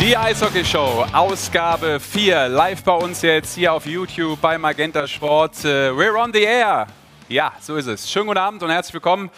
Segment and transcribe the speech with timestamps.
[0.00, 5.62] Die Eishockey Show, Ausgabe 4, live bei uns jetzt hier auf YouTube bei Magenta Sport.
[5.62, 6.86] Äh, we're on the air.
[7.28, 8.10] Ja, so ist es.
[8.10, 9.30] Schönen guten Abend und herzlich willkommen.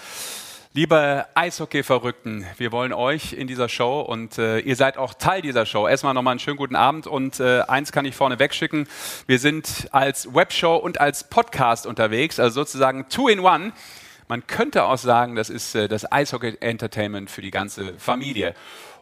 [0.72, 5.66] Liebe Eishockey-Verrückten, wir wollen euch in dieser Show und äh, ihr seid auch Teil dieser
[5.66, 5.88] Show.
[5.88, 8.86] Erstmal nochmal einen schönen guten Abend und äh, eins kann ich vorne wegschicken.
[9.26, 13.72] Wir sind als Webshow und als Podcast unterwegs, also sozusagen two in one.
[14.28, 18.54] Man könnte auch sagen, das ist äh, das Eishockey-Entertainment für die ganze Familie.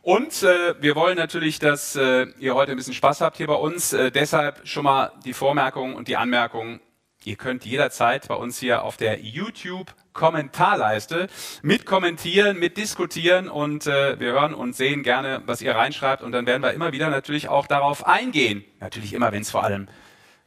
[0.02, 3.54] Und äh, wir wollen natürlich, dass äh, ihr heute ein bisschen Spaß habt hier bei
[3.54, 3.92] uns.
[3.92, 6.80] Äh, deshalb schon mal die Vormerkung und die Anmerkung.
[7.22, 11.26] Ihr könnt jederzeit bei uns hier auf der YouTube-Kommentarleiste
[11.60, 16.32] mit kommentieren, mit diskutieren und äh, wir hören und sehen gerne, was ihr reinschreibt und
[16.32, 18.64] dann werden wir immer wieder natürlich auch darauf eingehen.
[18.80, 19.88] Natürlich immer, wenn es vor allem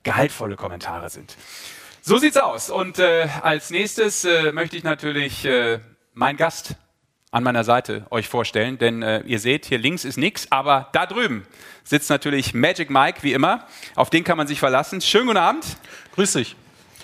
[0.02, 1.38] gehaltvolle Kommentare sind.
[2.02, 2.72] So sieht's aus.
[2.72, 5.80] Und äh, als nächstes äh, möchte ich natürlich äh,
[6.14, 6.76] meinen Gast
[7.34, 11.08] an meiner Seite euch vorstellen, denn äh, ihr seht, hier links ist nichts, aber da
[11.08, 11.48] drüben
[11.84, 13.66] sitzt natürlich Magic Mike, wie immer.
[13.96, 15.02] Auf den kann man sich verlassen.
[15.02, 15.66] Schönen guten Abend.
[16.14, 16.56] Grüß dich.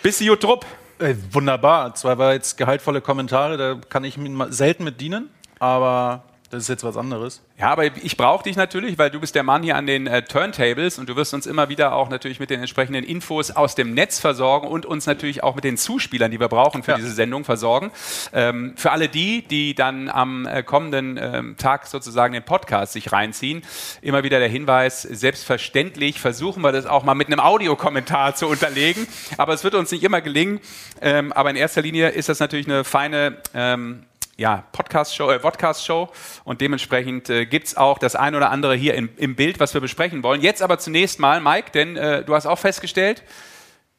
[0.03, 0.67] Bist du gut Trupp?
[0.99, 1.95] Äh, wunderbar.
[1.95, 4.19] Zwar war jetzt gehaltvolle Kommentare, da kann ich
[4.49, 7.41] selten mit dienen, aber das ist jetzt was anderes.
[7.59, 10.23] Ja, aber ich brauche dich natürlich, weil du bist der Mann hier an den äh,
[10.23, 13.93] Turntables und du wirst uns immer wieder auch natürlich mit den entsprechenden Infos aus dem
[13.93, 16.97] Netz versorgen und uns natürlich auch mit den Zuspielern, die wir brauchen für ja.
[16.97, 17.91] diese Sendung, versorgen.
[18.33, 23.11] Ähm, für alle die, die dann am äh, kommenden ähm, Tag sozusagen den Podcast sich
[23.11, 23.61] reinziehen,
[24.01, 29.07] immer wieder der Hinweis, selbstverständlich versuchen wir das auch mal mit einem Audiokommentar zu unterlegen,
[29.37, 30.59] aber es wird uns nicht immer gelingen.
[31.01, 34.03] Ähm, aber in erster Linie ist das natürlich eine feine ähm,
[34.39, 36.09] ja, Podcast-Show, äh, Podcast-Show
[36.45, 39.73] und dementsprechend äh, gibt es auch das ein oder andere hier im, im, Bild, was
[39.73, 40.41] wir besprechen wollen.
[40.41, 43.23] Jetzt aber zunächst mal, Mike, denn äh, du hast auch festgestellt,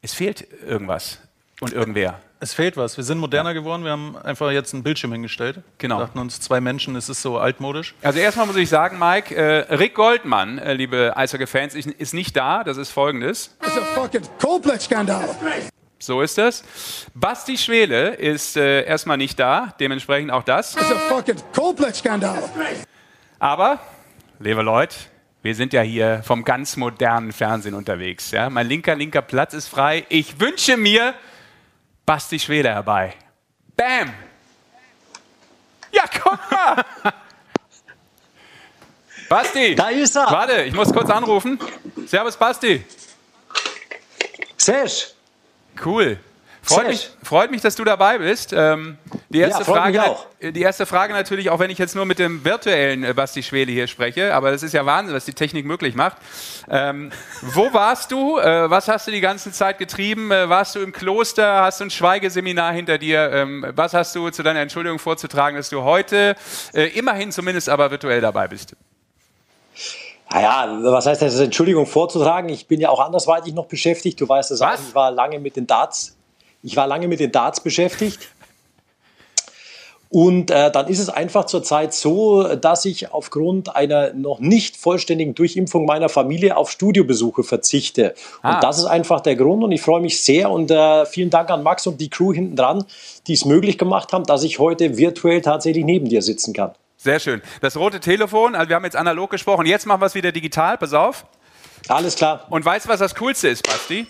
[0.01, 1.19] es fehlt irgendwas
[1.59, 2.19] und irgendwer.
[2.39, 2.97] Es fehlt was.
[2.97, 3.83] Wir sind moderner geworden.
[3.83, 5.59] Wir haben einfach jetzt einen Bildschirm hingestellt.
[5.77, 5.99] Genau.
[5.99, 7.93] Wir dachten uns, zwei Menschen, es ist so altmodisch.
[8.01, 12.63] Also erstmal muss ich sagen, Mike, äh, Rick Goldmann, äh, liebe Eishockey-Fans, ist nicht da.
[12.63, 13.55] Das ist folgendes.
[13.59, 15.29] Das ist ein fucking Coldplay-Skandal.
[16.01, 16.63] So ist es.
[17.13, 20.73] Basti Schwele ist äh, erstmal nicht da, dementsprechend auch das.
[20.73, 22.41] Das ist ein fucking Coldplay-Skandal.
[23.37, 23.79] Aber,
[24.39, 24.95] liebe Leute,
[25.43, 28.31] wir sind ja hier vom ganz modernen Fernsehen unterwegs.
[28.31, 28.49] Ja?
[28.49, 30.05] Mein linker, linker Platz ist frei.
[30.09, 31.13] Ich wünsche mir
[32.05, 33.13] Basti Schwele herbei.
[33.77, 34.11] Bam!
[35.91, 36.83] Ja, komm mal!
[39.29, 39.75] Basti!
[39.75, 40.31] Da ist er!
[40.31, 41.59] Warte, ich muss kurz anrufen.
[42.07, 42.83] Servus, Basti!
[44.57, 45.13] Sesh!
[45.83, 46.17] Cool.
[46.63, 48.53] Freut mich, freut mich, dass du dabei bist.
[48.53, 48.97] Ähm,
[49.29, 50.03] die, erste ja, Frage,
[50.51, 53.71] die erste Frage natürlich, auch wenn ich jetzt nur mit dem virtuellen äh, Basti Schwele
[53.71, 56.17] hier spreche, aber das ist ja Wahnsinn, was die Technik möglich macht.
[56.69, 58.37] Ähm, wo warst du?
[58.37, 60.31] Äh, was hast du die ganze Zeit getrieben?
[60.31, 61.63] Äh, warst du im Kloster?
[61.63, 63.31] Hast du ein Schweigeseminar hinter dir?
[63.31, 66.35] Ähm, was hast du zu deiner Entschuldigung vorzutragen, dass du heute
[66.73, 68.75] äh, immerhin zumindest aber virtuell dabei bist?
[70.33, 72.49] Naja, was heißt das, Entschuldigung vorzutragen?
[72.49, 74.19] Ich bin ja auch andersweitig noch beschäftigt.
[74.21, 76.15] Du weißt es auch, ich war lange mit den Darts.
[76.63, 78.19] Ich war lange mit den Darts beschäftigt.
[80.09, 85.35] Und äh, dann ist es einfach zurzeit so, dass ich aufgrund einer noch nicht vollständigen
[85.35, 88.13] Durchimpfung meiner Familie auf Studiobesuche verzichte.
[88.41, 88.55] Ah.
[88.55, 89.63] Und das ist einfach der Grund.
[89.63, 90.51] Und ich freue mich sehr.
[90.51, 92.83] Und äh, vielen Dank an Max und die Crew hinten dran,
[93.27, 96.71] die es möglich gemacht haben, dass ich heute virtuell tatsächlich neben dir sitzen kann.
[97.03, 97.41] Sehr schön.
[97.61, 100.77] Das rote Telefon, also wir haben jetzt analog gesprochen, jetzt machen wir es wieder digital,
[100.77, 101.25] pass auf.
[101.87, 102.45] Alles klar.
[102.51, 104.05] Und weißt du, was das Coolste ist, Basti?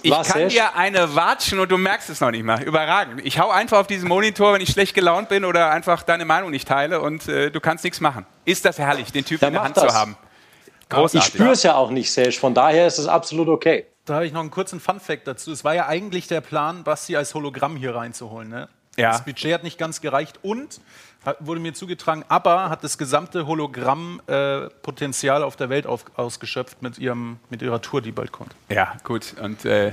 [0.00, 2.62] Ich was kann dir eine watschen und du merkst es noch nicht mal.
[2.62, 3.20] Überragend.
[3.22, 6.50] Ich hau einfach auf diesen Monitor, wenn ich schlecht gelaunt bin oder einfach deine Meinung
[6.50, 8.24] nicht teile und äh, du kannst nichts machen.
[8.46, 9.88] Ist das herrlich, den Typen in der Hand das.
[9.88, 10.16] zu haben?
[10.88, 11.28] Großartig.
[11.28, 12.38] Ich spüre es ja auch nicht, Serge.
[12.38, 13.84] Von daher ist es absolut okay.
[14.06, 15.52] Da habe ich noch einen kurzen Fun-Fact dazu.
[15.52, 18.48] Es war ja eigentlich der Plan, Basti als Hologramm hier reinzuholen.
[18.48, 18.70] Ne?
[18.96, 19.12] Ja.
[19.12, 20.80] Das Budget hat nicht ganz gereicht und
[21.40, 26.98] wurde mir zugetragen, ABBA hat das gesamte Hologramm-Potenzial äh, auf der Welt auf, ausgeschöpft mit,
[26.98, 28.54] ihrem, mit ihrer Tour, die bald kommt.
[28.68, 29.34] Ja, gut.
[29.40, 29.92] Und äh,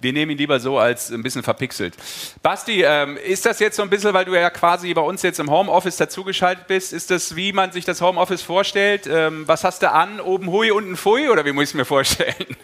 [0.00, 1.94] wir nehmen ihn lieber so als ein bisschen verpixelt.
[2.42, 5.40] Basti, ähm, ist das jetzt so ein bisschen, weil du ja quasi bei uns jetzt
[5.40, 9.08] im Homeoffice dazugeschaltet bist, ist das, wie man sich das Homeoffice vorstellt?
[9.10, 10.20] Ähm, was hast du an?
[10.20, 11.28] Oben Hui, unten Pfui?
[11.28, 12.56] Oder wie muss ich mir vorstellen?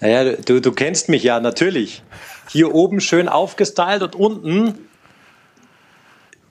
[0.00, 2.02] Naja, du, du kennst mich ja, natürlich.
[2.48, 4.88] Hier oben schön aufgestylt und unten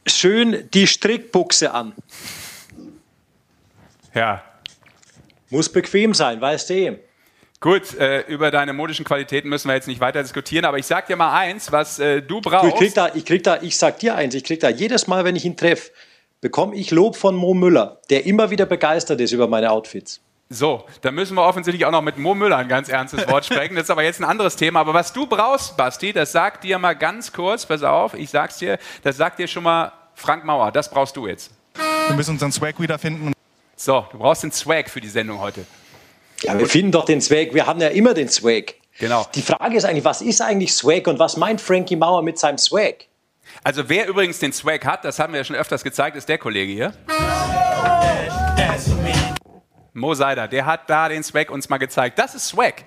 [0.06, 1.94] schön die Strickbuchse an.
[4.14, 4.44] Ja.
[5.50, 7.00] Muss bequem sein, weißt du.
[7.60, 11.08] Gut, äh, über deine modischen Qualitäten müssen wir jetzt nicht weiter diskutieren, aber ich sag
[11.08, 12.74] dir mal eins, was äh, du brauchst.
[12.74, 15.24] Ich krieg da, ich krieg da, ich sag dir eins, ich krieg da jedes Mal,
[15.24, 15.92] wenn ich ihn treffe,
[16.42, 20.20] bekomme ich Lob von Mo Müller, der immer wieder begeistert ist über meine Outfits.
[20.54, 23.76] So, da müssen wir offensichtlich auch noch mit Mo Müller ein ganz ernstes Wort sprechen.
[23.76, 24.82] Das ist aber jetzt ein anderes Thema.
[24.82, 28.58] Aber was du brauchst, Basti, das sagt dir mal ganz kurz, pass auf, ich sag's
[28.58, 31.52] dir, das sagt dir schon mal Frank Mauer, das brauchst du jetzt.
[32.08, 33.34] Wir müssen unseren Swag wiederfinden.
[33.76, 35.66] So, du brauchst den Swag für die Sendung heute.
[36.44, 37.54] Ja, wir finden doch den Swag.
[37.54, 38.76] Wir haben ja immer den Swag.
[39.00, 39.26] Genau.
[39.34, 42.60] Die Frage ist eigentlich, was ist eigentlich Swag und was meint Frankie Mauer mit seinem
[42.60, 43.06] Swag?
[43.64, 46.38] Also wer übrigens den Swag hat, das haben wir ja schon öfters gezeigt, ist der
[46.38, 46.94] Kollege hier.
[49.94, 52.18] Mo Seider, der hat da den Swag uns mal gezeigt.
[52.18, 52.86] Das ist Swag.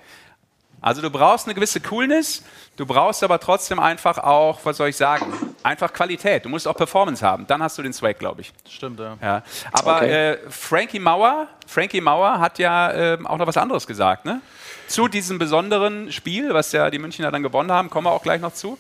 [0.80, 2.44] Also du brauchst eine gewisse Coolness,
[2.76, 5.32] du brauchst aber trotzdem einfach auch, was soll ich sagen,
[5.62, 6.44] einfach Qualität.
[6.44, 7.46] Du musst auch Performance haben.
[7.46, 8.52] Dann hast du den Swag, glaube ich.
[8.68, 9.16] Stimmt, ja.
[9.20, 9.42] ja.
[9.72, 10.32] Aber okay.
[10.32, 14.40] äh, Frankie Mauer, Frankie Mauer hat ja äh, auch noch was anderes gesagt, ne?
[14.86, 18.40] Zu diesem besonderen Spiel, was ja die Münchner dann gewonnen haben, kommen wir auch gleich
[18.40, 18.78] noch zu.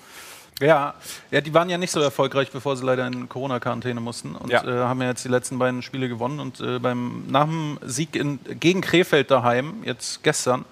[0.60, 0.94] Ja,
[1.30, 4.64] ja, die waren ja nicht so erfolgreich, bevor sie leider in Corona-Quarantäne mussten und ja.
[4.64, 8.16] äh, haben ja jetzt die letzten beiden Spiele gewonnen und äh, beim nach dem Sieg
[8.16, 10.64] in, gegen Krefeld daheim jetzt gestern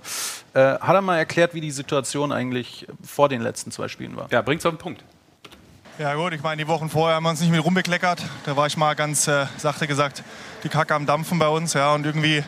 [0.54, 4.28] äh, hat er mal erklärt, wie die Situation eigentlich vor den letzten zwei Spielen war.
[4.30, 5.04] Ja, bringt's auf den Punkt.
[5.98, 8.22] Ja gut, ich meine, die Wochen vorher haben wir uns nicht mit rumbekleckert.
[8.46, 10.22] Da war ich mal ganz äh, sachte gesagt,
[10.64, 12.42] die Kacke am Dampfen bei uns, ja und irgendwie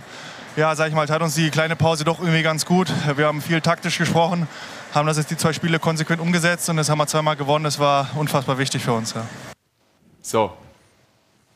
[0.56, 2.90] ja, sag ich mal, tat uns die kleine Pause doch irgendwie ganz gut.
[3.16, 4.48] Wir haben viel taktisch gesprochen,
[4.96, 7.64] haben das jetzt die zwei Spiele konsequent umgesetzt und das haben wir zweimal gewonnen.
[7.64, 9.14] Das war unfassbar wichtig für uns.
[9.14, 9.26] Ja.
[10.22, 10.52] So,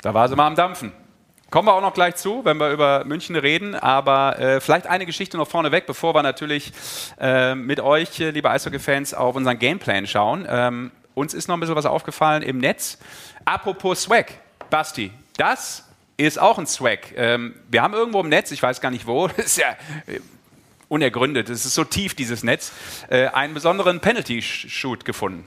[0.02, 0.92] da war sie mal am Dampfen.
[1.50, 3.75] Kommen wir auch noch gleich zu, wenn wir über München reden.
[3.75, 6.72] Aber äh, vielleicht eine Geschichte noch vorneweg, bevor wir natürlich
[7.19, 10.46] äh, mit euch, äh, liebe Eishockey-Fans, auf unseren Gameplan schauen.
[10.48, 12.98] Ähm, uns ist noch ein bisschen was aufgefallen im Netz.
[13.44, 14.32] Apropos Swag,
[14.70, 17.16] Basti, das ist auch ein Swag.
[17.16, 19.75] Ähm, wir haben irgendwo im Netz, ich weiß gar nicht wo, das ist ja
[20.90, 22.72] unergründet, es ist so tief, dieses Netz,
[23.08, 25.46] äh, einen besonderen Penalty-Shoot gefunden.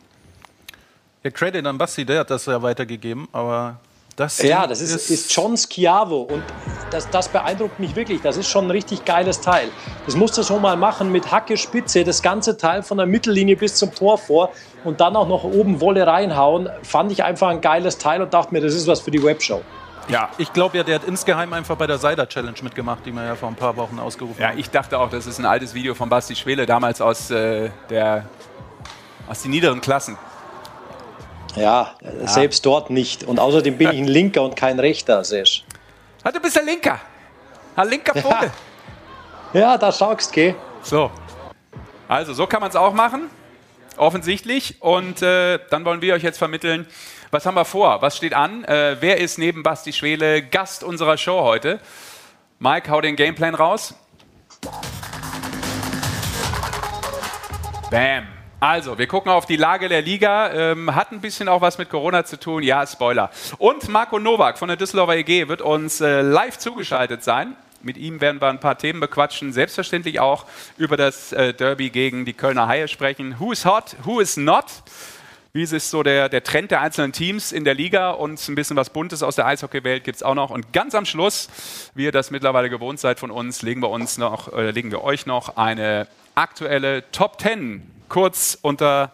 [1.24, 3.80] Der Credit an Basti, der hat das ja weitergegeben, aber
[4.16, 6.44] das ja, das ist, ist John Schiavo und
[6.92, 8.22] das, das, beeindruckt mich wirklich.
[8.22, 9.70] Das ist schon ein richtig geiles Teil.
[10.06, 13.56] Das musst du schon mal machen mit Hacke Spitze, das ganze Teil von der Mittellinie
[13.56, 14.52] bis zum Tor vor
[14.84, 16.70] und dann auch noch oben Wolle reinhauen.
[16.84, 19.64] Fand ich einfach ein geiles Teil und dachte mir, das ist was für die Webshow.
[20.08, 20.30] Ja.
[20.38, 23.36] Ich glaube ja, der hat insgeheim einfach bei der Seider Challenge mitgemacht, die wir ja
[23.36, 24.58] vor ein paar Wochen ausgerufen ja, haben.
[24.58, 27.70] Ja, ich dachte auch, das ist ein altes Video von Basti Schwele, damals aus, äh,
[27.90, 28.26] der,
[29.30, 30.18] aus den niederen Klassen.
[31.56, 33.24] Ja, ja, selbst dort nicht.
[33.24, 35.64] Und außerdem bin ich ein Linker und kein Rechter, Sesh.
[36.24, 37.00] Ah, du bist ein Linker.
[37.76, 38.52] Ein linker Vogel.
[39.54, 40.56] Ja, ja da schaust, geh.
[40.82, 41.12] So.
[42.08, 43.30] Also, so kann man es auch machen.
[43.98, 44.82] Offensichtlich.
[44.82, 46.88] Und äh, dann wollen wir euch jetzt vermitteln,
[47.34, 48.02] was haben wir vor?
[48.04, 48.64] Was steht an?
[48.64, 51.80] Äh, wer ist neben Basti Schwele Gast unserer Show heute?
[52.60, 53.96] Mike, hau den Gameplan raus.
[57.90, 58.28] Bam.
[58.60, 60.52] Also, wir gucken auf die Lage der Liga.
[60.54, 62.62] Ähm, hat ein bisschen auch was mit Corona zu tun.
[62.62, 63.32] Ja, Spoiler.
[63.58, 67.56] Und Marco Nowak von der Düsseldorfer EG wird uns äh, live zugeschaltet sein.
[67.82, 69.52] Mit ihm werden wir ein paar Themen bequatschen.
[69.52, 70.46] Selbstverständlich auch
[70.78, 73.36] über das äh, Derby gegen die Kölner Haie sprechen.
[73.40, 73.96] Who is hot?
[74.06, 74.66] Who is not?
[75.56, 78.76] Wie ist so der, der Trend der einzelnen Teams in der Liga und ein bisschen
[78.76, 80.50] was Buntes aus der Eishockeywelt gibt es auch noch.
[80.50, 81.48] Und ganz am Schluss,
[81.94, 85.04] wie ihr das mittlerweile gewohnt seid von uns, legen wir, uns noch, äh, legen wir
[85.04, 89.12] euch noch eine aktuelle Top 10 kurz unter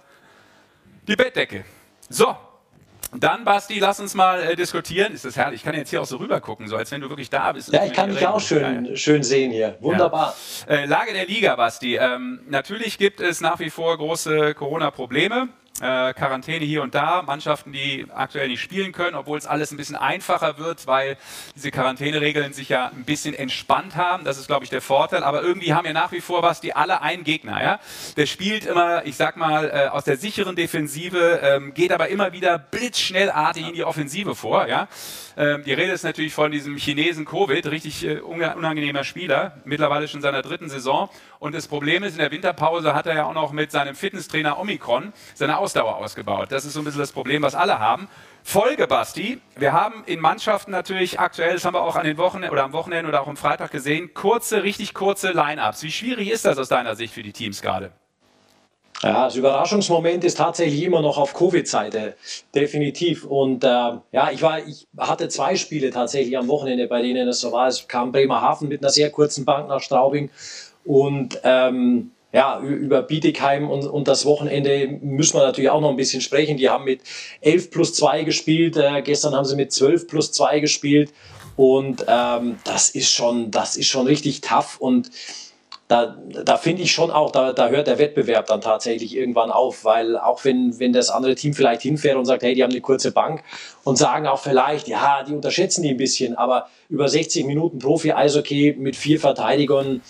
[1.10, 1.66] die Bettdecke.
[2.08, 2.38] So,
[3.14, 5.12] dann, Basti, lass uns mal äh, diskutieren.
[5.12, 5.60] Ist das herrlich?
[5.60, 7.74] Ich kann jetzt hier auch so rüber gucken, so als wenn du wirklich da bist.
[7.74, 9.76] Ja, ich kann dich auch schön, schön sehen hier.
[9.82, 10.34] Wunderbar.
[10.70, 10.76] Ja.
[10.76, 11.98] Äh, Lage der Liga, Basti.
[11.98, 15.50] Ähm, natürlich gibt es nach wie vor große Corona-Probleme
[15.82, 19.78] äh, Quarantäne hier und da, Mannschaften, die aktuell nicht spielen können, obwohl es alles ein
[19.78, 21.18] bisschen einfacher wird, weil
[21.56, 24.24] diese Quarantäneregeln sich ja ein bisschen entspannt haben.
[24.24, 25.24] Das ist, glaube ich, der Vorteil.
[25.24, 27.62] Aber irgendwie haben ja nach wie vor was, die alle einen Gegner.
[27.62, 27.80] Ja?
[28.18, 32.32] Der spielt immer, ich sag mal, äh, aus der sicheren Defensive, ähm, geht aber immer
[32.34, 34.68] wieder blitzschnellartig in die Offensive vor.
[34.68, 34.88] Ja?
[35.38, 40.20] Ähm, die Rede ist natürlich von diesem Chinesen Covid, richtig äh, unangenehmer Spieler, mittlerweile schon
[40.20, 41.10] in seiner dritten Saison.
[41.40, 44.60] Und das Problem ist, in der Winterpause hat er ja auch noch mit seinem Fitnesstrainer
[44.60, 46.48] Omikron seine Ausdauer ausgebaut.
[46.52, 48.08] Das ist so ein bisschen das Problem, was alle haben.
[48.44, 49.40] Folge, Basti.
[49.56, 52.74] Wir haben in Mannschaften natürlich aktuell, das haben wir auch an den Wochenenden oder am
[52.74, 55.84] Wochenende oder auch am Freitag gesehen, kurze, richtig kurze Line-Ups.
[55.84, 57.92] Wie schwierig ist das aus deiner Sicht für die Teams gerade?
[59.04, 62.16] Ja, das Überraschungsmoment ist tatsächlich immer noch auf Covid-Seite,
[62.56, 63.26] definitiv.
[63.26, 67.42] Und äh, ja, ich war, ich hatte zwei Spiele tatsächlich am Wochenende, bei denen es
[67.42, 67.68] so war.
[67.68, 70.32] Es kam Bremerhaven mit einer sehr kurzen Bank nach Straubing
[70.84, 75.96] und ähm, ja, über Bietigheim und, und das Wochenende müssen wir natürlich auch noch ein
[75.96, 76.58] bisschen sprechen.
[76.58, 77.02] Die haben mit
[77.42, 81.12] 11 plus 2 gespielt, äh, gestern haben sie mit 12 plus 2 gespielt.
[81.56, 84.78] Und ähm, das ist schon, das ist schon richtig tough.
[84.80, 85.12] Und
[85.90, 89.84] da, da finde ich schon auch, da, da hört der Wettbewerb dann tatsächlich irgendwann auf,
[89.84, 92.80] weil auch wenn, wenn das andere Team vielleicht hinfährt und sagt, hey, die haben eine
[92.80, 93.44] kurze Bank
[93.84, 98.76] und sagen auch vielleicht, ja, die unterschätzen die ein bisschen, aber über 60 Minuten Profi-Eishockey
[98.78, 100.02] mit vier Verteidigern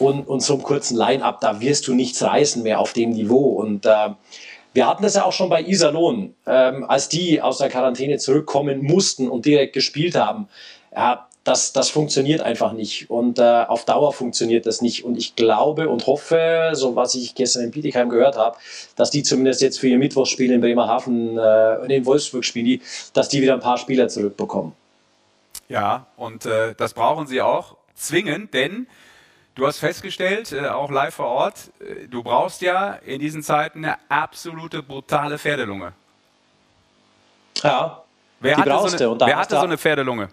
[0.00, 3.52] und, und so einem kurzen Line-Up, da wirst du nichts reißen mehr auf dem Niveau
[3.60, 4.10] und äh,
[4.72, 8.82] Wir hatten das ja auch schon bei Iserlohn, ähm, als die aus der Quarantäne zurückkommen
[8.82, 10.48] mussten und direkt gespielt haben.
[10.94, 15.04] Ja, das, das funktioniert einfach nicht und äh, auf Dauer funktioniert das nicht.
[15.04, 18.58] Und ich glaube und hoffe, so was ich gestern in Bietigheim gehört habe,
[18.94, 22.80] dass die zumindest jetzt für ihr Mittwochsspiel in Bremerhaven äh, und in Wolfsburg spielen,
[23.12, 24.72] dass die wieder ein paar Spieler zurückbekommen.
[25.68, 28.86] Ja, und äh, das brauchen sie auch zwingend, denn
[29.60, 33.84] du hast festgestellt, äh, auch live vor Ort, äh, du brauchst ja in diesen Zeiten
[33.84, 35.92] eine absolute brutale Pferdelunge.
[37.62, 38.02] Ja,
[38.40, 40.28] wer die hatte, so eine, wer hatte so eine Pferdelunge?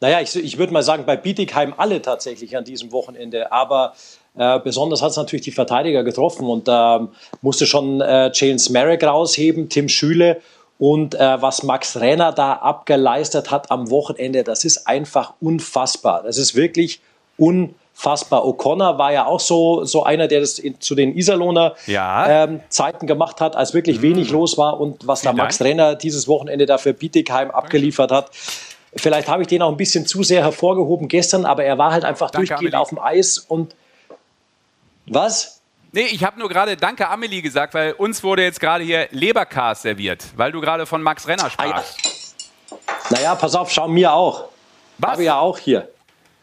[0.00, 3.50] Naja, ich, ich würde mal sagen, bei Bietigheim alle tatsächlich an diesem Wochenende.
[3.50, 3.94] Aber
[4.36, 7.06] äh, besonders hat es natürlich die Verteidiger getroffen und da äh,
[7.42, 10.40] musste schon äh, James Merrick rausheben, Tim Schüle
[10.78, 16.22] und äh, was Max Renner da abgeleistet hat am Wochenende, das ist einfach unfassbar.
[16.22, 17.00] Das ist wirklich
[17.38, 18.44] unfassbar.
[18.44, 22.44] O'Connor war ja auch so, so einer, der das in, zu den Iserlohner ja.
[22.44, 24.02] ähm, Zeiten gemacht hat, als wirklich mhm.
[24.02, 24.80] wenig los war.
[24.80, 25.60] Und was da Max.
[25.60, 28.30] Renner dieses Wochenende da für Bietigheim abgeliefert hat,
[28.96, 32.04] Vielleicht habe ich den auch ein bisschen zu sehr hervorgehoben gestern, aber er war halt
[32.04, 32.80] einfach Danke, durchgehend Amelie.
[32.80, 33.74] auf dem Eis und
[35.06, 35.60] was?
[35.92, 39.82] Nee, ich habe nur gerade Danke Amelie gesagt, weil uns wurde jetzt gerade hier Leberkas
[39.82, 42.34] serviert, weil du gerade von Max Renner sprachst.
[43.10, 44.48] Naja, pass auf, schau mir auch.
[44.98, 45.12] Was?
[45.12, 45.88] Habe ja auch hier.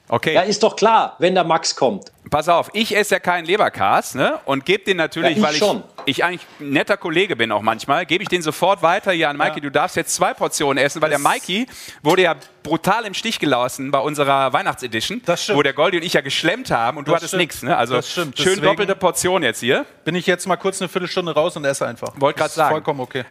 [0.07, 0.33] Okay.
[0.33, 2.11] Ja, ist doch klar, wenn der Max kommt.
[2.29, 4.39] Pass auf, ich esse ja keinen Leberkas ne?
[4.45, 5.83] und gebe den natürlich, ja, ich weil ich, schon.
[6.05, 9.37] ich eigentlich ein netter Kollege bin auch manchmal, gebe ich den sofort weiter hier an
[9.37, 9.57] Mikey.
[9.57, 9.61] Ja.
[9.61, 11.67] Du darfst jetzt zwei Portionen essen, weil das der Mikey
[12.03, 15.21] wurde ja brutal im Stich gelassen bei unserer Weihnachtsedition,
[15.53, 17.63] wo der Goldi und ich ja geschlemmt haben und das du hattest nichts.
[17.63, 17.75] Ne?
[17.75, 19.85] Also schön Deswegen doppelte Portion jetzt hier.
[20.03, 22.09] Bin ich jetzt mal kurz eine Viertelstunde raus und esse einfach.
[22.17, 22.71] Wollte gerade sagen.
[22.71, 23.25] Vollkommen okay.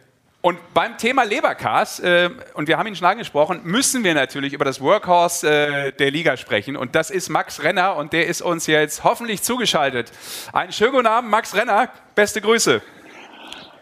[0.45, 4.63] Und beim Thema Leberkas, äh, und wir haben ihn schon angesprochen, müssen wir natürlich über
[4.63, 6.77] das Workhorse äh, der Liga sprechen.
[6.77, 10.11] Und das ist Max Renner und der ist uns jetzt hoffentlich zugeschaltet.
[10.53, 11.89] Einen schönen guten Abend, Max Renner.
[12.13, 12.79] Beste Grüße.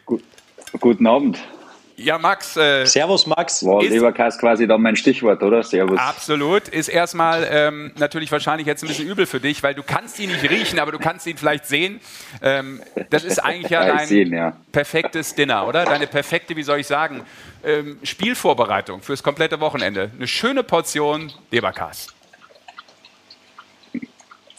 [0.05, 0.24] Gut,
[0.79, 1.38] guten Abend.
[1.95, 2.57] Ja, Max.
[2.57, 3.63] Äh, Servus, Max.
[3.63, 5.62] War Leberkas quasi dann mein Stichwort, oder?
[5.62, 6.00] Servus.
[6.00, 6.67] Absolut.
[6.67, 10.31] Ist erstmal ähm, natürlich wahrscheinlich jetzt ein bisschen übel für dich, weil du kannst ihn
[10.31, 12.00] nicht riechen, aber du kannst ihn vielleicht sehen.
[12.41, 14.57] Ähm, das ist eigentlich ja dein sehen, ja.
[14.71, 15.85] perfektes Dinner, oder?
[15.85, 17.21] Deine perfekte, wie soll ich sagen,
[17.63, 20.09] ähm, Spielvorbereitung fürs komplette Wochenende.
[20.15, 22.07] Eine schöne Portion Leberkas.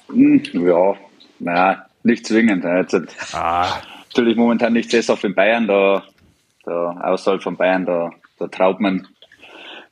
[0.08, 0.94] Hm, ja,
[1.40, 2.64] naja, nicht zwingend.
[2.64, 3.80] Jetzt, ah.
[4.08, 6.04] Natürlich momentan nicht sesshaft in Bayern, da
[6.64, 9.06] da außerhalb von Bayern, da, da traut man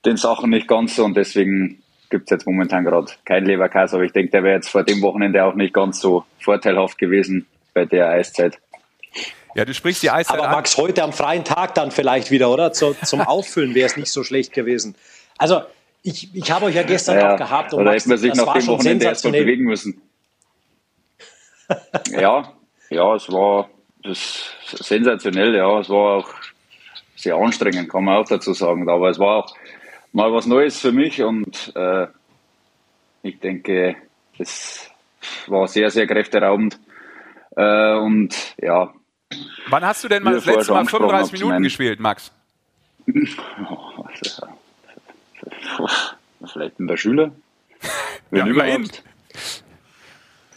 [0.05, 4.05] den Sachen nicht ganz so und deswegen gibt es jetzt momentan gerade kein Leberkäse, aber
[4.05, 7.85] ich denke, der wäre jetzt vor dem Wochenende auch nicht ganz so vorteilhaft gewesen bei
[7.85, 8.59] der Eiszeit.
[9.55, 10.85] Ja, du sprichst die Eiszeit Aber Max, an.
[10.85, 12.73] heute am freien Tag dann vielleicht wieder, oder?
[12.73, 14.95] Zu, zum Auffüllen wäre es nicht so schlecht gewesen.
[15.39, 15.63] Also,
[16.03, 17.73] ich, ich habe euch ja gestern ja, auch gehabt.
[17.73, 20.01] Und oder Max, hätte man sich nach dem Wochenende erstmal bewegen müssen.
[22.11, 22.53] ja,
[22.91, 23.69] ja, es war
[24.03, 25.81] das sensationell, ja.
[25.81, 26.29] Es war auch
[27.23, 28.89] sehr anstrengend, kann man auch dazu sagen.
[28.89, 29.55] Aber es war auch
[30.13, 32.07] mal was Neues für mich und äh,
[33.23, 33.97] ich denke,
[34.39, 34.91] es
[35.47, 36.79] war sehr, sehr kräfteraubend.
[37.57, 38.93] Äh, und ja.
[39.69, 42.33] Wann hast du denn mal das letzte Mal 35 Minuten gespielt, Max?
[46.53, 47.33] Vielleicht in der Schule.
[48.31, 48.91] ja, immerhin.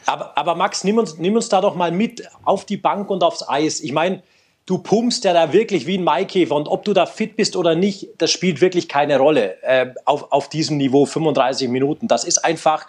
[0.07, 3.24] Aber, aber Max, nimm uns, nimm uns da doch mal mit auf die Bank und
[3.24, 3.81] aufs Eis.
[3.81, 4.22] Ich meine,
[4.65, 7.75] du pumpst ja da wirklich wie ein Maikäfer und ob du da fit bist oder
[7.75, 12.07] nicht, das spielt wirklich keine Rolle äh, auf, auf diesem Niveau 35 Minuten.
[12.07, 12.88] Das ist einfach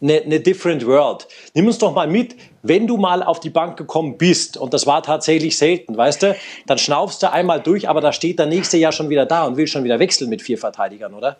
[0.00, 1.26] eine, eine different world.
[1.54, 4.86] Nimm uns doch mal mit, wenn du mal auf die Bank gekommen bist und das
[4.86, 8.78] war tatsächlich selten, weißt du, dann schnaufst du einmal durch, aber da steht der nächste
[8.78, 11.36] Jahr schon wieder da und will schon wieder wechseln mit vier Verteidigern, oder?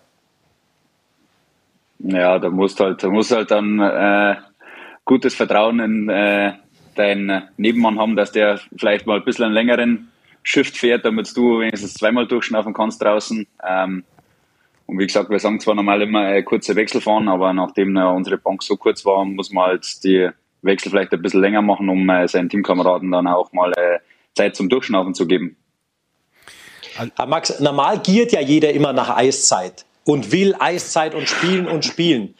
[2.00, 4.36] Ja, da musst halt, da musst halt dann äh,
[5.06, 6.52] gutes Vertrauen in äh,
[6.94, 10.10] deinen Nebenmann haben, dass der vielleicht mal ein bisschen einen längeren
[10.42, 13.46] Shift fährt, damit du wenigstens zweimal durchschnaufen kannst draußen.
[13.66, 14.04] Ähm,
[14.86, 18.04] und wie gesagt, wir sagen zwar normal immer äh, kurze Wechsel fahren, aber nachdem äh,
[18.04, 20.28] unsere Bank so kurz war, muss man halt die
[20.62, 24.00] Wechsel vielleicht ein bisschen länger machen, um äh, seinen Teamkameraden dann auch mal äh,
[24.34, 25.56] Zeit zum Durchschnaufen zu geben.
[27.26, 32.34] Max, normal giert ja jeder immer nach Eiszeit und will Eiszeit und spielen und spielen.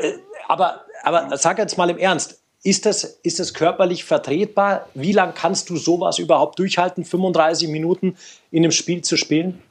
[0.00, 0.12] Äh,
[0.46, 4.88] aber, aber sag jetzt mal im Ernst, ist das, ist das körperlich vertretbar?
[4.94, 8.16] Wie lange kannst du sowas überhaupt durchhalten, 35 Minuten
[8.50, 9.62] in einem Spiel zu spielen?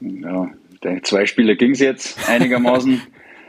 [0.00, 0.50] Ja,
[1.02, 3.00] zwei Spiele ging es jetzt einigermaßen.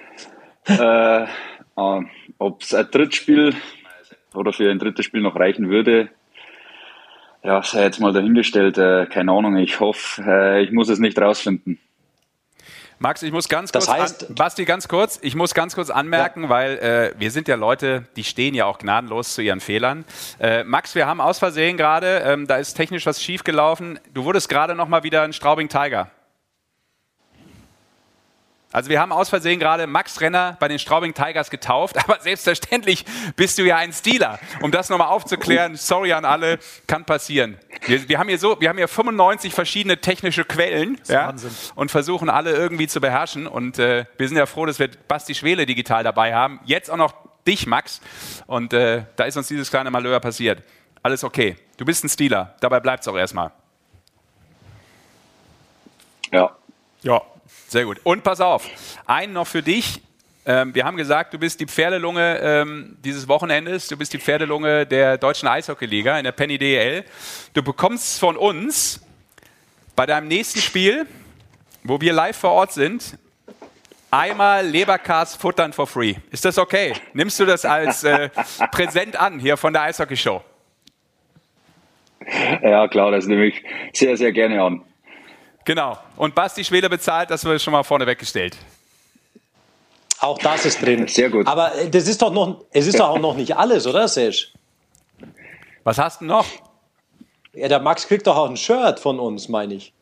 [0.67, 2.01] äh, äh,
[2.37, 3.53] Ob es ein Drittspiel
[4.33, 6.09] oder für ein drittes Spiel noch reichen würde,
[7.43, 8.77] ja, sei jetzt mal dahingestellt.
[8.77, 11.79] Äh, keine Ahnung, ich hoffe, äh, ich muss es nicht rausfinden.
[13.01, 15.89] Max, ich muss ganz kurz, das heißt, an, Basti, ganz kurz, ich muss ganz kurz
[15.89, 16.49] anmerken, ja.
[16.49, 20.05] weil äh, wir sind ja Leute, die stehen ja auch gnadenlos zu ihren Fehlern.
[20.39, 23.99] Äh, Max, wir haben aus Versehen gerade, ähm, da ist technisch was schiefgelaufen.
[24.13, 26.11] Du wurdest gerade noch mal wieder ein Straubing Tiger.
[28.71, 33.05] Also wir haben aus Versehen gerade Max Renner bei den Straubing Tigers getauft, aber selbstverständlich
[33.35, 34.39] bist du ja ein Stealer.
[34.61, 37.57] Um das nochmal aufzuklären, sorry an alle, kann passieren.
[37.85, 41.33] Wir, wir, haben hier so, wir haben hier 95 verschiedene technische Quellen ja,
[41.75, 43.47] und versuchen alle irgendwie zu beherrschen.
[43.47, 46.59] Und äh, wir sind ja froh, dass wir Basti Schwele digital dabei haben.
[46.65, 47.13] Jetzt auch noch
[47.45, 48.01] dich, Max.
[48.47, 50.63] Und äh, da ist uns dieses kleine Malheur passiert.
[51.03, 51.55] Alles okay.
[51.77, 52.55] Du bist ein Stealer.
[52.59, 53.51] Dabei bleibt es auch erstmal.
[56.31, 56.55] Ja.
[57.01, 57.21] Ja.
[57.67, 57.99] Sehr gut.
[58.03, 58.67] Und pass auf,
[59.05, 60.01] einen noch für dich.
[60.45, 64.87] Ähm, wir haben gesagt, du bist die Pferdelunge ähm, dieses Wochenendes, du bist die Pferdelunge
[64.87, 67.05] der deutschen Eishockeyliga in der Penny DL.
[67.53, 69.05] Du bekommst von uns
[69.95, 71.05] bei deinem nächsten Spiel,
[71.83, 73.17] wo wir live vor Ort sind,
[74.09, 76.15] einmal Leberkas futtern for free.
[76.31, 76.93] Ist das okay?
[77.13, 78.29] Nimmst du das als äh,
[78.71, 80.41] Präsent an hier von der Eishockey-Show?
[82.61, 84.83] Ja, klar, das nehme ich sehr, sehr gerne an.
[85.65, 85.97] Genau.
[86.17, 88.57] Und Basti Schwede bezahlt, das wird schon mal vorne weggestellt.
[90.19, 91.07] Auch das ist drin.
[91.07, 91.47] Sehr gut.
[91.47, 94.53] Aber äh, das ist doch noch, es ist doch auch noch nicht alles, oder, Sesh?
[95.83, 96.45] Was hast du noch?
[97.53, 99.93] Ja, der Max kriegt doch auch ein Shirt von uns, meine ich.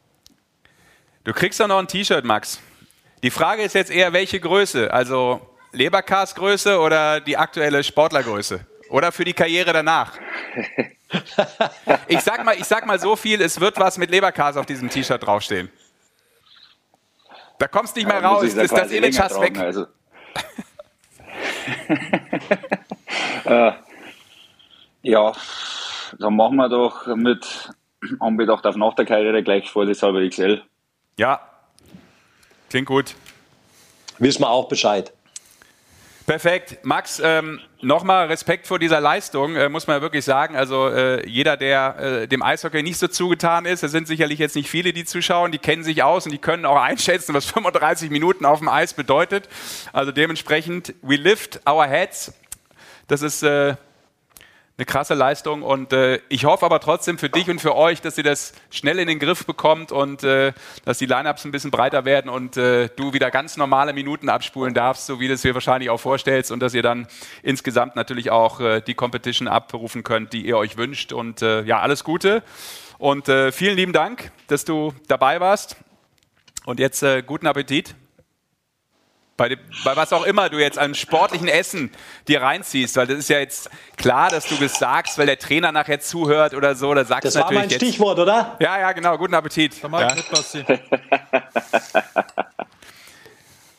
[1.23, 2.59] Du kriegst doch noch ein T-Shirt, Max.
[3.23, 4.93] Die Frage ist jetzt eher, welche Größe?
[4.93, 8.65] Also Leberkas-Größe oder die aktuelle Sportlergröße?
[8.89, 10.13] Oder für die Karriere danach?
[12.07, 14.89] ich, sag mal, ich sag mal so viel, es wird was mit Leberkas auf diesem
[14.89, 15.71] T-Shirt draufstehen.
[17.57, 19.57] Da kommst du nicht mehr ja, raus, da ist das Image hast weg.
[19.57, 19.87] Also.
[23.45, 23.71] äh,
[25.01, 25.33] ja,
[26.17, 27.71] dann machen wir doch mit
[28.19, 30.63] Anbedacht auf nach der Karriere gleich vorsichtshalber XL.
[31.17, 31.41] Ja,
[32.69, 33.15] klingt gut.
[34.19, 35.13] Wissen wir auch Bescheid.
[36.29, 36.85] Perfekt.
[36.85, 40.55] Max, ähm, nochmal Respekt vor dieser Leistung, äh, muss man ja wirklich sagen.
[40.55, 44.55] Also äh, jeder, der äh, dem Eishockey nicht so zugetan ist, es sind sicherlich jetzt
[44.55, 48.11] nicht viele, die zuschauen, die kennen sich aus und die können auch einschätzen, was 35
[48.11, 49.49] Minuten auf dem Eis bedeutet.
[49.91, 52.31] Also dementsprechend, we lift our heads.
[53.07, 53.73] Das ist äh,
[54.79, 58.17] eine krasse Leistung und äh, ich hoffe aber trotzdem für dich und für euch, dass
[58.17, 60.53] ihr das schnell in den Griff bekommt und äh,
[60.85, 64.73] dass die Lineups ein bisschen breiter werden und äh, du wieder ganz normale Minuten abspulen
[64.73, 67.07] darfst, so wie du es dir wahrscheinlich auch vorstellst und dass ihr dann
[67.43, 71.81] insgesamt natürlich auch äh, die Competition abrufen könnt, die ihr euch wünscht und äh, ja,
[71.81, 72.41] alles Gute
[72.99, 75.75] und äh, vielen lieben Dank, dass du dabei warst
[76.63, 77.95] und jetzt äh, guten Appetit
[79.39, 81.89] bei, dem, bei, was auch immer du jetzt an sportlichen Essen
[82.27, 85.71] dir reinziehst, weil das ist ja jetzt klar, dass du das sagst, weil der Trainer
[85.71, 88.57] nachher zuhört oder so, da sagst das du natürlich Das war mein Stichwort, oder?
[88.59, 89.81] Ja, ja, genau, guten Appetit.
[89.81, 90.15] Ja.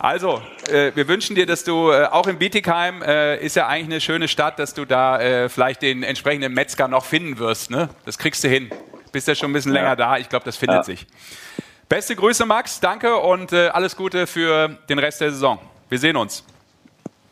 [0.03, 3.85] Also, äh, wir wünschen dir, dass du äh, auch in Bietigheim äh, ist ja eigentlich
[3.85, 7.71] eine schöne Stadt, dass du da äh, vielleicht den entsprechenden Metzger noch finden wirst.
[7.71, 7.91] Ne?
[8.07, 8.71] Das kriegst du hin.
[9.13, 9.83] Bist ja schon ein bisschen ja.
[9.83, 10.17] länger da.
[10.17, 10.83] Ich glaube, das findet ja.
[10.85, 11.07] sich.
[11.91, 12.79] Beste Grüße, Max.
[12.79, 15.59] Danke und äh, alles Gute für den Rest der Saison.
[15.89, 16.45] Wir sehen uns.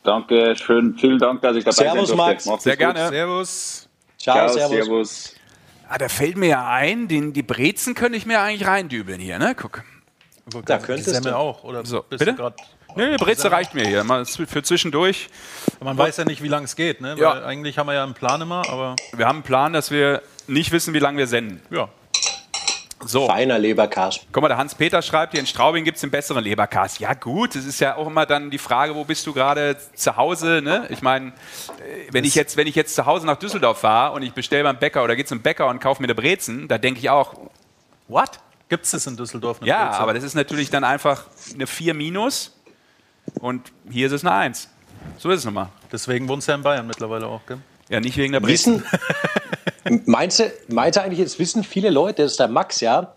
[0.03, 0.99] Danke, schön.
[0.99, 2.13] Vielen Dank, dass ich dabei servus.
[2.17, 2.45] Max.
[2.45, 2.81] Macht's Sehr gut.
[2.81, 3.09] gerne.
[3.09, 3.89] Servus.
[4.19, 4.75] Ciao, Ciao servus.
[4.75, 5.35] servus.
[5.89, 9.39] Ah, da fällt mir ja ein, den, die Brezen könnte ich mir eigentlich reindübeln hier,
[9.39, 9.55] ne?
[9.57, 9.85] Guck.
[10.65, 12.35] Da könntest du auch, oder so, bitte?
[12.97, 15.29] Nee, Breze reicht mir hier, mal für zwischendurch.
[15.81, 17.15] Man weiß ja nicht, wie lange es geht, ne?
[17.17, 17.45] Ja.
[17.45, 18.97] eigentlich haben wir ja einen Plan immer, aber.
[19.13, 21.63] Wir haben einen Plan, dass wir nicht wissen, wie lange wir senden.
[21.71, 21.91] Ja.
[23.05, 23.27] So.
[23.27, 24.21] Feiner Leberkas.
[24.33, 26.99] Guck mal, der Hans-Peter schreibt hier, in Straubing gibt es den besseren Leberkas.
[26.99, 30.17] Ja gut, es ist ja auch immer dann die Frage, wo bist du gerade zu
[30.17, 30.61] Hause?
[30.63, 30.87] Ne?
[30.91, 31.33] Ich meine, äh,
[32.11, 34.79] wenn ich, jetzt, wenn ich jetzt zu Hause nach Düsseldorf fahre und ich bestelle beim
[34.79, 37.35] Bäcker oder gehe zum Bäcker und kaufe mir eine Brezen, da denke ich auch,
[38.09, 38.41] what?
[38.69, 39.61] Gibt es das in Düsseldorf?
[39.63, 40.03] ja, Brezen?
[40.03, 42.59] aber das ist natürlich dann einfach eine 4 minus
[43.41, 44.69] und hier ist es eine 1.
[45.19, 45.69] So ist es nochmal.
[45.93, 47.59] Deswegen wohnst du ja in Bayern mittlerweile auch, gell?
[47.89, 48.85] Ja, nicht wegen der Brezen.
[49.85, 53.15] Wissen, meinst, du, meinst du eigentlich, jetzt wissen viele Leute, das ist der Max, ja,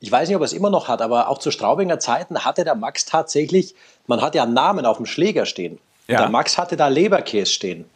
[0.00, 2.64] ich weiß nicht, ob er es immer noch hat, aber auch zu Straubinger Zeiten hatte
[2.64, 3.74] der Max tatsächlich,
[4.06, 5.78] man hat ja einen Namen auf dem Schläger stehen.
[6.06, 6.18] Ja.
[6.18, 7.86] Der Max hatte da Leberkäse stehen.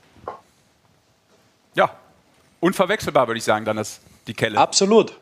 [1.74, 1.90] Ja,
[2.60, 4.58] unverwechselbar würde ich sagen, dann ist die Kelle.
[4.58, 5.18] Absolut.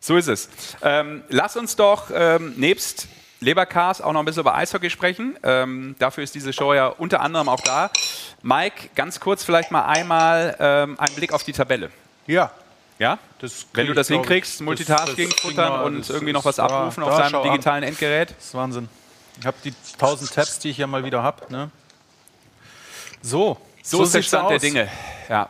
[0.00, 0.48] So ist es.
[0.82, 3.06] Ähm, lass uns doch ähm, nebst
[3.40, 5.36] Lebercast auch noch ein bisschen über Eishockey sprechen.
[5.42, 7.90] Ähm, dafür ist diese Show ja unter anderem auch da.
[8.42, 11.90] Mike, ganz kurz vielleicht mal einmal ähm, einen Blick auf die Tabelle.
[12.26, 12.52] Ja.
[12.98, 13.18] Ja?
[13.72, 17.82] Wenn du das hinkriegst, Multitasking das, futtern und irgendwie noch was abrufen auf deinem digitalen
[17.82, 17.88] an.
[17.88, 18.30] Endgerät.
[18.36, 18.88] Das ist Wahnsinn.
[19.38, 21.50] Ich habe die 1000 Tabs, die ich ja mal wieder habe.
[21.50, 21.70] Ne?
[23.22, 24.88] So, so, so ist der Stand der Dinge.
[25.30, 25.48] Ja.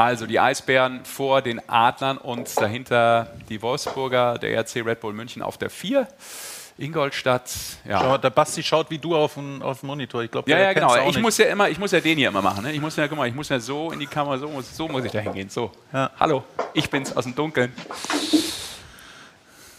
[0.00, 5.42] Also die Eisbären vor den Adlern und dahinter die Wolfsburger, der RC Red Bull München
[5.42, 6.08] auf der 4.
[6.78, 7.50] Ingolstadt.
[7.86, 8.00] Ja.
[8.00, 10.22] Schau, der Basti schaut wie du auf den, auf den Monitor.
[10.22, 10.96] Ich glaube, ja, ja, genau.
[10.96, 11.20] Ich nicht.
[11.20, 12.64] muss ja immer, ich muss ja den hier immer machen.
[12.64, 12.72] Ne?
[12.72, 14.88] Ich muss ja, guck mal, ich muss ja so in die Kamera, so muss, so
[14.88, 15.50] muss ich da hingehen.
[15.50, 15.70] So.
[15.92, 16.10] Ja.
[16.18, 17.70] Hallo, ich bin's aus dem Dunkeln.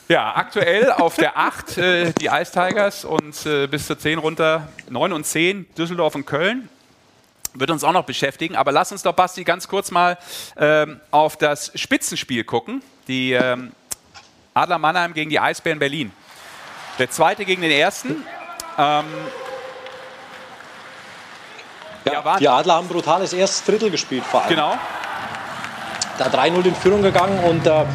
[0.08, 4.68] Ja, aktuell auf der 8 äh, die Ice Tigers und äh, bis zur 10 runter
[4.88, 6.70] 9 und 10 Düsseldorf und Köln
[7.54, 8.56] wird uns auch noch beschäftigen.
[8.56, 10.18] Aber lass uns doch, Basti, ganz kurz mal
[10.58, 12.82] ähm, auf das Spitzenspiel gucken.
[13.08, 13.72] Die ähm,
[14.54, 16.12] Adler Mannheim gegen die Eisbären Berlin.
[17.00, 18.26] Der zweite gegen den ersten.
[18.78, 19.06] Ähm,
[22.06, 24.50] ja, die Adler haben brutales erstes Drittel gespielt vor allem.
[24.50, 24.78] Genau.
[26.18, 27.86] Da 3-0 in Führung gegangen und äh,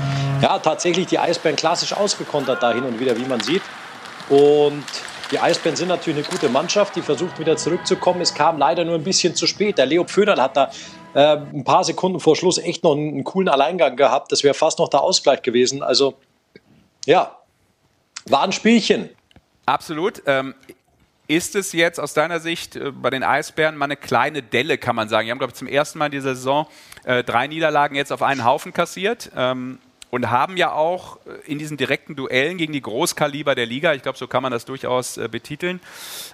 [0.40, 3.62] ja, tatsächlich die Eisbären klassisch ausgekontert da hin und wieder, wie man sieht.
[4.28, 4.84] Und
[5.30, 8.20] die Eisbären sind natürlich eine gute Mannschaft, die versucht wieder zurückzukommen.
[8.20, 9.78] Es kam leider nur ein bisschen zu spät.
[9.78, 10.70] Der Leo Pföderl hat da
[11.14, 14.30] äh, ein paar Sekunden vor Schluss echt noch einen, einen coolen Alleingang gehabt.
[14.30, 15.82] Das wäre fast noch der Ausgleich gewesen.
[15.82, 16.14] Also
[17.06, 17.36] ja,
[18.26, 19.08] war ein Spielchen.
[19.66, 20.22] Absolut.
[20.26, 20.54] Ähm,
[21.28, 24.94] ist es jetzt aus deiner Sicht äh, bei den Eisbären mal eine kleine Delle, kann
[24.94, 25.26] man sagen?
[25.26, 26.68] Die haben, glaube ich, zum ersten Mal in dieser Saison
[27.04, 29.30] äh, drei Niederlagen jetzt auf einen Haufen kassiert.
[29.36, 29.78] Ähm,
[30.10, 34.02] und haben ja auch äh, in diesen direkten Duellen gegen die Großkaliber der Liga, ich
[34.02, 35.80] glaube, so kann man das durchaus äh, betiteln,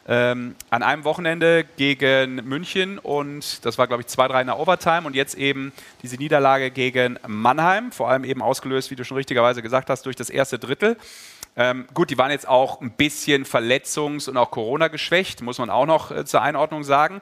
[0.07, 5.03] ähm, an einem Wochenende gegen München und das war, glaube ich, 2-3 in der Overtime
[5.07, 9.63] und jetzt eben diese Niederlage gegen Mannheim, vor allem eben ausgelöst, wie du schon richtigerweise
[9.63, 10.97] gesagt hast, durch das erste Drittel.
[11.55, 15.69] Ähm, gut, die waren jetzt auch ein bisschen verletzungs- und auch Corona geschwächt, muss man
[15.69, 17.21] auch noch äh, zur Einordnung sagen.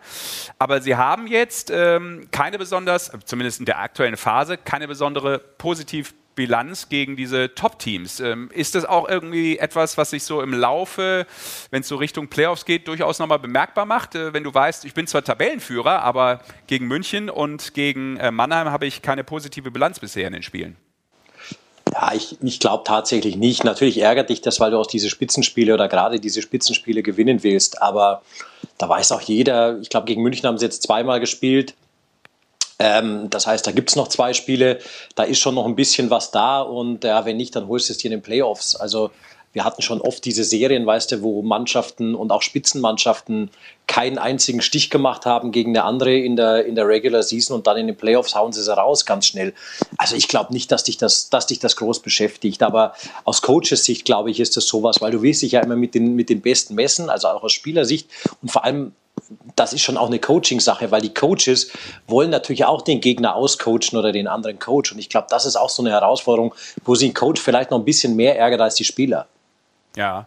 [0.59, 6.15] Aber sie haben jetzt ähm, keine besonders, zumindest in der aktuellen Phase, keine besondere positiv
[6.41, 8.19] Bilanz gegen diese Top-Teams.
[8.21, 11.27] Ähm, ist das auch irgendwie etwas, was sich so im Laufe,
[11.71, 14.15] wenn es so Richtung Playoffs geht, durchaus nochmal bemerkbar macht?
[14.15, 18.71] Äh, wenn du weißt, ich bin zwar Tabellenführer, aber gegen München und gegen äh, Mannheim
[18.71, 20.79] habe ich keine positive Bilanz bisher in den Spielen.
[21.93, 23.65] Ja, ich, ich glaube tatsächlich nicht.
[23.65, 27.83] Natürlich ärgert dich das, weil du auch diese Spitzenspiele oder gerade diese Spitzenspiele gewinnen willst.
[27.83, 28.23] Aber
[28.79, 31.75] da weiß auch jeder, ich glaube, gegen München haben sie jetzt zweimal gespielt.
[32.81, 34.79] Ähm, das heißt, da gibt es noch zwei Spiele,
[35.15, 37.93] da ist schon noch ein bisschen was da und ja, wenn nicht, dann holst du
[37.93, 38.75] es dir in den Playoffs.
[38.75, 39.11] Also
[39.53, 43.51] wir hatten schon oft diese Serien, weißt du, wo Mannschaften und auch Spitzenmannschaften
[43.87, 47.67] keinen einzigen Stich gemacht haben gegen eine andere in der, in der Regular Season und
[47.67, 49.53] dann in den Playoffs hauen sie sie raus ganz schnell.
[49.99, 53.85] Also ich glaube nicht, dass dich, das, dass dich das groß beschäftigt, aber aus Coaches
[53.85, 56.31] Sicht glaube ich, ist das sowas, weil du willst dich ja immer mit den, mit
[56.31, 58.09] den Besten messen, also auch aus Spielersicht
[58.41, 58.93] und vor allem
[59.57, 61.71] das ist schon auch eine Coaching-Sache, weil die Coaches
[62.07, 64.93] wollen natürlich auch den Gegner auscoachen oder den anderen Coach.
[64.93, 67.79] Und ich glaube, das ist auch so eine Herausforderung, wo sich ein Coach vielleicht noch
[67.79, 69.27] ein bisschen mehr ärgert als die Spieler.
[69.97, 70.27] Ja.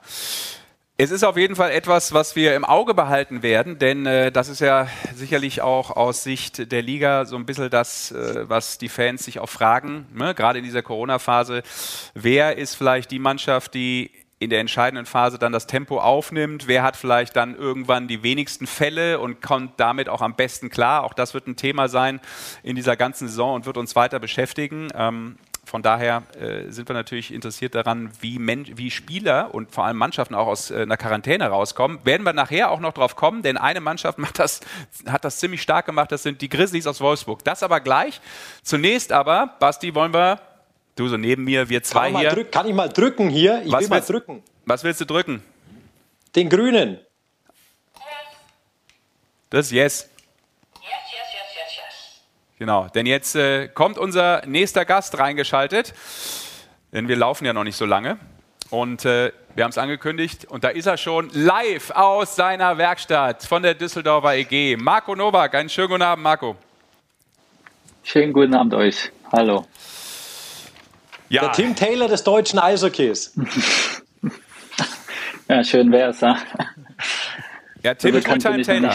[0.96, 4.48] Es ist auf jeden Fall etwas, was wir im Auge behalten werden, denn äh, das
[4.48, 8.90] ist ja sicherlich auch aus Sicht der Liga so ein bisschen das, äh, was die
[8.90, 10.36] Fans sich auch fragen, ne?
[10.36, 11.64] gerade in dieser Corona-Phase.
[12.14, 14.12] Wer ist vielleicht die Mannschaft, die
[14.44, 16.68] in der entscheidenden Phase dann das Tempo aufnimmt.
[16.68, 21.04] Wer hat vielleicht dann irgendwann die wenigsten Fälle und kommt damit auch am besten klar?
[21.04, 22.20] Auch das wird ein Thema sein
[22.62, 24.90] in dieser ganzen Saison und wird uns weiter beschäftigen.
[24.96, 29.98] Ähm, von daher äh, sind wir natürlich interessiert daran, wie, wie Spieler und vor allem
[29.98, 32.00] Mannschaften auch aus äh, einer Quarantäne rauskommen.
[32.04, 34.60] Werden wir nachher auch noch drauf kommen, denn eine Mannschaft das,
[35.08, 37.44] hat das ziemlich stark gemacht, das sind die Grizzlies aus Wolfsburg.
[37.46, 38.20] Das aber gleich.
[38.62, 40.42] Zunächst aber, Basti, wollen wir
[40.96, 42.30] Du so neben mir, wir zwei kann hier.
[42.30, 43.64] Drück, kann ich mal drücken hier?
[43.66, 44.44] Ich was will mal drücken.
[44.66, 45.44] Was willst du drücken?
[46.36, 47.00] Den grünen.
[49.50, 50.10] Das ist yes.
[50.76, 52.22] Yes, yes, yes, yes, yes.
[52.58, 55.94] Genau, denn jetzt äh, kommt unser nächster Gast reingeschaltet,
[56.92, 58.18] denn wir laufen ja noch nicht so lange.
[58.70, 63.44] Und äh, wir haben es angekündigt und da ist er schon live aus seiner Werkstatt
[63.44, 64.78] von der Düsseldorfer EG.
[64.78, 66.56] Marco Nowak, einen schönen guten Abend, Marco.
[68.02, 69.12] Schönen guten Abend euch.
[69.32, 69.68] Hallo.
[71.34, 71.42] Ja.
[71.42, 73.34] Der Tim Taylor des deutschen Eishockeys.
[75.50, 76.22] ja, schön wär's.
[76.22, 76.38] Ja,
[77.82, 78.94] ja Tim ist Time Taylor.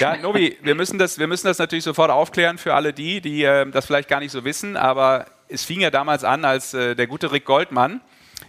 [0.00, 3.44] Ja, Novi, wir müssen, das, wir müssen das natürlich sofort aufklären für alle die, die
[3.44, 6.96] äh, das vielleicht gar nicht so wissen, aber es fing ja damals an, als äh,
[6.96, 8.00] der gute Rick Goldmann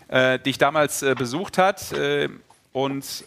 [0.08, 2.30] äh, dich damals äh, besucht hat äh,
[2.74, 3.26] und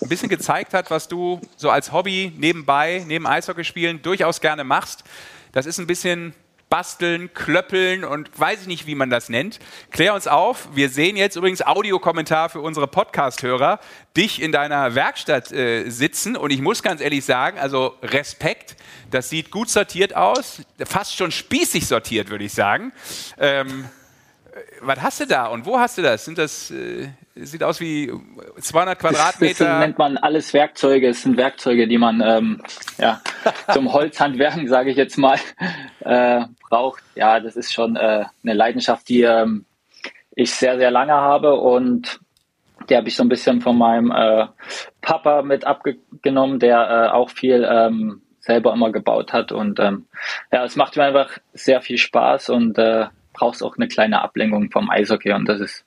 [0.00, 5.04] ein bisschen gezeigt hat, was du so als Hobby nebenbei, neben Eishockeyspielen durchaus gerne machst.
[5.52, 6.34] Das ist ein bisschen
[6.72, 9.58] basteln, klöppeln und weiß ich nicht, wie man das nennt.
[9.90, 10.68] Klär uns auf.
[10.72, 13.78] Wir sehen jetzt übrigens Audiokommentar für unsere Podcast-Hörer,
[14.16, 18.76] dich in deiner Werkstatt äh, sitzen und ich muss ganz ehrlich sagen, also Respekt,
[19.10, 22.94] das sieht gut sortiert aus, fast schon spießig sortiert, würde ich sagen.
[23.36, 23.84] Ähm,
[24.80, 26.24] was hast du da und wo hast du das?
[26.24, 28.12] Sind das äh, sieht aus wie
[28.58, 29.64] 200 Quadratmeter?
[29.64, 31.08] Das, nennt man alles Werkzeuge.
[31.08, 32.62] Es sind Werkzeuge, die man ähm,
[32.98, 33.20] ja,
[33.72, 35.38] zum Holzhandwerken, sage ich jetzt mal,
[36.00, 37.02] äh, braucht.
[37.14, 39.64] Ja, das ist schon äh, eine Leidenschaft, die ähm,
[40.34, 42.20] ich sehr, sehr lange habe und
[42.88, 44.46] die habe ich so ein bisschen von meinem äh,
[45.00, 49.52] Papa mit abgenommen, der äh, auch viel ähm, selber immer gebaut hat.
[49.52, 50.06] Und ähm,
[50.50, 54.70] ja, es macht mir einfach sehr viel Spaß und äh, brauchst auch eine kleine Ablenkung
[54.70, 55.32] vom Eishockey.
[55.32, 55.84] Und das ist,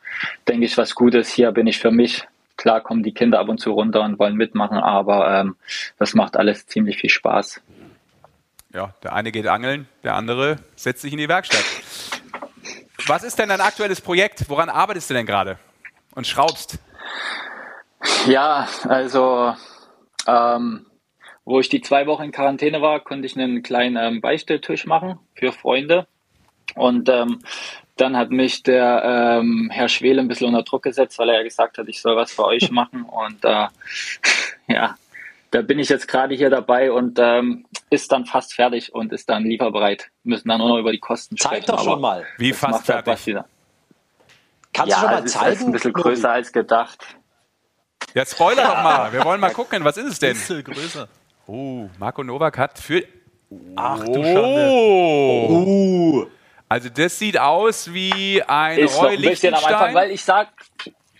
[0.47, 1.29] denke ich, was Gutes.
[1.29, 2.27] Hier bin ich für mich.
[2.57, 5.55] Klar kommen die Kinder ab und zu runter und wollen mitmachen, aber ähm,
[5.99, 7.61] das macht alles ziemlich viel Spaß.
[8.73, 11.63] Ja, der eine geht angeln, der andere setzt sich in die Werkstatt.
[13.07, 14.49] Was ist denn dein aktuelles Projekt?
[14.49, 15.59] Woran arbeitest du denn gerade
[16.13, 16.79] und schraubst?
[18.25, 19.53] Ja, also
[20.27, 20.85] ähm,
[21.43, 25.19] wo ich die zwei Wochen in Quarantäne war, konnte ich einen kleinen ähm, Beistelltisch machen
[25.35, 26.07] für Freunde.
[26.73, 27.39] Und ähm,
[27.97, 31.43] dann hat mich der ähm, Herr Schwele ein bisschen unter Druck gesetzt, weil er ja
[31.43, 33.03] gesagt hat, ich soll was für euch machen.
[33.03, 33.67] Und äh,
[34.67, 34.97] ja,
[35.51, 39.29] da bin ich jetzt gerade hier dabei und ähm, ist dann fast fertig und ist
[39.29, 40.09] dann lieferbereit.
[40.23, 41.65] Wir müssen dann nur noch über die Kosten Zeig sprechen.
[41.67, 42.25] Zeig doch schon mal.
[42.37, 43.37] Wie fast halt fertig?
[44.73, 45.53] Kannst ja, du schon mal zeigen?
[45.53, 47.05] Ist ein bisschen größer als gedacht.
[48.13, 49.13] Ja, spoiler doch mal.
[49.13, 50.33] Wir wollen mal gucken, was ist es denn?
[50.33, 51.07] Bisschen größer.
[51.47, 53.03] Oh, Marco Novak hat für.
[53.77, 54.69] Ach du Schande.
[55.49, 56.27] Oh.
[56.67, 60.49] Also das sieht aus wie ein ist Roy ein bisschen am Anfang, weil ich sag,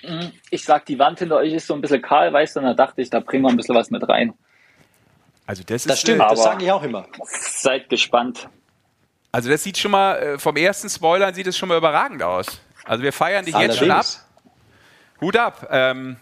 [0.02, 2.66] hm, ich sag, die Wand hinter euch ist so ein bisschen kahl, weißt du, und
[2.66, 4.34] da dachte ich, da bringen wir ein bisschen was mit rein.
[5.46, 7.06] Also das, das stimmt, das sage ich auch immer.
[7.26, 8.50] Seid gespannt.
[9.32, 12.48] Also das sieht schon mal, äh, vom ersten Spoiler sieht es schon mal überragend aus.
[12.84, 13.80] Also wir feiern dich Allerdings.
[13.80, 14.06] jetzt schon ab.
[15.22, 15.68] Hut ab.
[15.72, 16.18] Ähm,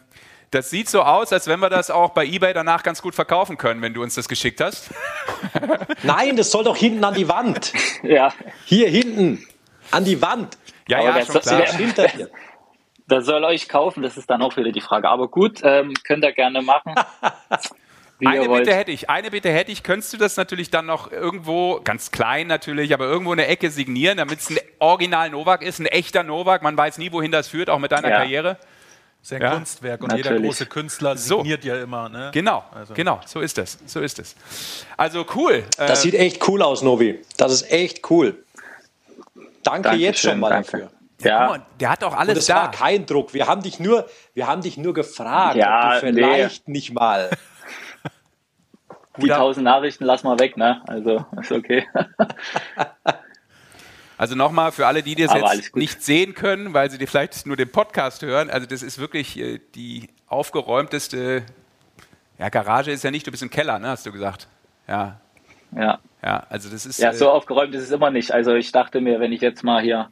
[0.53, 3.57] das sieht so aus, als wenn wir das auch bei eBay danach ganz gut verkaufen
[3.57, 4.91] können, wenn du uns das geschickt hast.
[6.03, 7.73] Nein, das soll doch hinten an die Wand.
[8.03, 8.33] Ja.
[8.65, 9.45] Hier hinten
[9.91, 10.57] an die Wand.
[10.87, 11.65] Ja, Aber ja, schon klar.
[11.67, 12.29] Hinter dir.
[13.07, 15.09] Das soll euch kaufen, das ist dann auch wieder die Frage.
[15.09, 16.95] Aber gut, ähm, könnt ihr gerne machen.
[18.25, 21.81] eine Bitte hätte ich, eine Bitte hätte ich, könntest du das natürlich dann noch irgendwo,
[21.83, 25.79] ganz klein natürlich, aber irgendwo in der Ecke signieren, damit es ein Original Novak ist,
[25.79, 28.17] ein echter Novak, man weiß nie, wohin das führt, auch mit deiner ja.
[28.19, 28.57] Karriere.
[29.23, 29.53] Das ist ein ja?
[29.53, 30.31] Kunstwerk und Natürlich.
[30.31, 31.69] jeder große Künstler signiert so.
[31.69, 32.09] ja immer.
[32.09, 32.31] Ne?
[32.33, 32.93] Genau, also.
[32.93, 33.77] genau, so ist es.
[33.85, 34.35] So ist es.
[34.97, 35.63] Also cool.
[35.77, 37.21] Das äh, sieht echt cool aus, Novi.
[37.37, 38.43] Das ist echt cool.
[39.63, 40.71] Danke Dankeschön, jetzt schon mal danke.
[40.71, 40.91] dafür.
[41.21, 42.55] Ja, mal, der hat auch alles und das da.
[42.55, 43.33] war kein Druck.
[43.33, 46.73] Wir haben dich nur, wir haben dich nur gefragt, ja, ob du vielleicht nee.
[46.73, 47.29] nicht mal.
[49.15, 50.81] Die tausend Nachrichten lass mal weg, ne?
[50.85, 51.87] Also ist okay.
[54.17, 57.45] Also nochmal für alle, die das Aber jetzt nicht sehen können, weil sie die vielleicht
[57.45, 58.49] nur den Podcast hören.
[58.49, 61.43] Also das ist wirklich äh, die aufgeräumteste.
[62.37, 64.47] Ja, Garage ist ja nicht, du bist im Keller, ne, hast du gesagt.
[64.87, 65.19] Ja.
[65.75, 65.99] Ja.
[66.23, 66.99] Ja, also das ist.
[66.99, 68.31] Ja, so äh, aufgeräumt ist es immer nicht.
[68.31, 70.09] Also ich dachte mir, wenn ich jetzt mal hier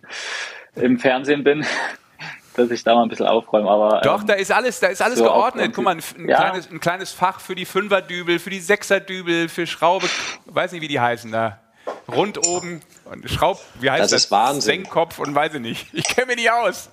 [0.76, 1.66] im Fernsehen bin,
[2.56, 3.70] dass ich da mal ein bisschen aufräume.
[3.70, 5.72] Aber, Doch, ähm, da ist alles, da ist alles so geordnet.
[5.74, 6.38] Guck mal, ein, ein, ja.
[6.38, 10.08] kleines, ein, kleines, Fach für die Fünferdübel, für die Sechserdübel, für Schraube,
[10.48, 11.60] weiß nicht, wie die heißen da
[12.08, 14.12] rund oben und Schraub, wie heißt das?
[14.12, 14.84] Das ist Wahnsinn.
[14.84, 15.88] Senkkopf und weiß ich nicht.
[15.94, 16.90] Ich kenne mich nicht aus.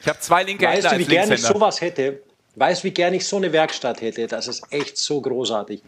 [0.00, 2.22] Ich habe zwei linke weißt Hände du, wie gerne ich sowas hätte?
[2.54, 4.26] Weißt du, wie gerne ich so eine Werkstatt hätte?
[4.26, 5.82] Das ist echt so großartig.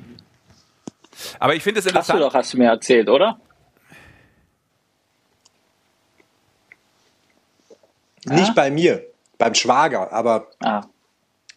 [1.38, 2.18] Aber ich finde es interessant.
[2.18, 3.40] Hast du doch, hast du mir erzählt, oder?
[8.26, 8.52] Nicht ja?
[8.52, 9.06] bei mir,
[9.38, 10.82] beim Schwager, aber ah.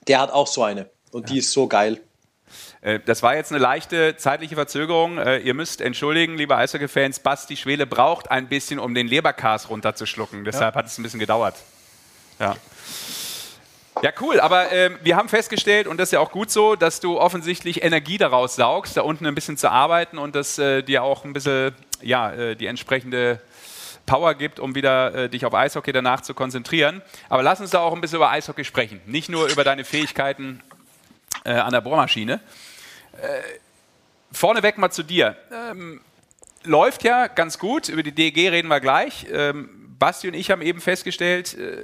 [0.08, 0.90] der hat auch so eine.
[1.12, 1.34] Und ja.
[1.34, 2.02] die ist so geil.
[2.84, 5.18] Äh, das war jetzt eine leichte zeitliche Verzögerung.
[5.18, 10.44] Äh, ihr müsst entschuldigen, liebe Eishockey-Fans, Basti Schwele braucht ein bisschen, um den Leberkas runterzuschlucken.
[10.46, 10.80] Deshalb ja.
[10.80, 11.56] hat es ein bisschen gedauert.
[12.40, 12.56] Ja.
[14.02, 17.00] Ja, cool, aber äh, wir haben festgestellt, und das ist ja auch gut so, dass
[17.00, 21.04] du offensichtlich Energie daraus saugst, da unten ein bisschen zu arbeiten und das äh, dir
[21.04, 23.40] auch ein bisschen ja, äh, die entsprechende
[24.08, 27.04] Power gibt, um wieder äh, dich auf Eishockey danach zu konzentrieren.
[27.30, 29.00] Aber lass uns da auch ein bisschen über Eishockey sprechen.
[29.06, 30.62] Nicht nur über deine Fähigkeiten
[31.46, 32.40] an der Bohrmaschine.
[33.22, 33.42] Äh,
[34.32, 35.36] vorneweg mal zu dir.
[35.52, 36.02] Ähm,
[36.64, 39.28] läuft ja ganz gut, über die DEG reden wir gleich.
[39.32, 41.84] Ähm, Basti und ich haben eben festgestellt, äh,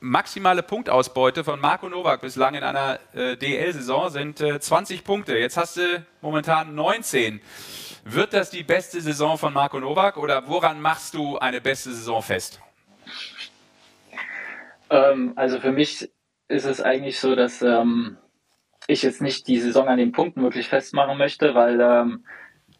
[0.00, 5.36] maximale Punktausbeute von Marco Novak bislang in einer äh, DL-Saison sind äh, 20 Punkte.
[5.36, 7.40] Jetzt hast du momentan 19.
[8.04, 12.22] Wird das die beste Saison von Marco Novak oder woran machst du eine beste Saison
[12.22, 12.60] fest?
[14.88, 16.10] Ähm, also für mich
[16.48, 18.16] ist es eigentlich so, dass ähm,
[18.90, 22.24] ich jetzt nicht die Saison an den Punkten wirklich festmachen möchte, weil ähm,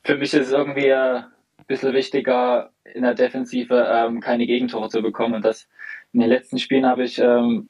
[0.05, 1.25] für mich ist es irgendwie ein
[1.67, 5.35] bisschen wichtiger, in der Defensive ähm, keine Gegentore zu bekommen.
[5.35, 5.69] Und das
[6.13, 7.69] in den letzten Spielen habe ich ähm,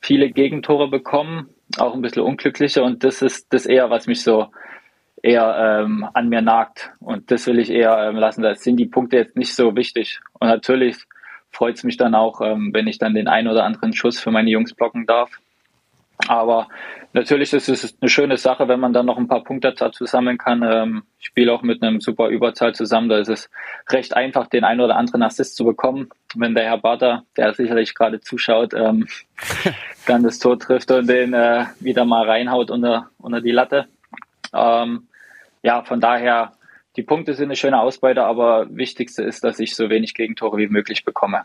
[0.00, 2.82] viele Gegentore bekommen, auch ein bisschen unglückliche.
[2.82, 4.48] Und das ist das eher, was mich so
[5.22, 6.92] eher ähm, an mir nagt.
[7.00, 8.42] Und das will ich eher ähm, lassen.
[8.42, 10.20] Da sind die Punkte jetzt nicht so wichtig.
[10.38, 10.96] Und natürlich
[11.50, 14.30] freut es mich dann auch, ähm, wenn ich dann den einen oder anderen Schuss für
[14.30, 15.30] meine Jungs blocken darf.
[16.28, 16.68] Aber
[17.12, 20.38] natürlich ist es eine schöne Sache, wenn man dann noch ein paar Punkte dazu sammeln
[20.38, 20.62] kann.
[20.62, 23.08] Ähm, ich spiele auch mit einem super Überzahl zusammen.
[23.08, 23.50] Da ist es
[23.88, 26.08] recht einfach, den einen oder anderen Assist zu bekommen.
[26.34, 29.06] Wenn der Herr Barter, der sicherlich gerade zuschaut, ähm,
[30.06, 33.86] dann das Tor trifft und den äh, wieder mal reinhaut unter, unter die Latte.
[34.54, 35.08] Ähm,
[35.62, 36.52] ja, von daher,
[36.96, 40.68] die Punkte sind eine schöne Ausbeute, aber wichtigste ist, dass ich so wenig Gegentore wie
[40.68, 41.42] möglich bekomme.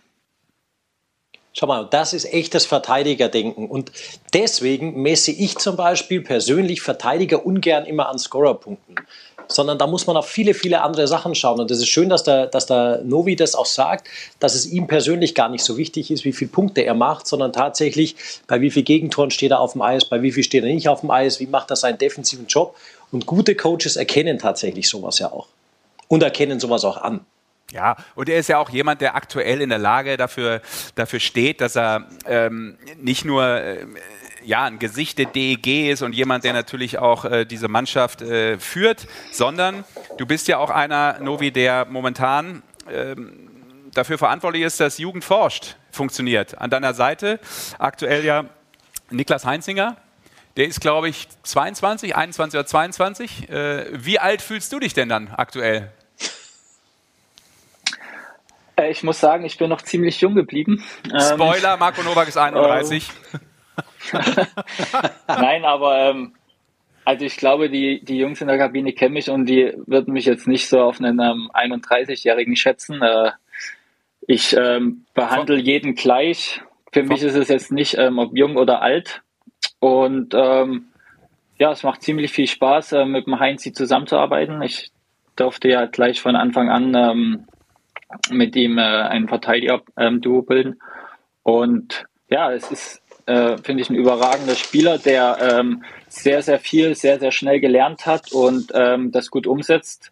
[1.54, 3.70] Schau mal, das ist echtes Verteidigerdenken.
[3.70, 3.92] Und
[4.34, 8.96] deswegen messe ich zum Beispiel persönlich Verteidiger ungern immer an Scorerpunkten.
[9.50, 11.60] Sondern da muss man auf viele, viele andere Sachen schauen.
[11.60, 14.08] Und das ist schön, dass der, dass der Novi das auch sagt,
[14.40, 17.52] dass es ihm persönlich gar nicht so wichtig ist, wie viele Punkte er macht, sondern
[17.52, 18.16] tatsächlich,
[18.48, 20.88] bei wie vielen Gegentoren steht er auf dem Eis, bei wie viel steht er nicht
[20.88, 22.78] auf dem Eis, wie macht er seinen defensiven Job.
[23.12, 25.48] Und gute Coaches erkennen tatsächlich sowas ja auch.
[26.08, 27.26] Und erkennen sowas auch an.
[27.72, 30.62] Ja, und er ist ja auch jemand, der aktuell in der Lage dafür,
[30.96, 33.86] dafür steht, dass er ähm, nicht nur äh,
[34.44, 38.60] ja, ein Gesicht der DEG ist und jemand, der natürlich auch äh, diese Mannschaft äh,
[38.60, 39.86] führt, sondern
[40.18, 43.50] du bist ja auch einer, Novi, der momentan ähm,
[43.94, 46.58] dafür verantwortlich ist, dass Jugend forscht funktioniert.
[46.58, 47.40] An deiner Seite
[47.78, 48.46] aktuell ja
[49.12, 49.96] Niklas Heinzinger,
[50.58, 53.50] der ist, glaube ich, 22, 21 oder 22.
[53.50, 55.92] Äh, wie alt fühlst du dich denn dann aktuell?
[58.76, 60.84] Äh, ich muss sagen, ich bin noch ziemlich jung geblieben.
[61.12, 63.08] Ähm, Spoiler, Marco Novak ist 31.
[65.28, 66.34] Nein, aber ähm,
[67.06, 70.26] also ich glaube, die, die Jungs in der Kabine kennen mich und die würden mich
[70.26, 73.02] jetzt nicht so auf einen ähm, 31-Jährigen schätzen.
[73.02, 73.32] Äh,
[74.28, 76.62] ich ähm, behandle jeden gleich.
[76.94, 79.22] Für mich ist es jetzt nicht, ähm, ob jung oder alt.
[79.80, 80.86] Und ähm,
[81.58, 84.62] ja, es macht ziemlich viel Spaß, äh, mit dem Heinzi zusammenzuarbeiten.
[84.62, 84.92] Ich
[85.36, 87.48] durfte ja gleich von Anfang an ähm,
[88.30, 90.82] mit ihm äh, ein Verteidiger-Duo ähm, bilden.
[91.44, 96.96] Und ja, es ist, äh, finde ich, ein überragender Spieler, der ähm, sehr, sehr viel,
[96.96, 100.12] sehr, sehr schnell gelernt hat und ähm, das gut umsetzt.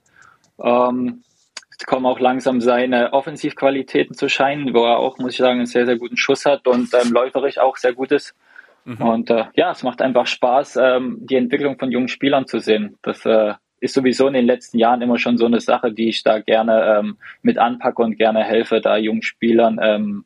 [0.62, 1.23] Ähm,
[1.71, 5.65] es kommen auch langsam seine Offensivqualitäten zu scheinen, wo er auch, muss ich sagen, einen
[5.65, 8.35] sehr, sehr guten Schuss hat und ähm, läuferisch auch sehr gut ist.
[8.83, 9.01] Mhm.
[9.01, 12.97] Und äh, ja, es macht einfach Spaß, ähm, die Entwicklung von jungen Spielern zu sehen.
[13.01, 16.23] Das äh, ist sowieso in den letzten Jahren immer schon so eine Sache, die ich
[16.23, 20.25] da gerne ähm, mit anpacke und gerne helfe, da jungen Spielern ähm,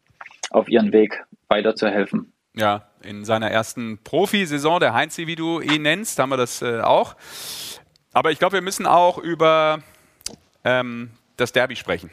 [0.49, 2.31] auf ihren Weg weiterzuhelfen.
[2.55, 6.81] Ja, in seiner ersten Profisaison, der Heinzi, wie du ihn nennst, haben wir das äh,
[6.81, 7.15] auch.
[8.13, 9.79] Aber ich glaube, wir müssen auch über
[10.63, 12.11] ähm, das Derby sprechen.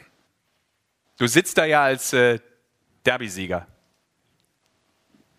[1.17, 2.39] Du sitzt da ja als äh,
[3.05, 3.67] Derby-Sieger.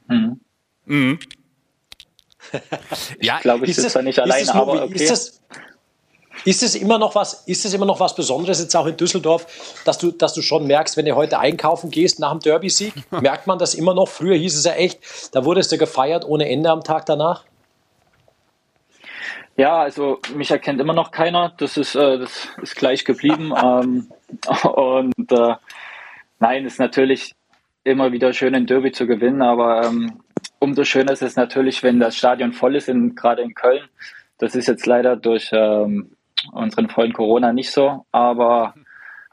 [0.06, 0.40] Mhm.
[0.84, 1.18] Mhm.
[3.20, 4.94] ja, ich glaube, ich sitze da nicht alleine, aber okay.
[4.94, 5.42] Ist das,
[6.44, 9.46] ist es immer noch was, ist es immer noch was Besonderes jetzt auch in Düsseldorf,
[9.84, 13.46] dass du, dass du schon merkst, wenn du heute einkaufen gehst nach dem Derby-Sieg, merkt
[13.46, 14.08] man das immer noch?
[14.08, 15.00] Früher hieß es ja echt,
[15.34, 17.44] da wurdest du gefeiert ohne Ende am Tag danach.
[19.56, 21.52] Ja, also mich erkennt immer noch keiner.
[21.58, 23.52] Das ist, äh, das ist gleich geblieben.
[23.62, 24.08] ähm,
[24.64, 25.54] und äh,
[26.40, 27.34] nein, ist natürlich
[27.84, 30.20] immer wieder schön, ein Derby zu gewinnen, aber ähm,
[30.58, 33.88] umso schöner ist es natürlich, wenn das Stadion voll ist, in, gerade in Köln.
[34.38, 36.16] Das ist jetzt leider durch ähm,
[36.50, 38.74] unseren Freund Corona nicht so, aber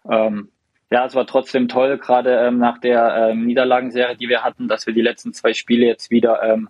[0.09, 0.49] ähm,
[0.91, 4.87] ja, es war trotzdem toll, gerade ähm, nach der ähm, Niederlagenserie, die wir hatten, dass
[4.87, 6.69] wir die letzten zwei Spiele jetzt wieder ähm,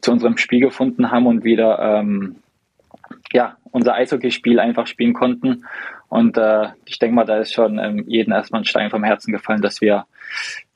[0.00, 2.36] zu unserem Spiel gefunden haben und wieder ähm,
[3.32, 5.64] ja, unser Eishockeyspiel einfach spielen konnten.
[6.08, 9.32] Und äh, ich denke mal, da ist schon ähm, jedem erstmal ein Stein vom Herzen
[9.32, 10.06] gefallen, dass wir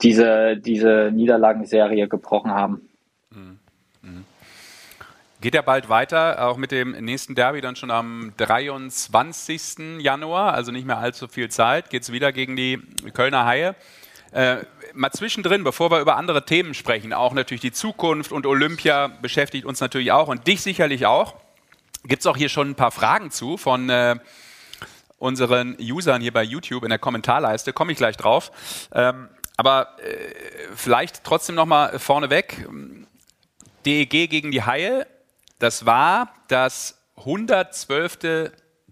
[0.02, 2.88] diese, diese Niederlagenserie gebrochen haben.
[5.40, 9.98] Geht ja bald weiter, auch mit dem nächsten Derby dann schon am 23.
[9.98, 12.78] Januar, also nicht mehr allzu viel Zeit, geht es wieder gegen die
[13.14, 13.74] Kölner Haie.
[14.32, 14.58] Äh,
[14.92, 19.64] mal zwischendrin, bevor wir über andere Themen sprechen, auch natürlich die Zukunft und Olympia beschäftigt
[19.64, 21.36] uns natürlich auch und dich sicherlich auch.
[22.04, 24.16] Gibt es auch hier schon ein paar Fragen zu von äh,
[25.16, 28.52] unseren Usern hier bei YouTube in der Kommentarleiste, komme ich gleich drauf.
[28.92, 30.34] Ähm, aber äh,
[30.74, 32.68] vielleicht trotzdem nochmal vorneweg.
[33.86, 35.06] DEG gegen die Haie,
[35.60, 38.50] das war das 112.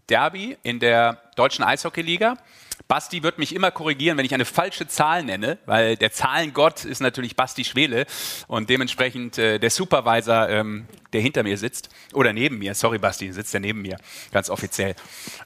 [0.08, 2.38] Derby in der deutschen Eishockeyliga.
[2.86, 7.00] Basti wird mich immer korrigieren, wenn ich eine falsche Zahl nenne, weil der Zahlengott ist
[7.00, 8.06] natürlich Basti Schwele
[8.46, 13.30] und dementsprechend äh, der Supervisor, ähm, der hinter mir sitzt, oder neben mir, sorry Basti,
[13.30, 13.98] sitzt der neben mir,
[14.32, 14.94] ganz offiziell.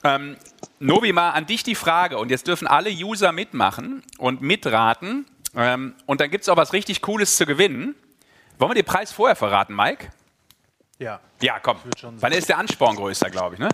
[0.05, 0.37] Ähm,
[0.79, 5.27] Nobi, mal an dich die Frage und jetzt dürfen alle User mitmachen und mitraten
[5.57, 7.97] ähm, und dann gibt es auch was richtig Cooles zu gewinnen.
[8.59, 10.11] Wollen wir den Preis vorher verraten, Mike?
[11.03, 11.19] Ja.
[11.41, 11.79] Ja, komm.
[12.21, 13.61] Wann ist der Ansporn größer, glaube ich.
[13.61, 13.69] Ne?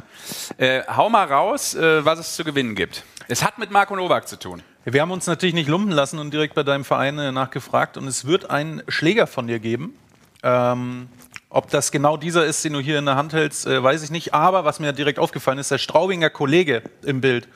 [0.57, 3.05] Äh, hau mal raus, äh, was es zu gewinnen gibt.
[3.29, 4.63] Es hat mit Marco Nowak zu tun.
[4.87, 7.99] Wir haben uns natürlich nicht lumpen lassen und direkt bei deinem Verein äh, nachgefragt.
[7.99, 9.95] Und es wird einen Schläger von dir geben.
[10.43, 11.11] Ähm,
[11.51, 14.11] ob das genau dieser ist, den du hier in der Hand hältst, äh, weiß ich
[14.11, 14.33] nicht.
[14.33, 17.47] Aber was mir direkt aufgefallen ist, der Straubinger Kollege im Bild,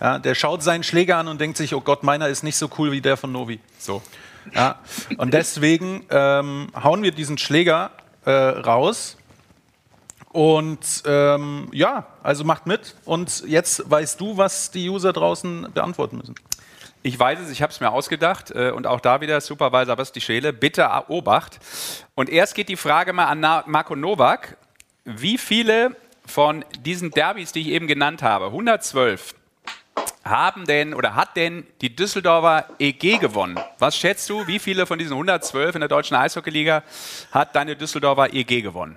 [0.00, 2.68] ja, der schaut seinen Schläger an und denkt sich, oh Gott, meiner ist nicht so
[2.78, 3.60] cool wie der von Novi.
[3.78, 4.02] So.
[4.52, 4.80] Ja.
[5.18, 7.92] Und deswegen ähm, hauen wir diesen Schläger
[8.24, 9.16] äh, raus.
[10.32, 12.94] Und ähm, ja, also macht mit.
[13.04, 16.36] Und jetzt weißt du, was die User draußen beantworten müssen.
[17.02, 20.20] Ich weiß es, ich habe es mir ausgedacht äh, und auch da wieder Supervisor Basti
[20.20, 21.58] Scheele, bitte Obacht.
[22.14, 24.56] Und erst geht die Frage mal an Marco Nowak.
[25.04, 29.34] Wie viele von diesen Derbys, die ich eben genannt habe, 112,
[30.24, 33.58] haben denn oder hat denn die Düsseldorfer EG gewonnen?
[33.78, 36.82] Was schätzt du, wie viele von diesen 112 in der deutschen Eishockeyliga
[37.32, 38.96] hat deine Düsseldorfer EG gewonnen?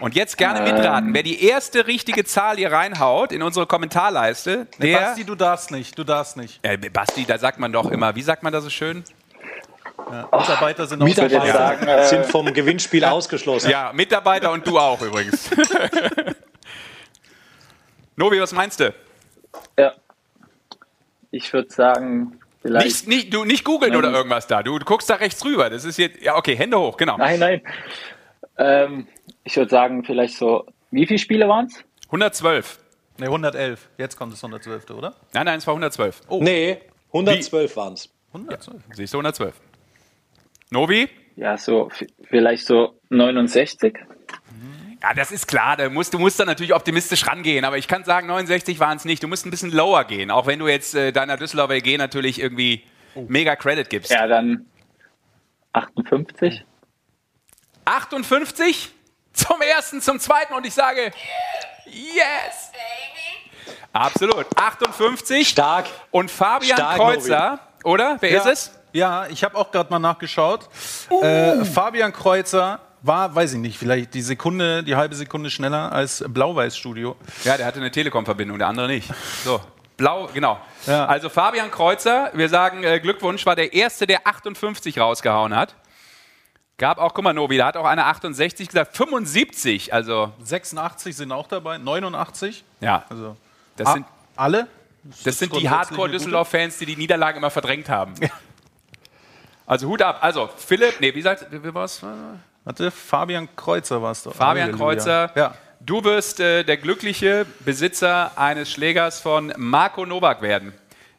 [0.00, 1.08] Und jetzt gerne mitraten.
[1.08, 1.14] Ähm.
[1.14, 4.98] Wer die erste richtige Zahl hier reinhaut in unsere Kommentarleiste, der.
[4.98, 6.60] Basti, du darfst nicht, du darfst nicht.
[6.62, 9.04] Äh, Basti, da sagt man doch immer, wie sagt man das so schön?
[10.10, 13.70] Ja, Mitarbeiter sind, Mitarbeiter sagen, äh, sind vom Gewinnspiel ausgeschlossen.
[13.70, 15.50] Ja, Mitarbeiter und du auch übrigens.
[18.16, 18.94] Novi, was meinst du?
[19.78, 19.92] Ja.
[21.30, 22.86] Ich würde sagen, vielleicht.
[22.86, 24.62] Nicht, nicht, du, nicht googeln oder irgendwas da.
[24.62, 25.70] Du, du, guckst da rechts rüber.
[25.70, 26.20] Das ist jetzt.
[26.22, 27.16] Ja, okay, Hände hoch, genau.
[27.16, 27.62] Nein, nein.
[28.58, 29.06] Ähm,
[29.50, 30.66] ich würde sagen, vielleicht so.
[30.90, 31.84] Wie viele Spiele waren es?
[32.06, 32.78] 112.
[33.18, 33.88] Ne, 111.
[33.98, 34.90] Jetzt kommt das 112.
[34.90, 35.14] oder?
[35.32, 36.22] Nein, nein, es war 112.
[36.28, 36.40] Oh.
[36.42, 36.78] Nee,
[37.12, 38.08] 112 waren es.
[38.32, 38.76] 112.
[38.76, 39.54] Ja, siehst du, 112.
[40.70, 41.08] Novi?
[41.36, 41.90] Ja, so,
[42.28, 43.94] vielleicht so 69.
[45.02, 45.76] Ja, das ist klar.
[45.76, 47.64] Du musst, du musst da natürlich optimistisch rangehen.
[47.64, 49.22] Aber ich kann sagen, 69 waren es nicht.
[49.22, 50.30] Du musst ein bisschen lower gehen.
[50.30, 52.82] Auch wenn du jetzt äh, deiner Düsseldorfer EG natürlich irgendwie
[53.14, 53.24] oh.
[53.28, 54.10] mega Credit gibst.
[54.10, 54.66] Ja, dann
[55.72, 56.64] 58.
[57.86, 58.90] 58
[59.32, 60.54] zum ersten, zum zweiten.
[60.54, 61.12] Und ich sage,
[61.86, 62.70] yes!
[63.92, 64.46] Absolut.
[64.56, 65.48] 58.
[65.48, 65.86] Stark.
[66.10, 68.16] Und Fabian Stark, Kreuzer, oder?
[68.20, 68.40] Wer ja.
[68.40, 68.70] ist es?
[68.92, 70.68] Ja, ich habe auch gerade mal nachgeschaut.
[71.10, 71.22] Uh.
[71.22, 76.24] Äh, Fabian Kreuzer war, weiß ich nicht, vielleicht die Sekunde, die halbe Sekunde schneller als
[76.26, 77.16] Blau-Weiß-Studio.
[77.44, 79.08] Ja, der hatte eine Telekom-Verbindung, der andere nicht.
[79.44, 79.60] So.
[79.96, 80.58] Blau, genau.
[80.86, 81.06] Ja.
[81.06, 85.74] Also Fabian Kreuzer, wir sagen äh, Glückwunsch, war der Erste, der 58 rausgehauen hat.
[86.80, 90.32] Gab auch, guck mal, Novi, da hat auch eine 68 gesagt, 75, also.
[90.42, 92.64] 86 sind auch dabei, 89.
[92.80, 93.04] Ja.
[93.10, 93.36] Also,
[93.76, 94.66] das sind alle.
[95.04, 98.14] Das, das sind die Hardcore-Düsseldorf-Fans, die die Niederlage immer verdrängt haben.
[98.18, 98.30] Ja.
[99.66, 100.20] Also Hut ab.
[100.22, 102.02] Also Philipp, nee, wie sagt, wie war's?
[102.64, 104.34] Warte, Fabian Kreuzer war es doch.
[104.34, 104.84] Fabian Halleluja.
[104.84, 105.32] Kreuzer.
[105.36, 105.54] Ja.
[105.80, 110.72] Du wirst äh, der glückliche Besitzer eines Schlägers von Marco Nowak werden.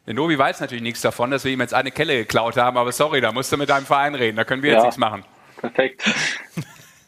[0.07, 2.91] Der Novi weiß natürlich nichts davon, dass wir ihm jetzt eine Kelle geklaut haben, aber
[2.91, 5.23] sorry, da musst du mit deinem Verein reden, da können wir ja, jetzt nichts machen.
[5.61, 6.03] Perfekt.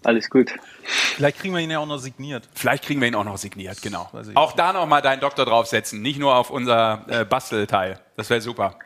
[0.04, 0.52] Alles gut.
[0.84, 2.48] Vielleicht kriegen wir ihn ja auch noch signiert.
[2.54, 4.10] Vielleicht kriegen wir ihn auch noch signiert, genau.
[4.36, 8.00] Auch da nochmal deinen Doktor draufsetzen, nicht nur auf unser äh, Bastelteil.
[8.18, 8.78] Das wäre super.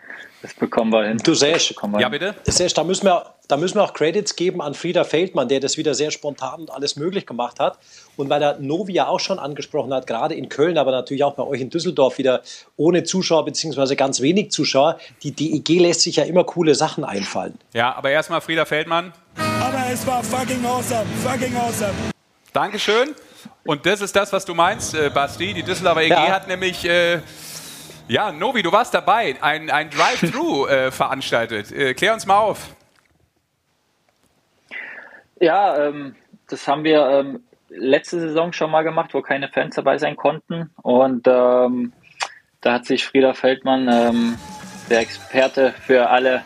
[0.41, 1.18] Das bekommen wir hin.
[1.18, 2.36] Du Sesh, ja bitte?
[2.45, 5.78] Sesh, da müssen wir, da müssen wir auch Credits geben an Frieder Feldmann, der das
[5.78, 7.78] wieder sehr spontan und alles möglich gemacht hat.
[8.16, 11.36] Und weil er Novi ja auch schon angesprochen hat, gerade in Köln, aber natürlich auch
[11.36, 12.41] bei euch in Düsseldorf wieder
[12.76, 17.58] ohne Zuschauer beziehungsweise ganz wenig Zuschauer, die DEG lässt sich ja immer coole Sachen einfallen.
[17.74, 19.14] Ja, aber erstmal Frieder Feldmann.
[19.62, 21.93] Aber es war fucking awesome, fucking awesome.
[22.54, 23.16] Dankeschön.
[23.64, 25.54] Und das ist das, was du meinst, äh, Basti.
[25.54, 26.32] Die Düsseldorfer EG ja.
[26.32, 27.20] hat nämlich äh,
[28.08, 31.72] ja, Novi, du warst dabei, ein, ein Drive-Thru äh, veranstaltet.
[31.72, 32.76] Äh, klär uns mal auf.
[35.39, 36.15] Ja, ähm,
[36.49, 40.71] das haben wir ähm, letzte Saison schon mal gemacht, wo keine Fans dabei sein konnten.
[40.81, 41.93] Und ähm,
[42.61, 44.38] da hat sich Frieder Feldmann, ähm,
[44.89, 46.43] der Experte für alle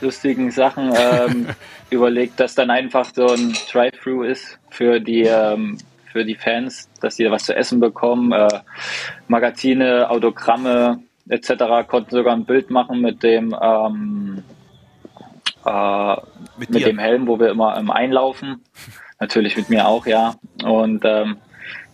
[0.00, 1.48] lustigen Sachen, ähm,
[1.90, 5.78] überlegt, dass dann einfach so ein Drive-Thru ist für die ähm,
[6.12, 8.32] für die Fans, dass sie was zu essen bekommen.
[8.32, 8.48] Äh,
[9.28, 11.86] Magazine, Autogramme etc.
[11.86, 13.54] konnten sogar ein Bild machen mit dem
[15.68, 16.16] äh,
[16.58, 18.64] mit, mit dem Helm, wo wir immer ähm, einlaufen.
[19.20, 20.34] Natürlich mit mir auch, ja.
[20.64, 21.38] Und ähm,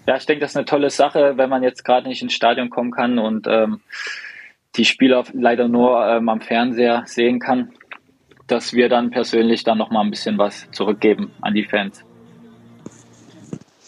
[0.06, 2.70] ja, ich denke, das ist eine tolle Sache, wenn man jetzt gerade nicht ins Stadion
[2.70, 3.80] kommen kann und ähm,
[4.76, 7.72] die Spieler leider nur ähm, am Fernseher sehen kann,
[8.46, 12.04] dass wir dann persönlich dann nochmal ein bisschen was zurückgeben an die Fans.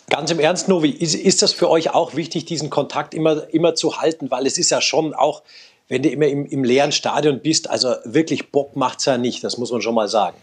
[0.09, 3.75] Ganz im Ernst, Novi, ist, ist das für euch auch wichtig, diesen Kontakt immer, immer
[3.75, 4.31] zu halten?
[4.31, 5.43] Weil es ist ja schon auch,
[5.89, 9.45] wenn du immer im, im leeren Stadion bist, also wirklich Bock macht es ja nicht,
[9.45, 10.37] das muss man schon mal sagen.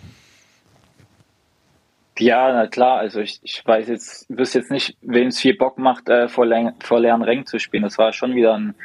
[2.20, 5.80] Ja, na klar, also ich, ich weiß jetzt, wüsste jetzt nicht, wem es viel Bock
[5.80, 6.46] macht, äh, vor,
[6.84, 7.84] vor leeren Rängen zu spielen.
[7.84, 8.76] Das war schon wieder ein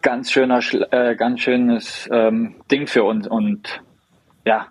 [0.00, 0.60] ganz schöner,
[0.90, 3.82] äh, ganz schönes ähm, Ding für uns und
[4.46, 4.68] ja,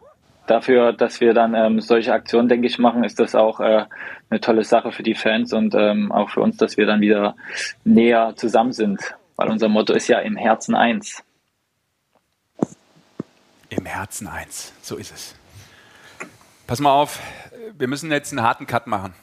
[0.47, 3.85] dafür, dass wir dann ähm, solche Aktionen, denke ich, machen, ist das auch äh,
[4.31, 7.35] eine tolle Sache für die Fans und ähm, auch für uns, dass wir dann wieder
[7.83, 9.15] näher zusammen sind.
[9.39, 11.23] Weil unser Motto ist ja im Herzen eins.
[13.69, 14.73] Im Herzen eins.
[14.81, 15.33] So ist es.
[16.67, 17.19] Pass mal auf,
[17.77, 19.13] wir müssen jetzt einen harten Cut machen.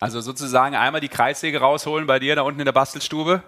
[0.00, 3.44] Also sozusagen einmal die Kreissäge rausholen bei dir da unten in der Bastelstube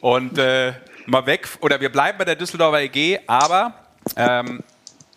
[0.00, 0.74] und äh,
[1.06, 1.48] mal weg.
[1.62, 3.72] Oder wir bleiben bei der Düsseldorfer EG, aber
[4.16, 4.62] ähm,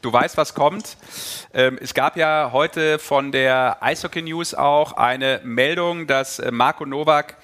[0.01, 0.95] du weißt, was kommt.
[1.53, 6.85] Ähm, es gab ja heute von der Eishockey News auch eine Meldung, dass äh, Marco
[6.85, 7.35] Nowak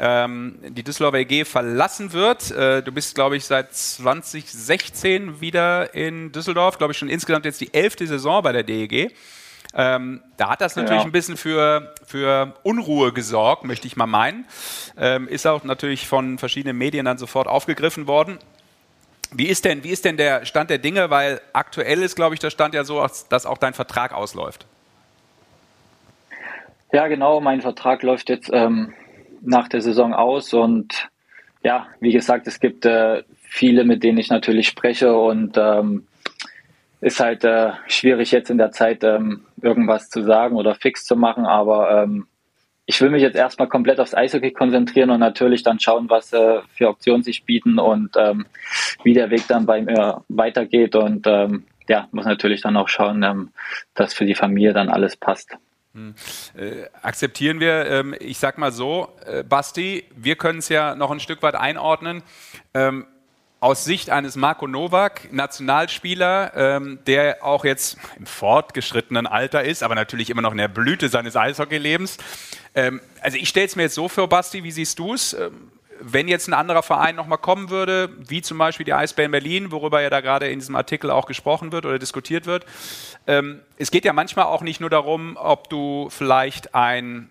[0.00, 2.50] ähm, die Düsseldorfer EG verlassen wird.
[2.50, 7.60] Äh, du bist, glaube ich, seit 2016 wieder in Düsseldorf, glaube ich, schon insgesamt jetzt
[7.60, 9.14] die elfte Saison bei der DEG.
[9.74, 11.06] Ähm, da hat das natürlich ja.
[11.06, 14.46] ein bisschen für, für Unruhe gesorgt, möchte ich mal meinen.
[14.96, 18.38] Ähm, ist auch natürlich von verschiedenen Medien dann sofort aufgegriffen worden.
[19.30, 21.10] Wie ist denn, wie ist denn der Stand der Dinge?
[21.10, 24.66] Weil aktuell ist, glaube ich, der Stand ja so, dass auch dein Vertrag ausläuft.
[26.92, 27.40] Ja, genau.
[27.40, 28.94] Mein Vertrag läuft jetzt ähm,
[29.48, 30.52] nach der Saison aus.
[30.54, 31.08] Und
[31.62, 35.16] ja, wie gesagt, es gibt äh, viele, mit denen ich natürlich spreche.
[35.16, 36.06] Und ähm,
[37.00, 41.16] ist halt äh, schwierig jetzt in der Zeit ähm, irgendwas zu sagen oder fix zu
[41.16, 42.26] machen, aber ähm,
[42.86, 46.60] ich will mich jetzt erstmal komplett aufs Eishockey konzentrieren und natürlich dann schauen, was äh,
[46.72, 48.46] für Optionen sich bieten und ähm,
[49.04, 50.96] wie der Weg dann bei mir weitergeht.
[50.96, 53.50] Und ähm, ja, muss natürlich dann auch schauen, ähm,
[53.94, 55.58] dass für die Familie dann alles passt.
[55.94, 56.14] Hm.
[56.56, 61.10] Äh, akzeptieren wir, ähm, ich sag mal so, äh, Basti, wir können es ja noch
[61.10, 62.22] ein Stück weit einordnen.
[62.74, 63.06] Ähm,
[63.60, 69.96] aus Sicht eines Marco Nowak, Nationalspieler, ähm, der auch jetzt im fortgeschrittenen Alter ist, aber
[69.96, 72.18] natürlich immer noch in der Blüte seines Eishockeylebens.
[72.74, 75.36] Ähm, also ich stelle es mir jetzt so vor, Basti, wie siehst du es?
[76.00, 80.00] Wenn jetzt ein anderer Verein nochmal kommen würde, wie zum Beispiel die Eisbären Berlin, worüber
[80.00, 82.64] ja da gerade in diesem Artikel auch gesprochen wird oder diskutiert wird,
[83.26, 87.30] ähm, es geht ja manchmal auch nicht nur darum, ob du vielleicht ein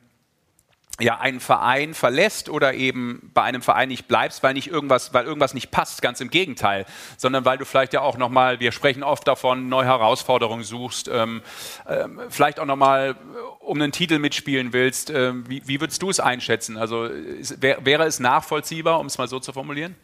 [1.00, 5.26] ja, einen Verein verlässt oder eben bei einem Verein nicht bleibst, weil nicht irgendwas, weil
[5.26, 6.86] irgendwas nicht passt, ganz im Gegenteil,
[7.18, 11.42] sondern weil du vielleicht ja auch nochmal, wir sprechen oft davon, neue Herausforderungen suchst, ähm,
[11.88, 13.16] ähm, vielleicht auch nochmal
[13.60, 15.12] um einen Titel mitspielen willst.
[15.12, 16.78] Ähm, wie, wie, würdest du es einschätzen?
[16.78, 19.96] Also ist, wär, wäre es nachvollziehbar, um es mal so zu formulieren?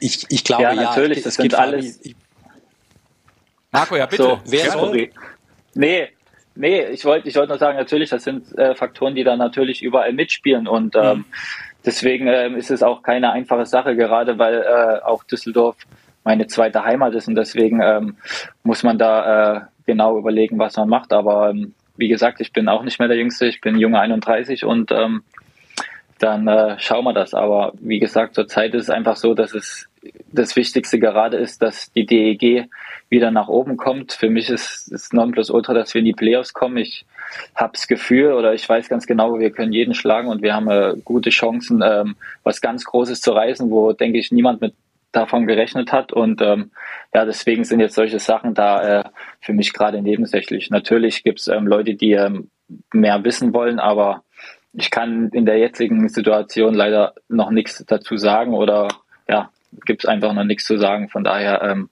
[0.00, 0.74] Ich, ich glaube ja.
[0.74, 2.00] Natürlich, ja, das sind alles.
[3.70, 4.22] Marco, ja bitte.
[4.22, 5.10] So, Wer soll?
[5.74, 6.08] Nee,
[6.58, 9.80] Nee, ich wollte ich wollte nur sagen, natürlich, das sind äh, Faktoren, die da natürlich
[9.80, 11.24] überall mitspielen und ähm, mhm.
[11.86, 15.76] deswegen ähm, ist es auch keine einfache Sache, gerade weil äh, auch Düsseldorf
[16.24, 18.16] meine zweite Heimat ist und deswegen ähm,
[18.64, 21.12] muss man da äh, genau überlegen, was man macht.
[21.12, 24.64] Aber ähm, wie gesagt, ich bin auch nicht mehr der Jüngste, ich bin junge 31
[24.64, 25.22] und ähm,
[26.18, 27.34] dann äh, schauen wir das.
[27.34, 29.88] Aber wie gesagt, zurzeit ist es einfach so, dass es
[30.32, 32.68] das Wichtigste gerade ist, dass die DEG
[33.08, 34.12] wieder nach oben kommt.
[34.12, 36.76] Für mich ist es Nonplusultra, dass wir in die Playoffs kommen.
[36.78, 37.06] Ich
[37.54, 40.68] habe das Gefühl oder ich weiß ganz genau, wir können jeden schlagen und wir haben
[40.70, 44.74] äh, gute Chancen, ähm, was ganz Großes zu reißen, wo, denke ich, niemand mit
[45.12, 46.12] davon gerechnet hat.
[46.12, 46.70] Und ähm,
[47.14, 49.04] ja, deswegen sind jetzt solche Sachen da äh,
[49.40, 50.70] für mich gerade nebensächlich.
[50.70, 52.50] Natürlich gibt es ähm, Leute, die ähm,
[52.92, 54.22] mehr wissen wollen, aber
[54.72, 58.88] ich kann in der jetzigen Situation leider noch nichts dazu sagen oder
[59.84, 61.08] gibt es einfach noch nichts zu sagen.
[61.08, 61.90] Von daher ähm,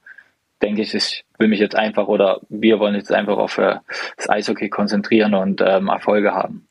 [0.62, 3.76] denke ich, ich will mich jetzt einfach oder wir wollen jetzt einfach auf äh,
[4.16, 6.66] das Eishockey konzentrieren und ähm, Erfolge haben.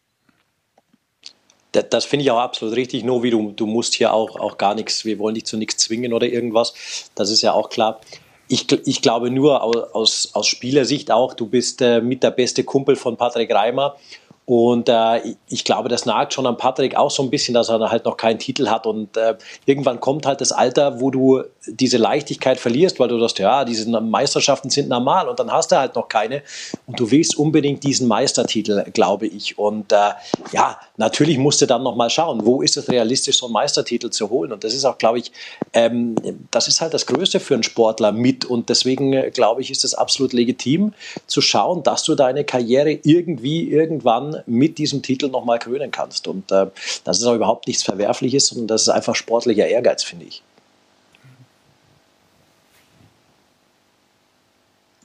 [1.71, 3.31] Das, finde ich auch absolut richtig, Novi.
[3.31, 6.25] Du, du musst hier auch, auch gar nichts, wir wollen dich zu nichts zwingen oder
[6.25, 7.11] irgendwas.
[7.15, 7.99] Das ist ja auch klar.
[8.47, 12.95] Ich, ich glaube nur aus, aus Spielersicht auch, du bist äh, mit der beste Kumpel
[12.95, 13.97] von Patrick Reimer
[14.45, 17.79] und äh, ich glaube, das nagt schon an Patrick auch so ein bisschen, dass er
[17.89, 18.85] halt noch keinen Titel hat.
[18.85, 19.35] Und äh,
[19.65, 23.89] irgendwann kommt halt das Alter, wo du diese Leichtigkeit verlierst, weil du sagst, ja, diese
[23.89, 26.43] Meisterschaften sind normal und dann hast du halt noch keine.
[26.85, 29.57] Und du willst unbedingt diesen Meistertitel, glaube ich.
[29.57, 30.11] Und äh,
[30.51, 34.29] ja, natürlich musst du dann nochmal schauen, wo ist es realistisch, so einen Meistertitel zu
[34.29, 34.53] holen.
[34.53, 35.31] Und das ist auch, glaube ich,
[35.73, 36.15] ähm,
[36.51, 38.45] das ist halt das Größte für einen Sportler mit.
[38.45, 40.93] Und deswegen, äh, glaube ich, ist es absolut legitim
[41.25, 46.27] zu schauen, dass du deine Karriere irgendwie irgendwann mit diesem Titel nochmal krönen kannst.
[46.27, 46.67] Und äh,
[47.03, 50.43] das ist auch überhaupt nichts Verwerfliches, sondern das ist einfach sportlicher Ehrgeiz, finde ich.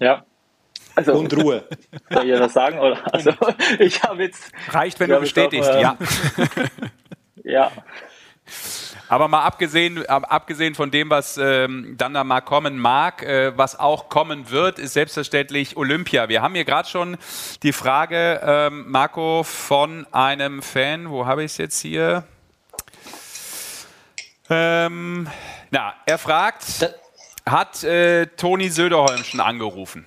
[0.00, 0.24] Ja.
[0.94, 1.64] Also, und Ruhe.
[2.10, 2.78] Soll ich das sagen?
[2.78, 2.98] Oder?
[3.12, 3.32] Also,
[3.78, 4.50] ich habe jetzt.
[4.70, 5.98] Reicht, wenn du bestätigst, auch, äh, ja.
[7.44, 7.72] ja.
[9.10, 13.76] Aber mal abgesehen, abgesehen von dem, was ähm, dann da mal kommen mag, äh, was
[13.76, 16.28] auch kommen wird, ist selbstverständlich Olympia.
[16.28, 17.16] Wir haben hier gerade schon
[17.64, 22.22] die Frage, ähm, Marco, von einem Fan, wo habe ich es jetzt hier?
[24.48, 25.28] Ähm,
[25.72, 26.88] na, er fragt,
[27.44, 30.06] hat äh, Toni Söderholm schon angerufen?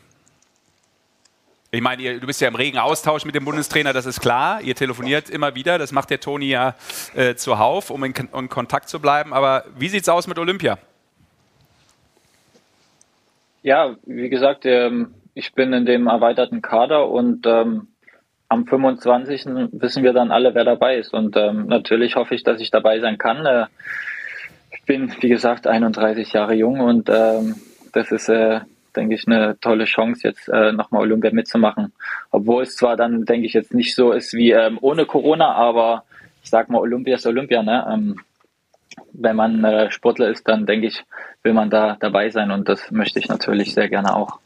[1.74, 4.62] Ich meine, ihr, du bist ja im regen Austausch mit dem Bundestrainer, das ist klar.
[4.62, 6.76] Ihr telefoniert immer wieder, das macht der Toni ja
[7.16, 9.34] äh, zuhauf, um in, in, Kontakt zu bleiben.
[9.34, 10.78] Aber wie sieht es aus mit Olympia?
[13.64, 17.88] Ja, wie gesagt, ähm, ich bin in dem erweiterten Kader und ähm,
[18.50, 19.46] am 25.
[19.72, 21.12] wissen wir dann alle, wer dabei ist.
[21.12, 23.48] Und ähm, natürlich hoffe ich, dass ich dabei sein kann.
[23.48, 23.66] Äh,
[24.70, 27.56] ich bin, wie gesagt, 31 Jahre jung und ähm,
[27.94, 28.60] das ist, äh,
[28.96, 31.94] denke ich, eine tolle Chance, jetzt äh, nochmal Olympia mitzumachen.
[32.32, 36.04] Obwohl es zwar dann, denke ich, jetzt nicht so ist wie ähm, ohne Corona, aber
[36.44, 37.64] ich sag mal, Olympia ist Olympia.
[37.64, 37.86] Ne?
[37.92, 38.20] Ähm,
[39.14, 41.04] wenn man äh, Sportler ist, dann denke ich,
[41.42, 44.40] will man da dabei sein und das möchte ich natürlich sehr gerne auch.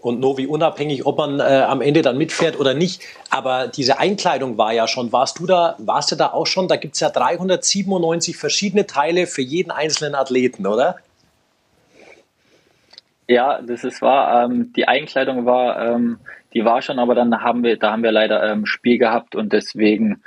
[0.00, 4.56] Und Novi, unabhängig, ob man äh, am Ende dann mitfährt oder nicht, aber diese Einkleidung
[4.56, 6.68] war ja schon, warst du da, warst du da auch schon?
[6.68, 10.96] Da gibt es ja 397 verschiedene Teile für jeden einzelnen Athleten, oder?
[13.28, 14.44] Ja, das ist wahr.
[14.44, 16.18] Ähm, die Einkleidung war, ähm,
[16.54, 19.52] die war schon, aber dann haben wir, da haben wir leider ähm, Spiel gehabt und
[19.52, 20.22] deswegen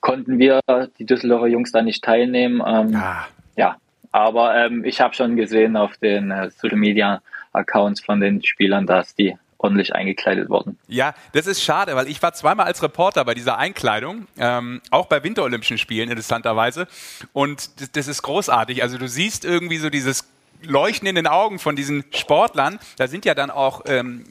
[0.00, 0.60] konnten wir
[0.98, 2.62] die Düsseldorfer Jungs da nicht teilnehmen.
[2.66, 3.26] Ähm, ah.
[3.56, 3.76] Ja,
[4.10, 7.20] aber ähm, ich habe schon gesehen auf den äh, Social Media
[7.52, 10.78] Accounts von den Spielern, dass die ordentlich eingekleidet wurden.
[10.86, 15.06] Ja, das ist schade, weil ich war zweimal als Reporter bei dieser Einkleidung, ähm, auch
[15.06, 16.86] bei Winterolympischen Spielen interessanterweise.
[17.32, 18.82] Und das, das ist großartig.
[18.82, 20.24] Also du siehst irgendwie so dieses
[20.62, 22.78] Leuchten in den Augen von diesen Sportlern.
[22.96, 24.24] Da sind ja dann auch ähm,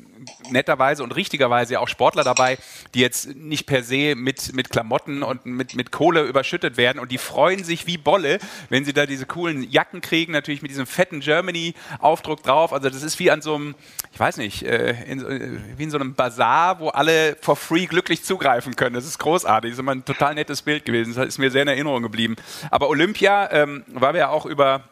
[0.50, 2.58] netterweise und richtigerweise auch Sportler dabei,
[2.94, 7.12] die jetzt nicht per se mit, mit Klamotten und mit, mit Kohle überschüttet werden und
[7.12, 10.86] die freuen sich wie Bolle, wenn sie da diese coolen Jacken kriegen, natürlich mit diesem
[10.86, 12.74] fetten Germany-Aufdruck drauf.
[12.74, 13.76] Also das ist wie an so einem,
[14.12, 17.86] ich weiß nicht, äh, in, äh, wie in so einem Bazar, wo alle for free
[17.86, 18.96] glücklich zugreifen können.
[18.96, 21.14] Das ist großartig, das ist immer ein total nettes Bild gewesen.
[21.16, 22.36] Das ist mir sehr in Erinnerung geblieben.
[22.72, 24.84] Aber Olympia, ähm, weil wir ja auch über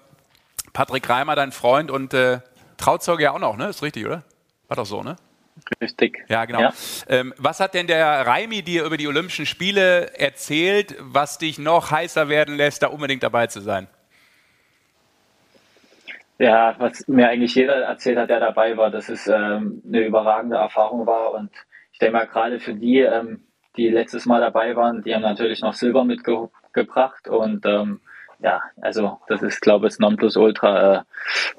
[0.74, 2.40] Patrick Reimer, dein Freund und äh,
[2.78, 3.68] Trauzeuge ja auch noch, ne?
[3.68, 4.24] Ist richtig, oder?
[4.68, 5.16] War doch so, ne?
[5.80, 6.26] Richtig.
[6.30, 6.62] Ja, genau.
[6.62, 6.74] Ja.
[7.08, 11.92] Ähm, was hat denn der Raimi dir über die Olympischen Spiele erzählt, was dich noch
[11.92, 13.88] heißer werden lässt, da unbedingt dabei zu sein?
[16.40, 20.58] Ja, was mir eigentlich jeder erzählt hat, der dabei war, dass es ähm, eine überragende
[20.58, 21.34] Erfahrung war.
[21.34, 21.52] Und
[21.92, 23.44] ich denke mal, gerade für die, ähm,
[23.78, 27.28] die letztes Mal dabei waren, die haben natürlich noch Silber mitgebracht.
[27.28, 28.02] Und ähm,
[28.44, 30.96] ja, also das ist, glaube ich, das Nonplusultra.
[30.96, 31.02] Äh,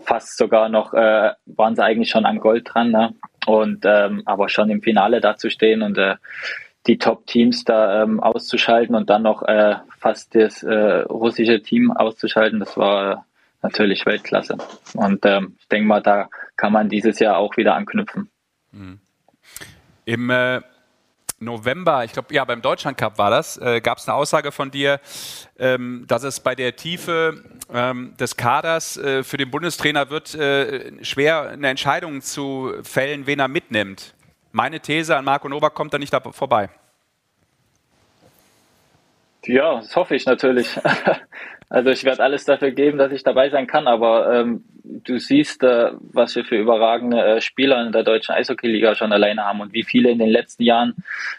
[0.03, 3.14] fast sogar noch äh, waren sie eigentlich schon an Gold dran, ne?
[3.47, 6.16] Und ähm, aber schon im Finale dazustehen und äh,
[6.87, 12.61] die Top-Teams da ähm, auszuschalten und dann noch äh, fast das äh, russische Team auszuschalten,
[12.61, 13.24] das war
[13.62, 14.59] natürlich Weltklasse.
[14.95, 18.28] Und ähm, ich denke mal, da kann man dieses Jahr auch wieder anknüpfen.
[18.72, 19.01] Mhm.
[20.05, 20.61] Im äh,
[21.39, 24.70] November, ich glaube, ja, beim Deutschland Cup war das, äh, gab es eine Aussage von
[24.70, 25.01] dir,
[25.59, 31.05] ähm, dass es bei der Tiefe ähm, des Kaders äh, für den Bundestrainer wird äh,
[31.05, 34.14] schwer, eine Entscheidung zu fällen, wen er mitnimmt.
[34.53, 36.70] Meine These an Marco Novak kommt da nicht da vorbei.
[39.47, 40.68] Ja, das hoffe ich natürlich.
[41.75, 45.64] Also ich werde alles dafür geben, dass ich dabei sein kann, aber ähm, du siehst,
[45.64, 49.72] äh, was wir für überragende äh, Spieler in der deutschen Eishockey-Liga schon alleine haben und
[49.72, 50.95] wie viele in den letzten Jahren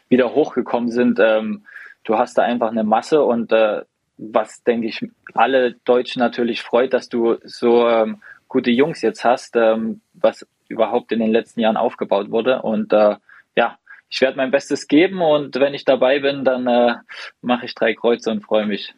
[0.10, 1.20] wieder hochgekommen sind.
[1.22, 1.64] Ähm,
[2.04, 3.84] du hast da einfach eine Masse und äh,
[4.18, 9.56] was, denke ich, alle Deutschen natürlich freut, dass du so ähm, gute Jungs jetzt hast,
[9.56, 12.62] ähm, was überhaupt in den letzten Jahren aufgebaut wurde.
[12.62, 13.16] Und äh,
[13.56, 13.78] ja,
[14.10, 16.96] ich werde mein Bestes geben und wenn ich dabei bin, dann äh,
[17.42, 18.94] mache ich drei Kreuze und freue mich.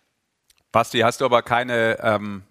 [0.72, 2.44] Basti, hast du aber keine, ähm,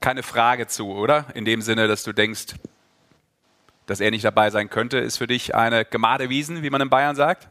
[0.00, 1.26] keine Frage zu, oder?
[1.34, 2.54] In dem Sinne, dass du denkst,
[3.86, 6.90] dass er nicht dabei sein könnte, ist für dich eine Gemade Wiesen, wie man in
[6.90, 7.48] Bayern sagt?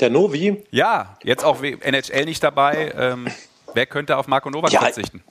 [0.00, 0.64] Der Novi?
[0.70, 2.92] Ja, jetzt auch NHL nicht dabei.
[2.96, 3.28] Ähm,
[3.74, 5.22] wer könnte auf Marco Novak ja, verzichten?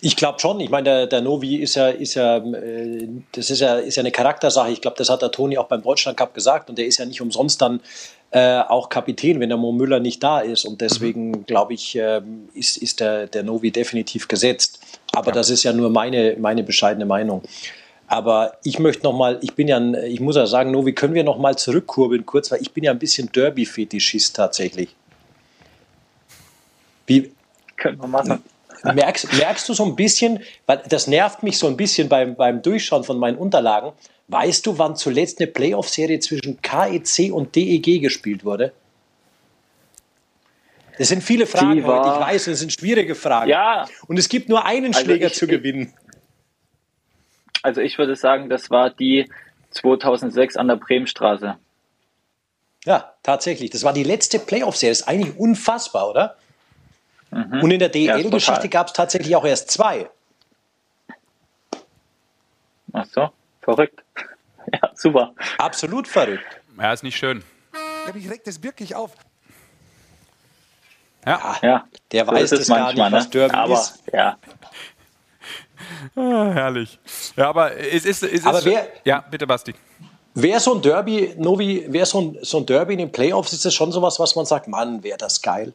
[0.00, 0.58] Ich glaube schon.
[0.60, 4.00] Ich meine, der, der, Novi ist ja, ist ja, äh, das ist ja, ist ja
[4.00, 4.70] eine Charaktersache.
[4.70, 6.68] Ich glaube, das hat der Toni auch beim Deutschland Cup gesagt.
[6.68, 7.80] Und der ist ja nicht umsonst dann
[8.30, 10.64] äh, auch Kapitän, wenn der Mo Müller nicht da ist.
[10.64, 11.46] Und deswegen mhm.
[11.46, 12.20] glaube ich, äh,
[12.54, 14.80] ist, ist der, der Novi definitiv gesetzt.
[15.12, 15.32] Aber ja.
[15.32, 17.42] das ist ja nur meine, meine bescheidene Meinung.
[18.08, 21.24] Aber ich möchte noch mal, ich bin ja, ich muss ja sagen, Novi, können wir
[21.24, 24.94] noch mal zurückkurbeln kurz, weil ich bin ja ein bisschen Derby-Fetischist tatsächlich.
[27.06, 27.32] Wie,
[27.76, 28.42] können wir machen.
[28.84, 32.62] Merkst, merkst du so ein bisschen, weil das nervt mich so ein bisschen beim, beim
[32.62, 33.92] Durchschauen von meinen Unterlagen,
[34.28, 38.72] Weißt du, wann zuletzt eine Playoff-Serie zwischen KEC und DEG gespielt wurde?
[40.98, 42.08] Das sind viele Fragen heute.
[42.08, 43.50] Ich weiß, das sind schwierige Fragen.
[43.50, 43.86] Ja.
[44.08, 45.92] Und es gibt nur einen also Schläger ich, zu gewinnen.
[47.62, 49.28] Also ich würde sagen, das war die
[49.70, 51.56] 2006 an der Bremenstraße.
[52.84, 53.70] Ja, tatsächlich.
[53.70, 54.92] Das war die letzte Playoff-Serie.
[54.92, 56.36] Das ist eigentlich unfassbar, oder?
[57.30, 57.62] Mhm.
[57.62, 60.08] Und in der DEL-Geschichte gab es tatsächlich auch erst zwei.
[62.92, 63.28] Ach so.
[63.60, 64.05] Verrückt.
[64.72, 65.32] Ja, super.
[65.58, 66.60] Absolut verrückt.
[66.78, 67.42] Ja, ist nicht schön.
[68.06, 69.12] Ja, mich regt das wirklich auf.
[71.24, 71.84] Ja, ja.
[72.12, 73.30] der so weiß das gar nicht, was ne?
[73.30, 74.02] Derby Aber, ist.
[74.12, 74.38] Ja.
[76.14, 76.98] ah, herrlich.
[77.36, 78.22] Ja, aber es ist.
[78.22, 79.74] Es aber wer, ja, bitte, Basti.
[80.34, 83.64] Wäre so ein Derby, Novi, wäre so ein, so ein Derby in den Playoffs, ist
[83.64, 85.72] das schon sowas, was man sagt, Mann, wäre das geil?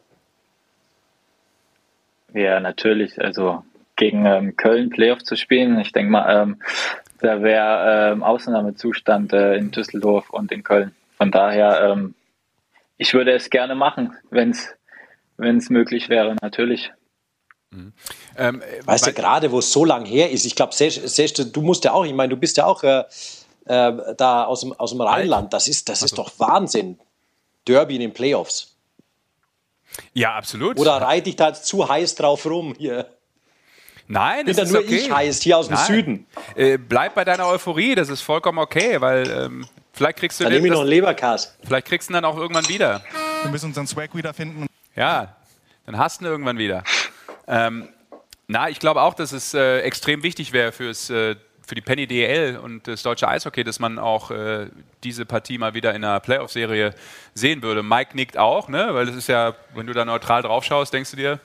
[2.32, 3.20] Ja, natürlich.
[3.20, 3.64] Also
[3.96, 6.62] gegen ähm, Köln Playoff zu spielen, ich denke mal, ähm,
[7.22, 10.94] da wäre ähm, Ausnahmezustand äh, in Düsseldorf und in Köln.
[11.16, 12.14] Von daher, ähm,
[12.96, 16.92] ich würde es gerne machen, wenn es möglich wäre, natürlich.
[17.70, 17.92] Mhm.
[18.36, 21.92] Ähm, weißt du, gerade wo es so lang her ist, ich glaube, du musst ja
[21.92, 23.04] auch, ich meine, du bist ja auch äh,
[23.66, 26.24] äh, da aus dem, aus dem Rheinland, das ist, das ist also.
[26.24, 26.98] doch Wahnsinn.
[27.66, 28.76] Derby in den Playoffs.
[30.14, 30.78] Ja, absolut.
[30.78, 33.06] Oder reite ich da zu heiß drauf rum hier?
[34.12, 34.96] Nein, Bin da nur okay.
[34.96, 35.86] ich heiß hier aus dem Nein.
[35.86, 36.26] Süden.
[36.54, 40.52] Äh, bleib bei deiner Euphorie, das ist vollkommen okay, weil ähm, vielleicht kriegst du dann
[40.52, 41.56] nehme ich noch einen Leberkas.
[41.64, 43.02] Vielleicht kriegst du ihn dann auch irgendwann wieder.
[43.42, 44.66] Wir müssen unseren Swag wiederfinden.
[44.94, 45.34] Ja,
[45.86, 46.84] dann hast du ihn irgendwann wieder.
[47.46, 47.88] Ähm,
[48.48, 51.36] na, ich glaube auch, dass es äh, extrem wichtig wäre fürs äh,
[51.66, 54.66] für die Penny DL und das deutsche Eishockey, dass man auch äh,
[55.04, 56.94] diese Partie mal wieder in einer Playoff-Serie
[57.32, 57.82] sehen würde.
[57.82, 58.88] Mike nickt auch, ne?
[58.92, 61.40] weil das ist ja, wenn du da neutral drauf schaust, denkst du dir,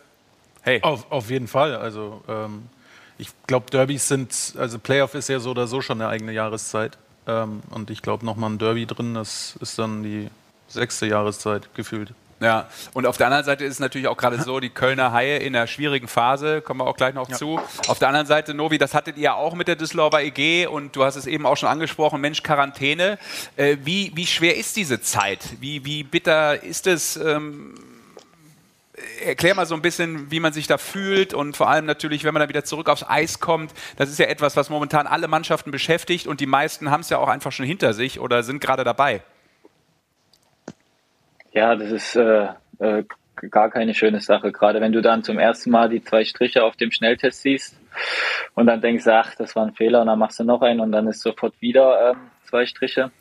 [0.68, 0.82] hey.
[0.82, 1.76] Auf, auf jeden Fall.
[1.76, 2.70] Also ähm,
[3.18, 6.98] ich glaube, Derbys sind, also Playoff ist ja so oder so schon eine eigene Jahreszeit.
[7.28, 10.30] Ähm, und ich glaube, nochmal ein Derby drin, das ist dann die
[10.68, 12.14] sechste Jahreszeit gefühlt.
[12.40, 15.38] Ja, und auf der anderen Seite ist es natürlich auch gerade so, die Kölner Haie
[15.38, 17.36] in einer schwierigen Phase, kommen wir auch gleich noch ja.
[17.36, 17.60] zu.
[17.88, 21.04] Auf der anderen Seite, Novi, das hattet ihr auch mit der Düsseldorfer EG und du
[21.04, 23.18] hast es eben auch schon angesprochen, Mensch, Quarantäne.
[23.56, 25.40] Äh, wie, wie schwer ist diese Zeit?
[25.60, 27.18] Wie, wie bitter ist es?
[27.18, 27.74] Ähm,
[29.24, 32.34] erklär mal so ein bisschen, wie man sich da fühlt und vor allem natürlich, wenn
[32.34, 33.74] man dann wieder zurück aufs Eis kommt.
[33.98, 37.18] Das ist ja etwas, was momentan alle Mannschaften beschäftigt und die meisten haben es ja
[37.18, 39.22] auch einfach schon hinter sich oder sind gerade dabei.
[41.52, 43.04] Ja, das ist äh, äh,
[43.50, 44.52] gar keine schöne Sache.
[44.52, 47.80] Gerade wenn du dann zum ersten Mal die zwei Striche auf dem Schnelltest siehst
[48.56, 50.92] und dann denkst, ach, das war ein Fehler und dann machst du noch einen und
[50.92, 52.16] dann ist sofort wieder äh,
[52.48, 53.12] zwei Striche.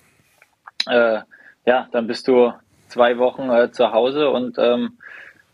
[0.88, 1.20] Äh,
[1.66, 2.52] ja, dann bist du
[2.88, 4.98] zwei Wochen äh, zu Hause und ähm,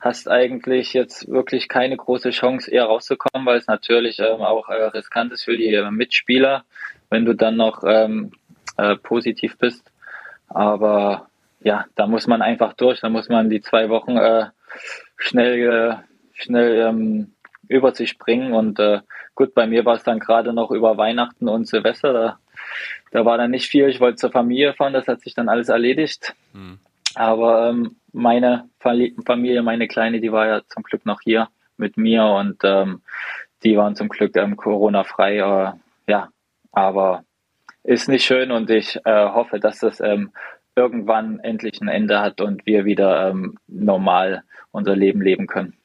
[0.02, 4.82] hast eigentlich jetzt wirklich keine große Chance, eher rauszukommen, weil es natürlich ähm, auch äh,
[4.86, 6.64] riskant ist für die äh, Mitspieler,
[7.08, 8.32] wenn du dann noch ähm,
[8.76, 9.92] äh, positiv bist.
[10.48, 11.28] Aber
[11.60, 13.00] ja, da muss man einfach durch.
[13.00, 14.46] Da muss man die zwei Wochen äh,
[15.16, 15.96] schnell, äh,
[16.32, 17.34] schnell ähm,
[17.68, 18.54] über sich bringen.
[18.54, 19.02] Und äh,
[19.36, 22.12] gut, bei mir war es dann gerade noch über Weihnachten und Silvester.
[22.12, 22.38] Da,
[23.12, 23.88] da war dann nicht viel.
[23.88, 26.34] Ich wollte zur Familie fahren, das hat sich dann alles erledigt.
[26.52, 26.80] Mhm.
[27.14, 32.24] Aber ähm, meine Familie, meine Kleine, die war ja zum Glück noch hier mit mir
[32.24, 33.02] und ähm,
[33.62, 35.36] die waren zum Glück ähm, Corona-frei.
[35.38, 35.72] Äh,
[36.10, 36.28] ja,
[36.72, 37.24] aber
[37.82, 40.32] ist nicht schön und ich äh, hoffe, dass das ähm,
[40.76, 45.76] irgendwann endlich ein Ende hat und wir wieder ähm, normal unser Leben leben können.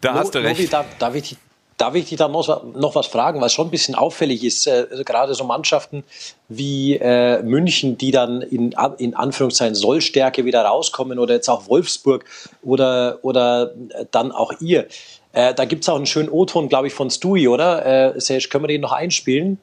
[0.00, 0.58] Da hast du recht.
[0.58, 1.36] Novi, darf, darf, ich,
[1.76, 4.66] darf ich dich da noch, noch was fragen, was schon ein bisschen auffällig ist?
[4.66, 6.04] Äh, also gerade so Mannschaften
[6.48, 12.24] wie äh, München, die dann in, in Anführungszeichen Sollstärke wieder rauskommen oder jetzt auch Wolfsburg
[12.62, 13.72] oder, oder
[14.10, 14.86] dann auch ihr.
[15.32, 18.14] Äh, da gibt es auch einen schönen O-Ton, glaube ich, von Stui, oder?
[18.14, 19.58] Äh, Serge, können wir den noch einspielen?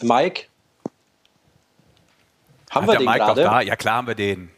[0.00, 0.44] Mike?
[2.70, 3.42] Haben Hat wir den Mike gerade?
[3.42, 3.60] Da?
[3.60, 4.50] Ja, klar haben wir den.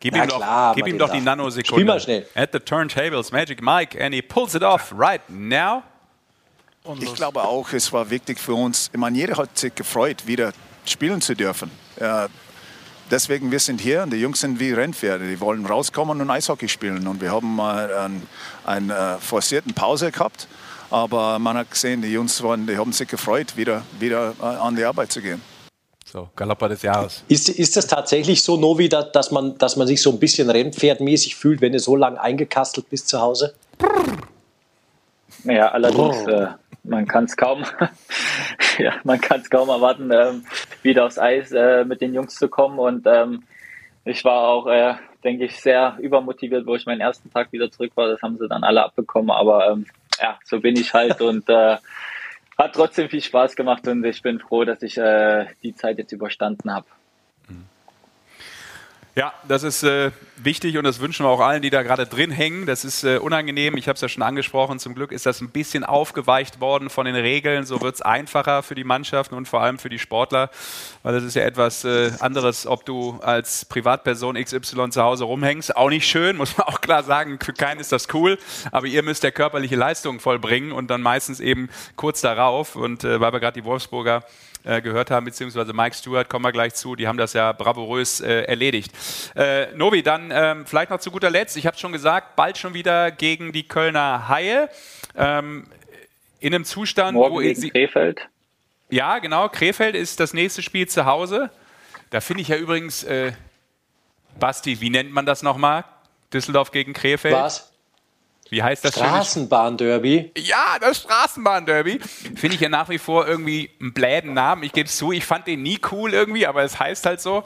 [0.00, 1.80] Gib ja, ihm, klar, doch, gib ihm doch die Nanosekunde.
[1.80, 2.26] Spiel mal schnell.
[2.34, 5.84] At the turntables, Magic Mike, and he pulls it off right now.
[7.00, 8.90] Ich glaube auch, es war wichtig für uns.
[8.92, 10.52] Ich meine, jeder hat sich gefreut, wieder
[10.84, 11.70] spielen zu dürfen.
[12.00, 12.28] Ja,
[13.10, 15.28] deswegen, wir sind hier und die Jungs sind wie Rennpferde.
[15.28, 17.06] Die wollen rauskommen und Eishockey spielen.
[17.06, 18.26] Und wir haben mal einen,
[18.64, 20.48] einen äh, forcierten Pause gehabt.
[20.90, 24.74] Aber man hat gesehen, die Jungs waren, die haben sich gefreut, wieder, wieder äh, an
[24.74, 25.40] die Arbeit zu gehen.
[26.04, 27.22] So, Galopper des Jahres.
[27.28, 30.50] Ist, ist das tatsächlich so, Novi, dass, dass, man, dass man sich so ein bisschen
[30.50, 33.54] Rennpferdmäßig fühlt, wenn du so lange eingekastelt bist zu Hause?
[35.44, 36.48] Ja, allerdings, äh,
[36.84, 37.64] man kann es kaum,
[38.78, 40.44] ja, man kann es kaum erwarten, ähm,
[40.82, 42.78] wieder aufs Eis äh, mit den Jungs zu kommen.
[42.78, 43.44] Und ähm,
[44.04, 47.92] ich war auch, äh, denke ich, sehr übermotiviert, wo ich meinen ersten Tag wieder zurück
[47.94, 48.08] war.
[48.08, 49.30] Das haben sie dann alle abbekommen.
[49.30, 49.86] Aber ähm,
[50.20, 51.76] ja, so bin ich halt und äh,
[52.58, 56.12] hat trotzdem viel Spaß gemacht und ich bin froh, dass ich äh, die Zeit jetzt
[56.12, 56.86] überstanden habe.
[59.14, 62.30] Ja, das ist äh, wichtig und das wünschen wir auch allen, die da gerade drin
[62.30, 62.64] hängen.
[62.64, 63.76] Das ist äh, unangenehm.
[63.76, 64.78] Ich habe es ja schon angesprochen.
[64.78, 67.66] Zum Glück ist das ein bisschen aufgeweicht worden von den Regeln.
[67.66, 70.48] So wird es einfacher für die Mannschaften und vor allem für die Sportler,
[71.02, 75.76] weil das ist ja etwas äh, anderes, ob du als Privatperson XY zu Hause rumhängst.
[75.76, 77.38] Auch nicht schön, muss man auch klar sagen.
[77.38, 78.38] Für keinen ist das cool,
[78.70, 82.76] aber ihr müsst der körperliche Leistung vollbringen und dann meistens eben kurz darauf.
[82.76, 84.24] Und äh, weil wir gerade die Wolfsburger
[84.64, 88.20] äh, gehört haben, beziehungsweise Mike Stewart, kommen wir gleich zu, die haben das ja bravourös
[88.20, 88.92] äh, erledigt.
[89.34, 92.74] Äh, Novi, dann ähm, vielleicht noch zu guter Letzt, ich habe schon gesagt, bald schon
[92.74, 94.68] wieder gegen die Kölner Haie.
[95.16, 95.66] Ähm,
[96.40, 98.28] in einem Zustand, Morgen wo gegen sie, Krefeld.
[98.90, 99.48] Ja, genau.
[99.48, 101.50] Krefeld ist das nächste Spiel zu Hause.
[102.10, 103.32] Da finde ich ja übrigens, äh,
[104.38, 105.84] Basti, wie nennt man das nochmal?
[106.32, 107.34] Düsseldorf gegen Krefeld?
[107.34, 107.71] Was?
[108.52, 108.96] Wie heißt das?
[108.96, 110.32] Straßenbahnderby.
[110.36, 112.00] Ja, das Straßenbahnderby.
[112.36, 114.62] Finde ich ja nach wie vor irgendwie einen bläden Namen.
[114.62, 117.44] Ich gebe es zu, ich fand den nie cool irgendwie, aber es heißt halt so.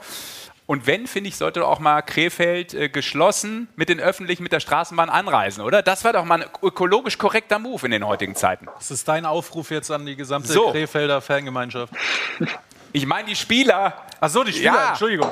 [0.65, 4.59] Und wenn, finde ich, sollte auch mal Krefeld äh, geschlossen mit den Öffentlichen, mit der
[4.59, 5.81] Straßenbahn anreisen, oder?
[5.81, 8.67] Das war doch mal ein ökologisch korrekter Move in den heutigen Zeiten.
[8.77, 10.71] Das ist dein Aufruf jetzt an die gesamte so.
[10.71, 11.93] Krefelder Fangemeinschaft.
[12.91, 13.93] Ich meine die Spieler.
[14.19, 14.89] Ach so, die Spieler, ja.
[14.89, 15.31] Entschuldigung.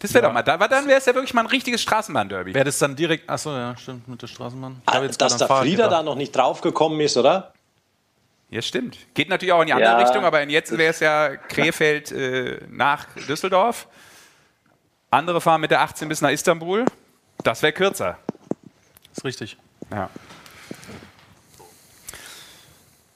[0.00, 0.28] Das wäre ja.
[0.28, 2.54] doch mal, da, dann wäre es ja wirklich mal ein richtiges Straßenbahn-Derby.
[2.54, 4.80] Wäre das dann direkt, achso, ja, stimmt, mit der Straßenbahn.
[4.86, 7.52] Ah, dass der Frieder da noch nicht draufgekommen ist, oder?
[8.48, 8.98] Ja, stimmt.
[9.14, 9.98] Geht natürlich auch in die andere ja.
[9.98, 13.86] Richtung, aber jetzt wäre es ja Krefeld äh, nach Düsseldorf.
[15.10, 16.84] Andere fahren mit der 18 bis nach Istanbul.
[17.44, 18.18] Das wäre kürzer.
[19.10, 19.56] Das ist richtig.
[19.92, 20.08] Ja.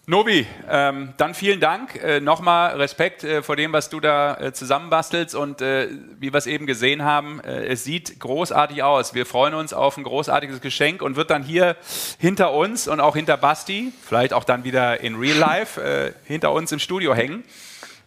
[0.07, 1.95] Nobi, ähm, dann vielen Dank.
[1.97, 5.35] Äh, Nochmal Respekt äh, vor dem, was du da äh, zusammenbastelst.
[5.35, 5.89] Und äh,
[6.21, 9.15] wie wir es eben gesehen haben, äh, es sieht großartig aus.
[9.15, 11.77] Wir freuen uns auf ein großartiges Geschenk und wird dann hier
[12.19, 16.53] hinter uns und auch hinter Basti, vielleicht auch dann wieder in Real Life, äh, hinter
[16.53, 17.43] uns im Studio hängen.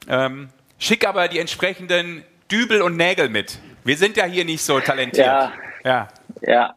[0.07, 3.57] Ähm, schick aber die entsprechenden Dübel und Nägel mit.
[3.83, 5.25] Wir sind ja hier nicht so talentiert.
[5.25, 5.51] Ja.
[5.83, 6.07] Ja.
[6.41, 6.75] ja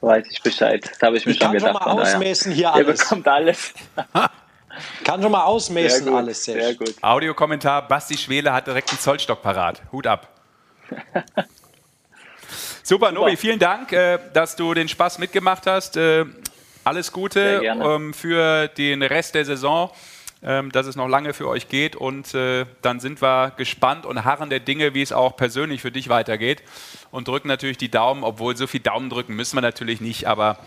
[0.00, 0.88] weiß ich Bescheid.
[0.88, 1.72] Das habe ich mir ich schon gedacht.
[1.72, 2.86] Kann schon mal ausmessen hier alles.
[2.86, 3.74] Ihr bekommt alles.
[5.04, 6.44] kann schon mal ausmessen sehr gut, alles.
[6.44, 6.94] Sehr, sehr gut.
[7.02, 9.82] Audiokommentar, Basti Schwele hat direkt einen Zollstock parat.
[9.92, 10.28] Hut ab.
[12.82, 15.96] Super, Nobi, vielen Dank, äh, dass du den Spaß mitgemacht hast.
[15.96, 16.24] Äh,
[16.84, 19.90] alles Gute ähm, für den Rest der Saison
[20.40, 21.96] dass es noch lange für euch geht.
[21.96, 25.90] Und äh, dann sind wir gespannt und harren der Dinge, wie es auch persönlich für
[25.90, 26.62] dich weitergeht.
[27.10, 30.58] Und drücken natürlich die Daumen, obwohl so viel Daumen drücken müssen wir natürlich nicht, aber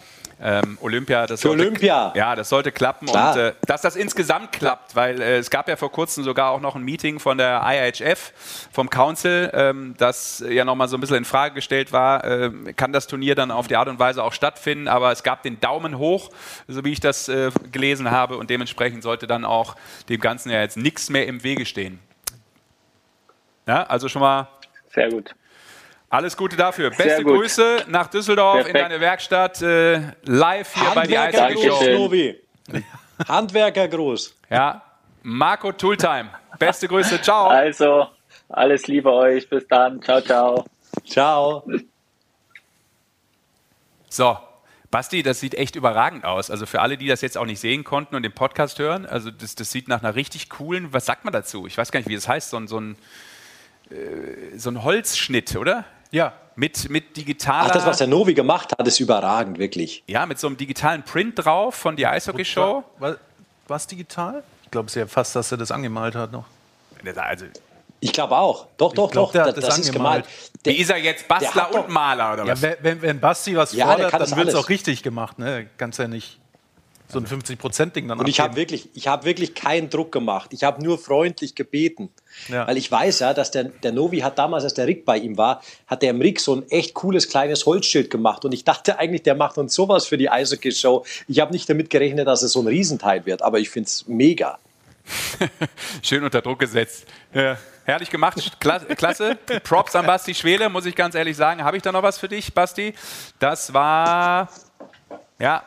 [0.44, 2.12] ähm, Olympia, das sollte, Olympia.
[2.16, 3.34] Ja, das sollte klappen Klar.
[3.34, 6.60] und äh, dass das insgesamt klappt, weil äh, es gab ja vor kurzem sogar auch
[6.60, 8.34] noch ein Meeting von der IHF,
[8.72, 12.92] vom Council, ähm, das ja nochmal so ein bisschen in Frage gestellt war, äh, kann
[12.92, 16.00] das Turnier dann auf die Art und Weise auch stattfinden, aber es gab den Daumen
[16.00, 16.32] hoch,
[16.68, 19.76] so wie ich das äh, gelesen habe und dementsprechend sollte dann auch
[20.10, 22.00] dem Ganzen ja jetzt nichts mehr im Wege stehen.
[23.68, 24.48] Ja, also schon mal
[24.94, 25.36] sehr gut.
[26.12, 26.89] Alles Gute dafür.
[26.89, 28.76] Beste Grüße nach Düsseldorf Perfekt.
[28.76, 29.62] in deine Werkstatt.
[29.62, 32.36] Äh, live hier bei die Eishockey
[33.30, 34.36] Handwerkergruß.
[34.49, 34.82] Ja,
[35.24, 36.30] Marco Tooltime.
[36.59, 37.22] Beste Grüße.
[37.22, 37.47] Ciao.
[37.47, 38.07] Also,
[38.49, 39.47] alles Liebe euch.
[39.47, 40.01] Bis dann.
[40.01, 40.66] Ciao, ciao.
[41.07, 41.64] Ciao.
[44.09, 44.38] So,
[44.89, 46.51] Basti, das sieht echt überragend aus.
[46.51, 49.32] Also für alle, die das jetzt auch nicht sehen konnten und den Podcast hören, also
[49.32, 51.68] das, das sieht nach einer richtig coolen, was sagt man dazu?
[51.68, 52.97] Ich weiß gar nicht, wie das heißt, so, so ein,
[53.89, 55.86] äh, so ein Holzschnitt, oder?
[56.12, 56.34] Ja.
[56.55, 57.70] Mit, mit digitaler.
[57.70, 60.03] Ach, das, was der Novi gemacht hat, ist überragend, wirklich.
[60.07, 62.84] Ja, mit so einem digitalen Print drauf von der Eishockey-Show.
[62.99, 63.18] War,
[63.70, 64.43] es digital?
[64.64, 66.45] Ich glaube sehr fast, dass er das angemalt hat noch.
[67.16, 67.45] Also,
[68.01, 68.68] ich glaube auch.
[68.78, 69.45] Doch, doch, glaub, doch.
[69.45, 70.26] das, das ist gemalt.
[70.66, 72.62] Der, Wie ist er jetzt Bastler und Maler oder was?
[72.62, 75.39] Ja, wenn, wenn Basti was ja, fordert, dann wird es auch richtig gemacht.
[75.39, 75.68] Ne?
[75.78, 76.41] Kannst ja nicht
[77.12, 80.53] so ein 50-Prozent-Ding dann Und ich habe wirklich, hab wirklich keinen Druck gemacht.
[80.53, 82.09] Ich habe nur freundlich gebeten.
[82.47, 82.68] Ja.
[82.68, 85.38] Weil ich weiß ja, dass der, der Novi hat damals, als der Rick bei ihm
[85.38, 88.45] war, hat der im Rick so ein echt cooles kleines Holzschild gemacht.
[88.45, 91.05] Und ich dachte eigentlich, der macht uns sowas für die Eishockey-Show.
[91.28, 93.41] Ich habe nicht damit gerechnet, dass es so ein Riesenteil wird.
[93.41, 94.59] Aber ich finde es mega.
[96.01, 97.05] Schön unter Druck gesetzt.
[97.34, 99.38] Ja, herrlich gemacht, klasse.
[99.64, 101.64] Props an Basti Schwele, muss ich ganz ehrlich sagen.
[101.64, 102.93] Habe ich da noch was für dich, Basti?
[103.39, 104.49] Das war,
[105.39, 105.64] ja,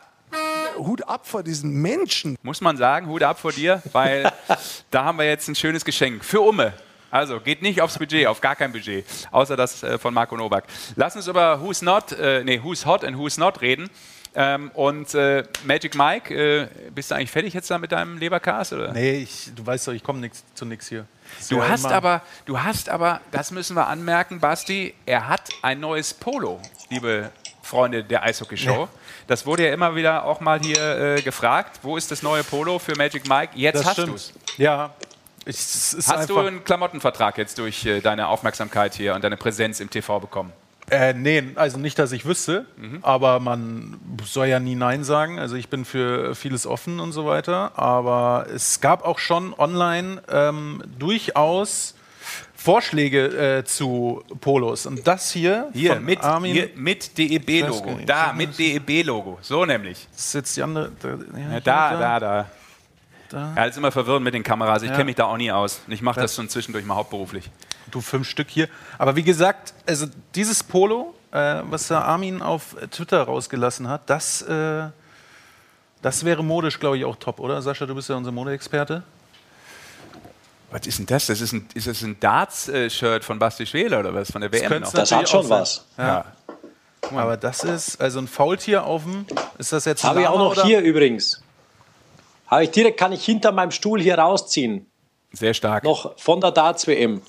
[0.77, 2.37] Hut ab vor diesen Menschen.
[2.43, 4.31] Muss man sagen, Hut ab vor dir, weil
[4.91, 6.73] da haben wir jetzt ein schönes Geschenk für Umme.
[7.11, 10.65] Also geht nicht aufs Budget, auf gar kein Budget, außer das äh, von Marco Novak.
[10.95, 13.89] Lass uns über Who's Not, äh, nee, Who's Hot and Who's Not reden.
[14.37, 18.73] Ähm, und äh, Magic Mike, äh, bist du eigentlich fertig jetzt da mit deinem Leberkas?
[18.73, 18.91] Oder?
[18.91, 21.05] Nee, ich, du weißt doch, ich komme zu nichts hier.
[21.49, 26.13] Du hast aber, du hast aber, das müssen wir anmerken, Basti, er hat ein neues
[26.13, 26.59] Polo,
[26.89, 27.31] liebe
[27.65, 28.81] Freunde der Eishockey-Show.
[28.83, 28.87] Ja.
[29.27, 31.79] Das wurde ja immer wieder auch mal hier äh, gefragt.
[31.81, 33.53] Wo ist das neue Polo für Magic Mike?
[33.55, 34.33] Jetzt das hast du es.
[34.57, 34.93] Ja.
[35.45, 39.89] Ich, hast du einen Klamottenvertrag jetzt durch äh, deine Aufmerksamkeit hier und deine Präsenz im
[39.89, 40.53] TV bekommen?
[40.89, 42.99] Äh, nee, also nicht, dass ich wüsste, mhm.
[43.01, 45.39] aber man soll ja nie Nein sagen.
[45.39, 47.71] Also ich bin für vieles offen und so weiter.
[47.77, 51.94] Aber es gab auch schon online ähm, durchaus
[52.65, 54.87] Vorschläge äh, zu Polos.
[54.87, 57.99] Und das hier, hier mit, Armin, hier mit DEB-Logo.
[58.07, 59.37] Da, mit DEB-Logo.
[59.41, 60.07] So nämlich.
[60.11, 60.91] Das ist jetzt die andere.
[60.99, 62.45] Da, ja, da, da, da,
[63.29, 63.53] da.
[63.55, 64.81] Ja, ist immer verwirrend mit den Kameras.
[64.81, 64.95] Ich ja.
[64.95, 65.81] kenne mich da auch nie aus.
[65.87, 67.51] Ich mache das schon zwischendurch mal hauptberuflich.
[67.91, 68.67] Du fünf Stück hier.
[68.97, 74.41] Aber wie gesagt, also dieses Polo, äh, was der Armin auf Twitter rausgelassen hat, das.
[74.41, 74.89] Äh,
[76.01, 77.61] Das wäre modisch, glaube ich, auch top, oder?
[77.63, 79.01] Sascha, du bist ja unser Modeexperte.
[80.75, 81.27] Was ist denn das?
[81.27, 84.29] das ist, ein, ist das ein Darts-Shirt von Basti Schwele oder was?
[84.29, 84.91] Von der WM noch?
[84.91, 85.85] Das hat schon was.
[85.97, 86.25] Ja.
[87.11, 87.17] ja.
[87.17, 89.25] Aber das ist, also ein Faultier auf dem,
[89.57, 90.65] ist das jetzt Habe ich auch noch oder?
[90.65, 91.41] hier übrigens.
[92.47, 94.85] Habe ich direkt, kann ich hinter meinem Stuhl hier rausziehen.
[95.31, 95.85] Sehr stark.
[95.85, 97.21] Noch von der Darts WM.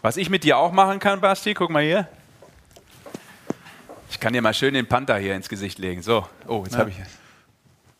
[0.00, 2.08] Was ich mit dir auch machen kann, Basti, guck mal hier.
[4.08, 6.00] Ich kann dir mal schön den Panther hier ins Gesicht legen.
[6.00, 6.78] So, oh, jetzt ja.
[6.78, 6.96] habe ich.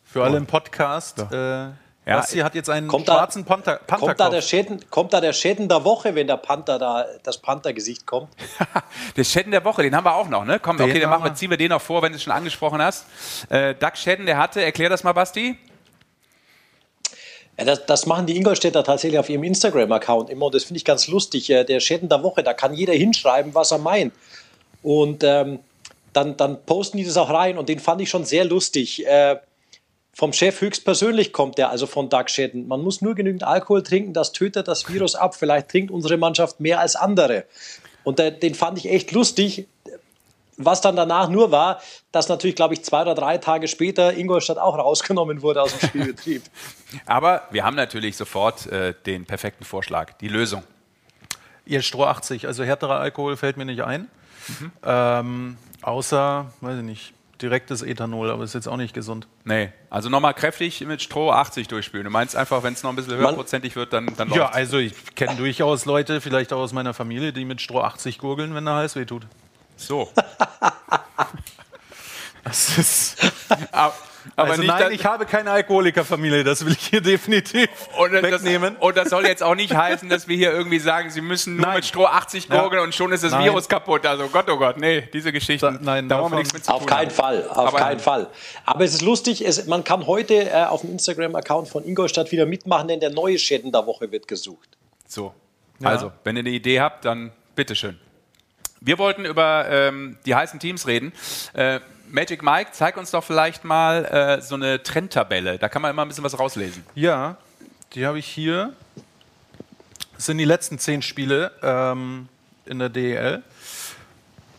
[0.05, 1.17] Für alle im Podcast.
[1.19, 1.35] So.
[1.35, 1.69] Äh,
[2.07, 3.79] ja, Basti hat jetzt einen kommt schwarzen da, Panther.
[3.85, 7.05] Panther kommt, da der Schäden, kommt da der Schäden der Woche, wenn der Panther da,
[7.23, 8.29] das Panther-Gesicht kommt?
[9.17, 10.57] der Schäden der Woche, den haben wir auch noch, ne?
[10.59, 12.31] Komm, den okay, dann machen wir, ziehen wir den noch vor, wenn du es schon
[12.31, 13.05] angesprochen hast.
[13.49, 15.57] Äh, Doug Schäden, der hatte, erklär das mal, Basti.
[17.57, 20.85] Ja, das, das, machen die Ingolstädter tatsächlich auf ihrem Instagram-Account immer und das finde ich
[20.85, 21.47] ganz lustig.
[21.47, 24.13] Der Schäden der Woche, da kann jeder hinschreiben, was er meint.
[24.81, 25.59] Und ähm,
[26.13, 29.05] dann, dann posten die das auch rein und den fand ich schon sehr lustig.
[29.05, 29.37] Äh,
[30.17, 32.67] vom Chef höchstpersönlich kommt der, also von Doug Shedden.
[32.67, 35.35] Man muss nur genügend Alkohol trinken, das tötet das Virus ab.
[35.35, 37.45] Vielleicht trinkt unsere Mannschaft mehr als andere.
[38.03, 39.67] Und der, den fand ich echt lustig.
[40.57, 41.79] Was dann danach nur war,
[42.11, 45.87] dass natürlich, glaube ich, zwei oder drei Tage später Ingolstadt auch rausgenommen wurde aus dem
[45.87, 46.41] Spielbetrieb.
[47.05, 50.63] Aber wir haben natürlich sofort äh, den perfekten Vorschlag, die Lösung.
[51.67, 54.09] Ihr Stroh 80, also härterer Alkohol fällt mir nicht ein.
[54.47, 54.71] Mhm.
[54.83, 59.27] Ähm, außer, weiß ich nicht, direktes Ethanol, aber ist jetzt auch nicht gesund.
[59.43, 62.05] Nee, also nochmal kräftig mit Stroh 80 durchspülen.
[62.05, 64.93] Du meinst einfach, wenn es noch ein bisschen höherprozentig wird, dann, dann Ja, also ich
[65.15, 68.75] kenne durchaus Leute, vielleicht auch aus meiner Familie, die mit Stroh 80 gurgeln, wenn der
[68.75, 69.27] Hals weh tut.
[69.75, 70.11] So.
[72.43, 73.17] das ist.
[74.39, 78.75] Aber also nicht, nein, ich habe keine Alkoholikerfamilie, das will ich hier definitiv und wegnehmen.
[78.75, 81.55] Das, und das soll jetzt auch nicht heißen, dass wir hier irgendwie sagen, Sie müssen
[81.55, 81.77] nur nein.
[81.77, 82.83] mit Stroh 80 gurgeln ja.
[82.83, 83.45] und schon ist das nein.
[83.45, 84.05] Virus kaputt.
[84.05, 85.65] Also Gott, oh Gott, nee, diese Geschichten.
[85.65, 87.15] Da, nein, da wollen wir nichts mit zu Auf keinen haben.
[87.15, 88.27] Fall, auf Aber keinen Fall.
[88.63, 92.45] Aber es ist lustig, es, man kann heute äh, auf dem Instagram-Account von Ingolstadt wieder
[92.45, 94.77] mitmachen, denn der neue Schäden der Woche wird gesucht.
[95.07, 95.33] So,
[95.79, 95.89] ja.
[95.89, 97.99] also, wenn ihr eine Idee habt, dann bitteschön.
[98.81, 101.11] Wir wollten über ähm, die heißen Teams reden.
[101.53, 101.79] Äh,
[102.09, 105.57] Magic Mike, zeig uns doch vielleicht mal äh, so eine Trendtabelle.
[105.57, 106.83] Da kann man immer ein bisschen was rauslesen.
[106.95, 107.37] Ja,
[107.93, 108.73] die habe ich hier.
[110.15, 112.27] Das sind die letzten zehn Spiele ähm,
[112.65, 113.43] in der DEL.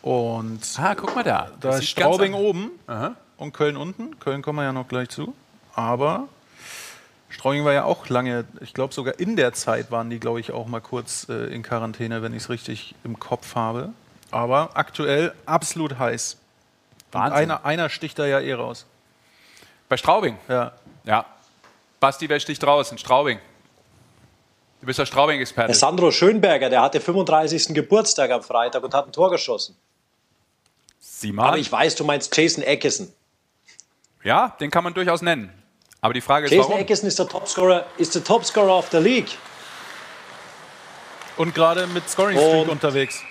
[0.02, 1.50] Und ah, guck mal da.
[1.60, 3.16] Da ist Straubing oben Aha.
[3.36, 4.18] und Köln unten.
[4.20, 5.34] Köln kommen wir ja noch gleich zu.
[5.74, 6.28] Aber
[7.28, 10.52] Straubing war ja auch lange, ich glaube sogar in der Zeit waren die, glaube ich,
[10.52, 13.90] auch mal kurz äh, in Quarantäne, wenn ich es richtig im Kopf habe.
[14.30, 16.37] Aber aktuell absolut heiß.
[17.12, 18.86] Einer, einer sticht da ja eh raus.
[19.88, 20.36] Bei Straubing?
[20.48, 20.72] Ja.
[21.04, 21.24] Ja.
[22.00, 22.92] Basti, wer sticht raus?
[22.92, 23.38] In Straubing.
[24.80, 25.74] Du bist der Straubing-Experte.
[25.74, 27.74] Sandro Schönberger, der hatte 35.
[27.74, 29.76] Geburtstag am Freitag und hat ein Tor geschossen.
[31.00, 31.48] Sieh mal.
[31.48, 33.12] Aber ich weiß, du meinst Jason Ackison.
[34.22, 35.52] Ja, den kann man durchaus nennen.
[36.00, 36.82] Aber die Frage ist, Jason warum?
[36.82, 39.30] Ackison ist der Topscorer, ist der Topscorer of the League.
[41.36, 43.22] Und gerade mit Scoring Streak unterwegs.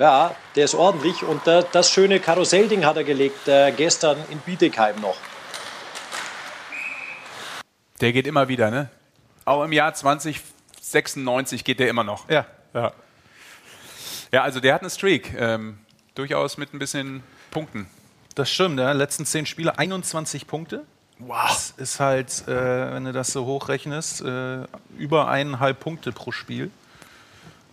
[0.00, 1.22] Ja, der ist ordentlich.
[1.24, 5.18] Und äh, das schöne Karussellding hat er gelegt äh, gestern in Bietigheim noch.
[8.00, 8.88] Der geht immer wieder, ne?
[9.44, 12.30] Auch im Jahr 2096 geht der immer noch.
[12.30, 12.46] Ja.
[12.72, 12.92] Ja,
[14.32, 15.34] ja also der hat eine Streak.
[15.36, 15.78] Ähm,
[16.14, 17.86] durchaus mit ein bisschen Punkten.
[18.34, 18.92] Das stimmt, ja.
[18.92, 20.86] Letzten zehn Spiele 21 Punkte.
[21.18, 21.46] Wow.
[21.46, 24.60] Das ist halt, äh, wenn du das so hochrechnest, äh,
[24.96, 26.70] über eineinhalb Punkte pro Spiel.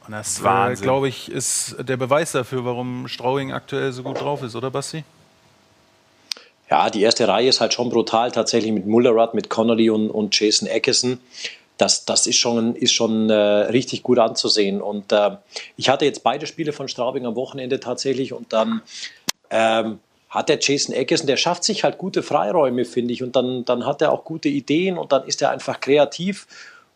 [0.07, 4.41] Und das, äh, glaube ich, ist der Beweis dafür, warum Strauing aktuell so gut drauf
[4.41, 5.03] ist, oder Basti?
[6.69, 10.37] Ja, die erste Reihe ist halt schon brutal, tatsächlich mit Mullerud, mit Connolly und, und
[10.37, 11.19] Jason Ackison.
[11.77, 14.81] Das, das ist schon, ist schon äh, richtig gut anzusehen.
[14.81, 15.31] Und äh,
[15.77, 18.81] ich hatte jetzt beide Spiele von Straubing am Wochenende tatsächlich und dann
[19.49, 19.99] ähm,
[20.29, 23.23] hat der Jason Ackison, der schafft sich halt gute Freiräume, finde ich.
[23.23, 26.47] Und dann, dann hat er auch gute Ideen und dann ist er einfach kreativ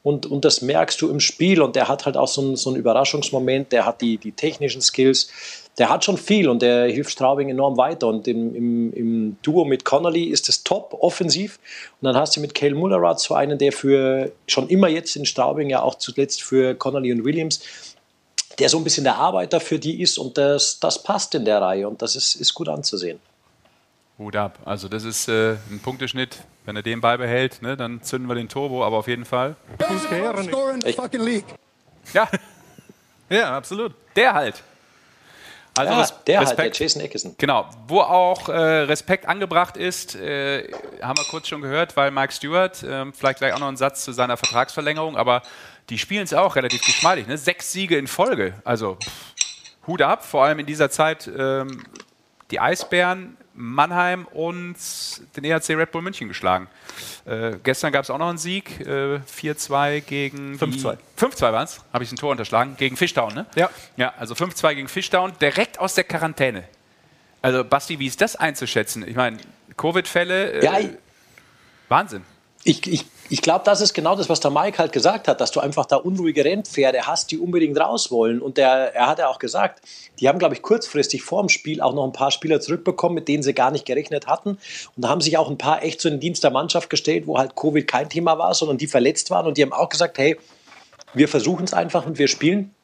[0.03, 1.61] und, und das merkst du im Spiel.
[1.61, 4.81] Und der hat halt auch so einen, so einen Überraschungsmoment, der hat die, die technischen
[4.81, 5.29] Skills,
[5.77, 8.07] der hat schon viel und der hilft Straubing enorm weiter.
[8.07, 11.59] Und im, im, im Duo mit Connolly ist es top offensiv.
[12.01, 15.25] Und dann hast du mit Cale Mullerad so einen, der für schon immer jetzt in
[15.25, 17.61] Straubing, ja auch zuletzt für Connolly und Williams,
[18.59, 20.17] der so ein bisschen der Arbeiter für die ist.
[20.17, 23.19] Und das, das passt in der Reihe und das ist, ist gut anzusehen.
[24.21, 24.59] Hut ab.
[24.65, 26.43] Also das ist äh, ein Punkteschnitt.
[26.63, 29.55] Wenn er den beibehält, ne, dann zünden wir den Turbo, aber auf jeden Fall.
[32.13, 32.29] Ja.
[33.29, 33.93] ja, absolut.
[34.15, 34.61] Der halt.
[35.75, 37.35] Also ja, der Respekt, halt, der Jason Ackison.
[37.37, 37.67] Genau.
[37.87, 42.83] Wo auch äh, Respekt angebracht ist, äh, haben wir kurz schon gehört, weil Mike Stewart,
[42.83, 45.41] äh, vielleicht gleich auch noch ein Satz zu seiner Vertragsverlängerung, aber
[45.89, 47.25] die spielen es auch relativ geschmeidig.
[47.25, 47.37] Ne?
[47.37, 48.53] Sechs Siege in Folge.
[48.65, 51.27] Also pff, Hut ab, vor allem in dieser Zeit.
[51.35, 51.83] Ähm,
[52.51, 54.75] die Eisbären Mannheim und
[55.35, 56.67] den EHC Red Bull München geschlagen.
[57.25, 60.97] Äh, gestern gab es auch noch einen Sieg, äh, 4-2 gegen 5-2.
[61.17, 63.45] 5-2 waren es, habe ich ein Tor unterschlagen, gegen Fischtown, ne?
[63.55, 63.69] Ja.
[63.97, 66.63] Ja, also 5-2 gegen Fischtown, direkt aus der Quarantäne.
[67.41, 69.07] Also Basti, wie ist das einzuschätzen?
[69.07, 69.37] Ich meine,
[69.77, 70.89] Covid-Fälle, äh, ja,
[71.89, 72.23] Wahnsinn.
[72.63, 75.51] Ich, ich, ich glaube, das ist genau das, was der Mike halt gesagt hat, dass
[75.51, 78.41] du einfach da unruhige Rennpferde hast, die unbedingt raus wollen.
[78.41, 79.81] Und der, er hat ja auch gesagt,
[80.19, 83.29] die haben, glaube ich, kurzfristig vor dem Spiel auch noch ein paar Spieler zurückbekommen, mit
[83.29, 84.49] denen sie gar nicht gerechnet hatten.
[84.49, 84.59] Und
[84.97, 87.55] da haben sich auch ein paar echt zu den Dienst der Mannschaft gestellt, wo halt
[87.55, 89.47] Covid kein Thema war, sondern die verletzt waren.
[89.47, 90.37] Und die haben auch gesagt, hey,
[91.13, 92.75] wir versuchen es einfach und wir spielen.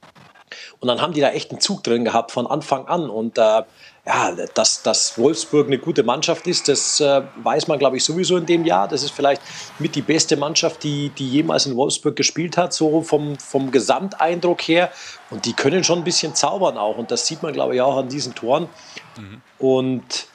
[0.79, 3.09] Und dann haben die da echt einen Zug drin gehabt von Anfang an.
[3.09, 3.63] Und äh,
[4.07, 8.37] ja, dass, dass Wolfsburg eine gute Mannschaft ist, das äh, weiß man, glaube ich, sowieso
[8.37, 8.87] in dem Jahr.
[8.87, 9.41] Das ist vielleicht
[9.79, 14.61] mit die beste Mannschaft, die, die jemals in Wolfsburg gespielt hat, so vom, vom Gesamteindruck
[14.61, 14.91] her.
[15.29, 16.97] Und die können schon ein bisschen zaubern auch.
[16.97, 18.69] Und das sieht man, glaube ich, auch an diesen Toren.
[19.17, 19.41] Mhm.
[19.59, 20.27] Und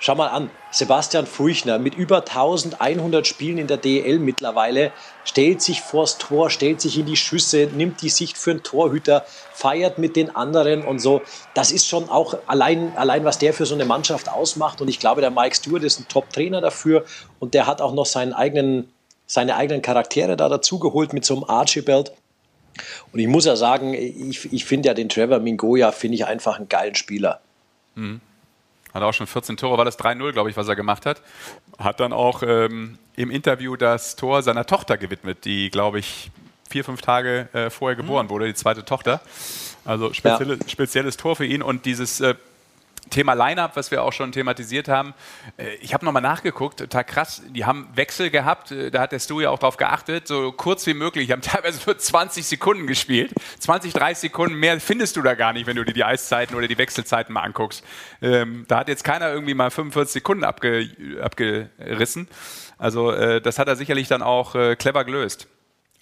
[0.00, 4.92] Schau mal an, Sebastian Furchner mit über 1100 Spielen in der DL mittlerweile
[5.24, 9.26] stellt sich vors Tor, stellt sich in die Schüsse, nimmt die Sicht für einen Torhüter,
[9.52, 11.20] feiert mit den anderen und so.
[11.54, 14.80] Das ist schon auch allein, allein was der für so eine Mannschaft ausmacht.
[14.80, 17.04] Und ich glaube, der Mike Stewart ist ein Top-Trainer dafür
[17.40, 18.92] und der hat auch noch seinen eigenen,
[19.26, 22.12] seine eigenen Charaktere da dazugeholt mit so einem Archibald.
[23.12, 26.56] Und ich muss ja sagen, ich, ich finde ja den Trevor Mingoya, finde ich einfach
[26.56, 27.40] einen geilen Spieler.
[27.96, 28.20] Mhm.
[28.94, 31.22] Hat auch schon 14 Tore, war das 3-0, glaube ich, was er gemacht hat.
[31.78, 36.30] Hat dann auch ähm, im Interview das Tor seiner Tochter gewidmet, die, glaube ich,
[36.68, 38.30] vier, fünf Tage äh, vorher geboren mhm.
[38.30, 39.20] wurde, die zweite Tochter.
[39.84, 40.68] Also spezielle, ja.
[40.68, 42.34] spezielles Tor für ihn und dieses äh,
[43.10, 45.14] Thema Line-Up, was wir auch schon thematisiert haben.
[45.56, 47.42] Äh, ich habe nochmal nachgeguckt, total krass.
[47.48, 50.86] Die haben Wechsel gehabt, äh, da hat der Stu ja auch drauf geachtet, so kurz
[50.86, 51.26] wie möglich.
[51.26, 53.32] Die haben teilweise nur 20 Sekunden gespielt.
[53.58, 56.68] 20, 30 Sekunden mehr findest du da gar nicht, wenn du dir die Eiszeiten oder
[56.68, 57.84] die Wechselzeiten mal anguckst.
[58.22, 60.88] Ähm, da hat jetzt keiner irgendwie mal 45 Sekunden abge,
[61.22, 62.28] abgerissen.
[62.78, 65.48] Also äh, das hat er sicherlich dann auch clever gelöst.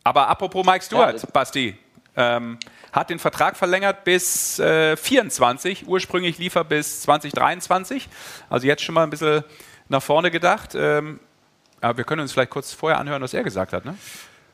[0.04, 1.76] Aber apropos Mike Stewart, ja, Basti,
[2.16, 2.58] ähm,
[2.92, 5.86] hat den Vertrag verlängert bis äh, 24.
[5.86, 8.08] Ursprünglich lief er bis 2023.
[8.48, 9.44] Also jetzt schon mal ein bisschen
[9.88, 10.74] nach vorne gedacht.
[10.74, 11.20] Ähm,
[11.80, 13.84] aber wir können uns vielleicht kurz vorher anhören, was er gesagt hat.
[13.84, 13.96] Ne?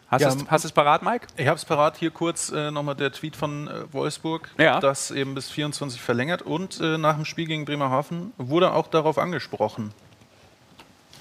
[0.08, 1.28] Hast ja, du es parat, Mike?
[1.38, 1.96] Ich habe es parat.
[1.96, 4.78] Hier kurz äh, nochmal der Tweet von äh, Wolfsburg, ja.
[4.78, 6.42] das eben bis 24 verlängert.
[6.42, 9.94] Und äh, nach dem Spiel gegen Bremerhaven wurde auch darauf angesprochen.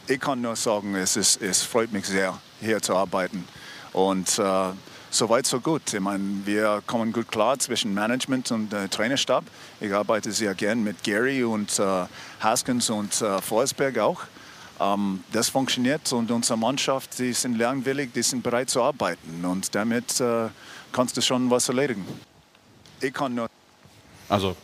[0.07, 3.47] Ich kann nur sagen, es, ist, es freut mich sehr, hier zu arbeiten.
[3.93, 4.71] Und äh,
[5.13, 5.93] Soweit, so gut.
[5.93, 9.43] Ich meine, wir kommen gut klar zwischen Management und äh, Trainerstab.
[9.81, 12.05] Ich arbeite sehr gern mit Gary und äh,
[12.39, 14.21] Haskins und äh, Forsberg auch.
[14.79, 19.75] Ähm, das funktioniert und unsere Mannschaft, die sind lernwillig, die sind bereit zu arbeiten und
[19.75, 20.47] damit äh,
[20.93, 22.07] kannst du schon was erledigen.
[23.01, 23.49] Ich kann nur.
[24.29, 24.55] Also,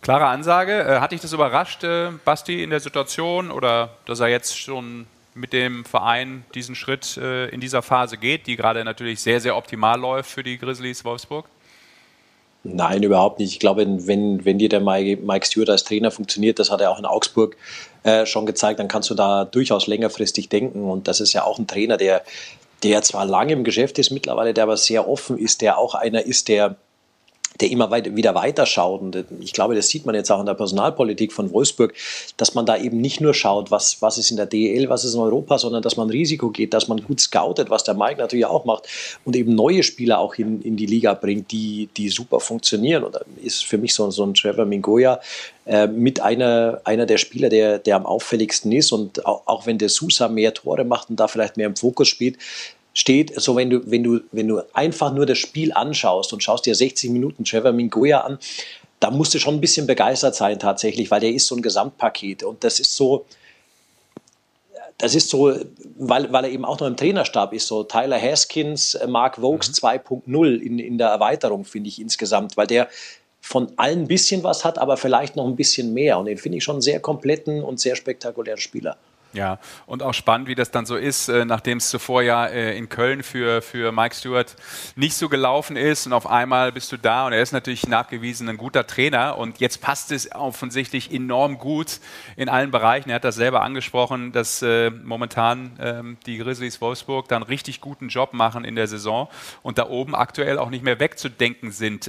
[0.00, 0.80] klare Ansage.
[0.80, 5.06] Äh, hat dich das überrascht, äh, Basti, in der Situation oder dass er jetzt schon
[5.34, 9.56] mit dem Verein diesen Schritt äh, in dieser Phase geht, die gerade natürlich sehr, sehr
[9.56, 11.46] optimal läuft für die Grizzlies Wolfsburg?
[12.64, 13.52] Nein, überhaupt nicht.
[13.52, 16.98] Ich glaube, wenn, wenn dir der Mike Stewart als Trainer funktioniert, das hat er auch
[16.98, 17.56] in Augsburg
[18.04, 20.88] äh, schon gezeigt, dann kannst du da durchaus längerfristig denken.
[20.88, 22.22] Und das ist ja auch ein Trainer, der,
[22.84, 26.24] der zwar lange im Geschäft ist mittlerweile, der aber sehr offen ist, der auch einer
[26.24, 26.76] ist, der
[27.60, 28.34] der immer weit, wieder.
[28.34, 31.94] Und ich glaube, das sieht man jetzt auch in der Personalpolitik von Wolfsburg,
[32.36, 35.14] dass man da eben nicht nur schaut, was, was ist in der DEL, was ist
[35.14, 38.46] in Europa, sondern dass man Risiko geht, dass man gut scoutet, was der Mike natürlich
[38.46, 38.88] auch macht
[39.24, 43.04] und eben neue Spieler auch in, in die Liga bringt, die, die super funktionieren.
[43.04, 45.20] Und ist für mich so, so ein Trevor Mingoya
[45.66, 48.92] äh, mit einer, einer der Spieler, der, der am auffälligsten ist.
[48.92, 52.08] Und auch, auch wenn der Sousa mehr Tore macht und da vielleicht mehr im Fokus
[52.08, 52.38] spielt,
[52.94, 56.66] steht, so wenn du, wenn du, wenn du einfach nur das Spiel anschaust und schaust
[56.66, 58.38] dir 60 Minuten Trevor Mingoya an,
[59.00, 62.44] da musst du schon ein bisschen begeistert sein tatsächlich, weil der ist so ein Gesamtpaket
[62.44, 63.24] und das ist so,
[64.98, 65.52] das ist so,
[65.96, 69.88] weil, weil er eben auch noch im Trainerstab ist, so Tyler Haskins, Mark Vokes mhm.
[69.88, 72.88] 2.0 in, in der Erweiterung, finde ich insgesamt, weil der
[73.40, 76.58] von allen ein bisschen was hat, aber vielleicht noch ein bisschen mehr und den finde
[76.58, 78.96] ich schon einen sehr kompletten und sehr spektakulären Spieler.
[79.34, 82.76] Ja, und auch spannend, wie das dann so ist, äh, nachdem es zuvor ja äh,
[82.76, 84.54] in Köln für, für Mike Stewart
[84.94, 88.50] nicht so gelaufen ist und auf einmal bist du da und er ist natürlich nachgewiesen
[88.50, 92.00] ein guter Trainer und jetzt passt es offensichtlich enorm gut
[92.36, 93.08] in allen Bereichen.
[93.08, 98.08] Er hat das selber angesprochen, dass äh, momentan ähm, die Grizzlies Wolfsburg dann richtig guten
[98.08, 99.28] Job machen in der Saison
[99.62, 102.06] und da oben aktuell auch nicht mehr wegzudenken sind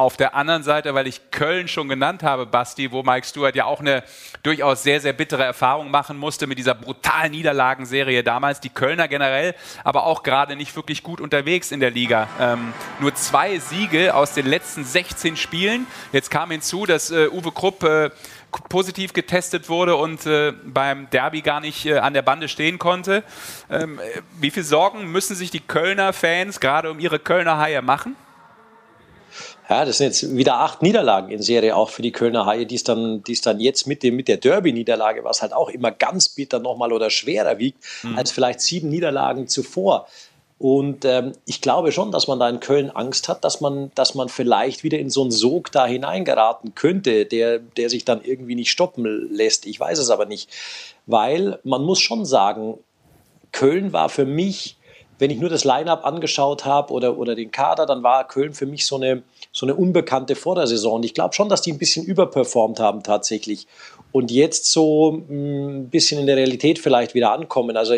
[0.00, 3.66] auf der anderen Seite, weil ich Köln schon genannt habe, Basti, wo Mike Stewart ja
[3.66, 4.02] auch eine
[4.42, 8.60] durchaus sehr, sehr bittere Erfahrung machen musste mit dieser brutalen Niederlagenserie damals.
[8.60, 9.54] Die Kölner generell,
[9.84, 12.28] aber auch gerade nicht wirklich gut unterwegs in der Liga.
[12.40, 15.86] Ähm, nur zwei Siege aus den letzten 16 Spielen.
[16.12, 18.08] Jetzt kam hinzu, dass äh, Uwe Krupp äh,
[18.70, 23.22] positiv getestet wurde und äh, beim Derby gar nicht äh, an der Bande stehen konnte.
[23.68, 27.82] Ähm, äh, wie viele Sorgen müssen sich die Kölner Fans gerade um ihre Kölner Haie
[27.82, 28.16] machen?
[29.70, 32.74] Ja, das sind jetzt wieder acht Niederlagen in Serie auch für die Kölner Haie, die
[32.74, 35.92] es dann, die es dann jetzt mit, dem, mit der Derby-Niederlage, was halt auch immer
[35.92, 38.18] ganz bitter nochmal oder schwerer wiegt, mhm.
[38.18, 40.08] als vielleicht sieben Niederlagen zuvor.
[40.58, 44.16] Und ähm, ich glaube schon, dass man da in Köln Angst hat, dass man, dass
[44.16, 48.56] man vielleicht wieder in so einen Sog da hineingeraten könnte, der, der sich dann irgendwie
[48.56, 49.66] nicht stoppen lässt.
[49.66, 50.50] Ich weiß es aber nicht.
[51.06, 52.76] Weil man muss schon sagen,
[53.52, 54.76] Köln war für mich,
[55.20, 58.66] wenn ich nur das Line-up angeschaut habe oder, oder den Kader, dann war Köln für
[58.66, 59.22] mich so eine,
[59.60, 60.64] so eine Unbekannte vor der
[61.02, 63.66] ich glaube schon, dass die ein bisschen überperformt haben tatsächlich
[64.10, 67.76] und jetzt so hm, ein bisschen in der Realität vielleicht wieder ankommen.
[67.76, 67.94] Also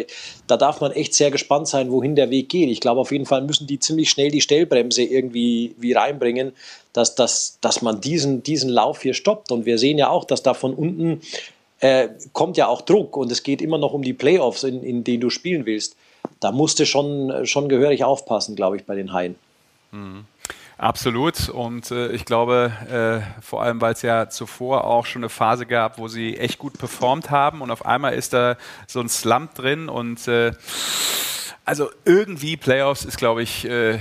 [0.48, 2.68] da darf man echt sehr gespannt sein, wohin der Weg geht.
[2.68, 6.52] Ich glaube, auf jeden Fall müssen die ziemlich schnell die Stellbremse irgendwie wie reinbringen,
[6.92, 9.52] dass, dass, dass man diesen, diesen Lauf hier stoppt.
[9.52, 11.20] Und wir sehen ja auch, dass da von unten
[11.78, 15.04] äh, kommt ja auch Druck und es geht immer noch um die Playoffs, in, in
[15.04, 15.94] denen du spielen willst.
[16.40, 19.36] Da musste schon, schon gehörig aufpassen, glaube ich, bei den Haien.
[19.92, 20.24] Mhm.
[20.82, 21.48] Absolut.
[21.48, 25.64] Und äh, ich glaube, äh, vor allem, weil es ja zuvor auch schon eine Phase
[25.64, 28.56] gab, wo sie echt gut performt haben und auf einmal ist da
[28.88, 30.50] so ein Slump drin und äh,
[31.64, 34.00] also irgendwie Playoffs ist, glaube ich, äh,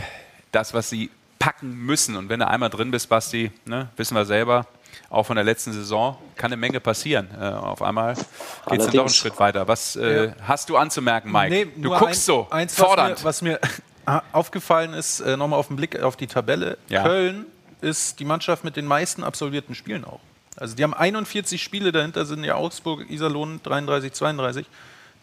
[0.51, 2.15] das, was sie packen müssen.
[2.15, 4.65] Und wenn du einmal drin bist, Basti, ne, wissen wir selber,
[5.11, 7.27] auch von der letzten Saison, kann eine Menge passieren.
[7.39, 9.67] Äh, auf einmal geht es dann doch einen Schritt weiter.
[9.67, 10.33] Was äh, ja.
[10.47, 11.49] hast du anzumerken, Mike?
[11.51, 13.23] Nee, du guckst ein, so eins, fordernd.
[13.23, 13.83] Was mir, was mir
[14.31, 17.03] aufgefallen ist, äh, nochmal auf den Blick auf die Tabelle, ja.
[17.03, 17.45] Köln
[17.81, 20.19] ist die Mannschaft mit den meisten absolvierten Spielen auch.
[20.57, 24.65] Also die haben 41 Spiele, dahinter sind ja Augsburg, Iserlohn 33, 32.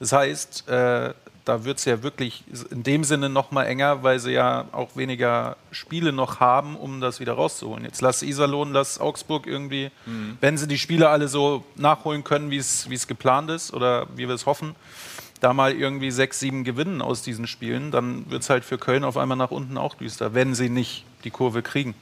[0.00, 1.12] Das heißt, äh,
[1.44, 4.96] da wird es ja wirklich in dem Sinne noch mal enger, weil sie ja auch
[4.96, 7.84] weniger Spiele noch haben, um das wieder rauszuholen.
[7.84, 10.36] Jetzt lass Iserlohn, lass Augsburg irgendwie, mhm.
[10.40, 14.34] wenn sie die Spiele alle so nachholen können, wie es geplant ist oder wie wir
[14.34, 14.76] es hoffen,
[15.40, 19.04] da mal irgendwie sechs, sieben gewinnen aus diesen Spielen, dann wird es halt für Köln
[19.04, 21.94] auf einmal nach unten auch düster, wenn sie nicht die Kurve kriegen.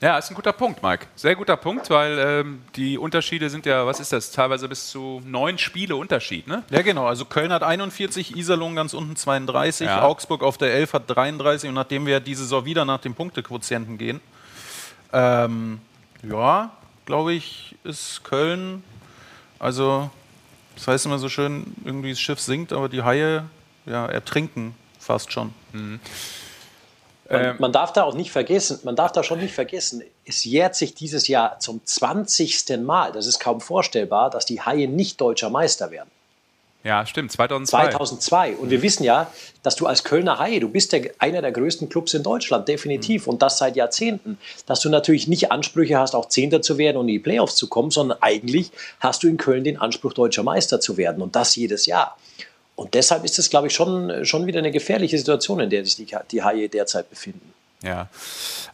[0.00, 1.06] Ja, ist ein guter Punkt, Mike.
[1.14, 5.20] Sehr guter Punkt, weil ähm, die Unterschiede sind ja, was ist das, teilweise bis zu
[5.26, 6.62] neun Spiele Unterschied, ne?
[6.70, 7.06] Ja, genau.
[7.06, 10.02] Also Köln hat 41, Iserlohn ganz unten 32, ja.
[10.02, 13.98] Augsburg auf der 11 hat 33 und nachdem wir diese Saison wieder nach dem Punktequotienten
[13.98, 14.20] gehen,
[15.12, 15.82] ähm,
[16.22, 16.70] ja,
[17.04, 18.82] glaube ich, ist Köln,
[19.58, 20.10] also
[20.76, 23.44] das heißt immer so schön, irgendwie das Schiff sinkt, aber die Haie
[23.86, 25.52] ja, ertrinken fast schon.
[25.72, 26.00] Mhm.
[27.28, 27.56] Man, ähm.
[27.58, 30.94] man, darf da auch nicht vergessen, man darf da schon nicht vergessen, es jährt sich
[30.94, 32.80] dieses Jahr zum 20.
[32.82, 36.10] Mal, das ist kaum vorstellbar, dass die Haie nicht deutscher Meister werden.
[36.82, 37.90] Ja, stimmt, 2002.
[37.90, 38.56] 2002.
[38.56, 39.30] Und wir wissen ja,
[39.62, 43.26] dass du als Kölner Haie, du bist der, einer der größten Clubs in Deutschland, definitiv.
[43.26, 43.34] Mhm.
[43.34, 44.38] Und das seit Jahrzehnten.
[44.64, 47.68] Dass du natürlich nicht Ansprüche hast, auch Zehnter zu werden und in die Playoffs zu
[47.68, 51.22] kommen, sondern eigentlich hast du in Köln den Anspruch, deutscher Meister zu werden.
[51.22, 52.16] Und das jedes Jahr.
[52.76, 55.96] Und deshalb ist es, glaube ich, schon, schon wieder eine gefährliche Situation, in der sich
[55.96, 57.52] die, die Haie derzeit befinden.
[57.82, 58.08] Ja,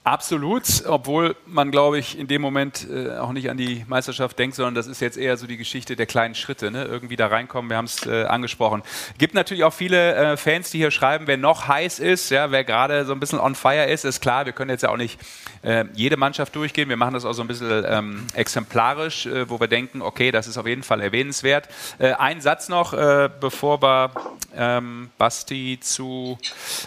[0.02, 0.84] absolut.
[0.84, 4.74] Obwohl man, glaube ich, in dem Moment äh, auch nicht an die Meisterschaft denkt, sondern
[4.74, 6.72] das ist jetzt eher so die Geschichte der kleinen Schritte.
[6.72, 6.84] Ne?
[6.86, 8.82] Irgendwie da reinkommen, wir haben es äh, angesprochen.
[9.16, 12.64] Gibt natürlich auch viele äh, Fans, die hier schreiben, wer noch heiß ist, ja, wer
[12.64, 15.20] gerade so ein bisschen on fire ist, ist klar, wir können jetzt ja auch nicht
[15.62, 16.88] äh, jede Mannschaft durchgehen.
[16.88, 20.48] Wir machen das auch so ein bisschen ähm, exemplarisch, äh, wo wir denken, okay, das
[20.48, 21.68] ist auf jeden Fall erwähnenswert.
[21.98, 22.92] Äh, ein Satz noch,
[23.40, 24.10] bevor wir
[24.56, 26.38] ähm, Basti zu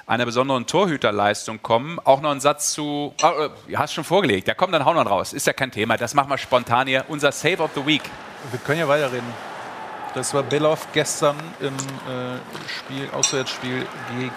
[0.06, 3.14] einer besonderen Torhüterleistung kommen auch noch einen Satz zu.
[3.22, 4.48] Oh, hast schon vorgelegt.
[4.48, 5.32] Ja, komm, dann hau noch raus.
[5.32, 5.96] Ist ja kein Thema.
[5.96, 7.06] Das machen wir spontan hier.
[7.08, 8.02] Unser Save of the Week.
[8.50, 9.28] Wir können ja weiterreden.
[10.16, 13.86] Das war Belov gestern im äh, Spiel, Auswärtsspiel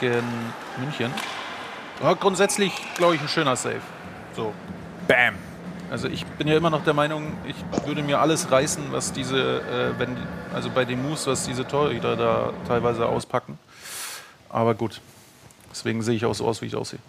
[0.01, 0.23] gegen
[0.77, 1.11] München.
[2.01, 3.81] War grundsätzlich, glaube ich, ein schöner Save.
[4.37, 4.53] So.
[5.09, 5.37] Bam.
[5.91, 9.61] Also ich bin ja immer noch der Meinung, ich würde mir alles reißen, was diese,
[9.61, 10.17] äh, wenn,
[10.55, 13.59] also bei den Moves, was diese Torhüter da teilweise auspacken.
[14.49, 15.01] Aber gut,
[15.71, 17.01] deswegen sehe ich auch so aus, wie ich aussehe.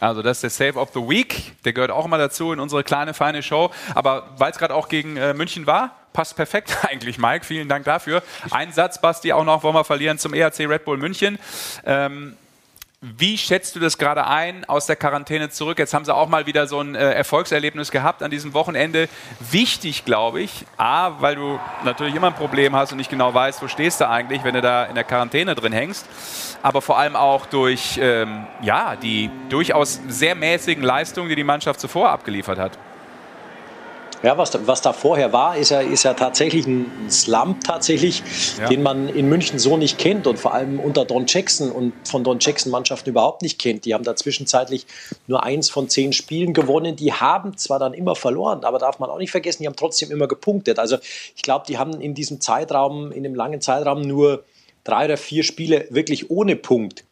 [0.00, 1.52] Also das ist der Save of the Week.
[1.64, 3.70] Der gehört auch mal dazu in unsere kleine, feine Show.
[3.94, 7.44] Aber weil es gerade auch gegen äh, München war, passt perfekt eigentlich, Mike.
[7.44, 8.22] Vielen Dank dafür.
[8.50, 11.38] Ein Satz, Basti, auch noch wollen wir verlieren zum ERC Red Bull München.
[11.84, 12.36] Ähm,
[13.18, 15.78] Wie schätzt du das gerade ein aus der Quarantäne zurück?
[15.78, 19.10] Jetzt haben sie auch mal wieder so ein äh, Erfolgserlebnis gehabt an diesem Wochenende.
[19.50, 23.60] Wichtig, glaube ich, A, weil du natürlich immer ein Problem hast und nicht genau weißt,
[23.60, 26.08] wo stehst du eigentlich, wenn du da in der Quarantäne drin hängst.
[26.62, 31.80] Aber vor allem auch durch ähm, ja, die durchaus sehr mäßigen Leistungen, die die Mannschaft
[31.80, 32.78] zuvor abgeliefert hat.
[34.24, 38.22] Ja, was, was da vorher war, ist ja, ist ja tatsächlich ein Slump tatsächlich,
[38.58, 38.70] ja.
[38.70, 42.24] den man in München so nicht kennt und vor allem unter Don Jackson und von
[42.24, 43.84] Don Jackson Mannschaften überhaupt nicht kennt.
[43.84, 44.86] Die haben da zwischenzeitlich
[45.26, 46.96] nur eins von zehn Spielen gewonnen.
[46.96, 50.10] Die haben zwar dann immer verloren, aber darf man auch nicht vergessen, die haben trotzdem
[50.10, 50.78] immer gepunktet.
[50.78, 50.96] Also
[51.36, 54.42] ich glaube, die haben in diesem Zeitraum, in dem langen Zeitraum nur
[54.84, 57.04] drei oder vier Spiele wirklich ohne Punkt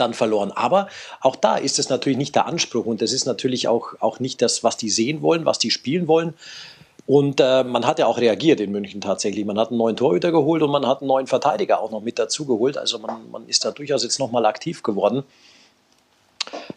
[0.00, 0.52] dann verloren.
[0.52, 0.88] Aber
[1.20, 4.42] auch da ist es natürlich nicht der Anspruch und das ist natürlich auch, auch nicht
[4.42, 6.34] das, was die sehen wollen, was die spielen wollen.
[7.06, 9.46] Und äh, man hat ja auch reagiert in München tatsächlich.
[9.46, 12.18] Man hat einen neuen Torhüter geholt und man hat einen neuen Verteidiger auch noch mit
[12.18, 12.76] dazu geholt.
[12.76, 15.22] Also man, man ist da durchaus jetzt nochmal aktiv geworden.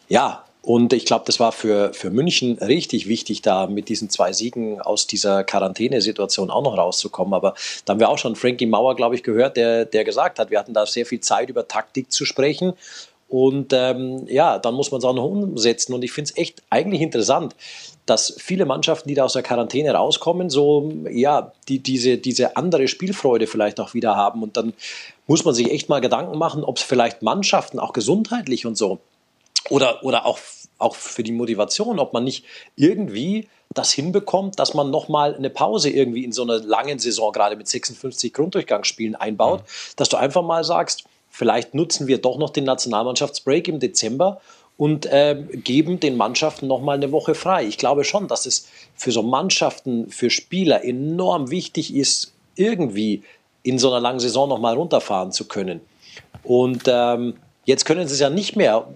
[0.07, 4.31] Ja, und ich glaube, das war für, für München richtig wichtig, da mit diesen zwei
[4.31, 7.33] Siegen aus dieser Quarantänesituation auch noch rauszukommen.
[7.33, 10.51] Aber da haben wir auch schon Frankie Mauer, glaube ich, gehört, der, der gesagt hat,
[10.51, 12.73] wir hatten da sehr viel Zeit, über Taktik zu sprechen.
[13.31, 15.93] Und ähm, ja, dann muss man es auch noch umsetzen.
[15.93, 17.55] Und ich finde es echt eigentlich interessant,
[18.05, 22.89] dass viele Mannschaften, die da aus der Quarantäne rauskommen, so ja, die, diese, diese andere
[22.89, 24.43] Spielfreude vielleicht auch wieder haben.
[24.43, 24.73] Und dann
[25.27, 28.99] muss man sich echt mal Gedanken machen, ob es vielleicht Mannschaften auch gesundheitlich und so
[29.69, 30.39] oder, oder auch,
[30.77, 32.43] auch für die Motivation, ob man nicht
[32.75, 37.55] irgendwie das hinbekommt, dass man nochmal eine Pause irgendwie in so einer langen Saison, gerade
[37.55, 39.65] mit 56 Grunddurchgangsspielen einbaut, mhm.
[39.95, 44.41] dass du einfach mal sagst, vielleicht nutzen wir doch noch den Nationalmannschaftsbreak im Dezember
[44.77, 47.65] und äh, geben den Mannschaften nochmal eine Woche frei.
[47.65, 53.23] Ich glaube schon, dass es für so Mannschaften, für Spieler enorm wichtig ist, irgendwie
[53.63, 55.81] in so einer langen Saison nochmal runterfahren zu können.
[56.43, 57.35] Und ähm,
[57.65, 58.87] jetzt können sie es ja nicht mehr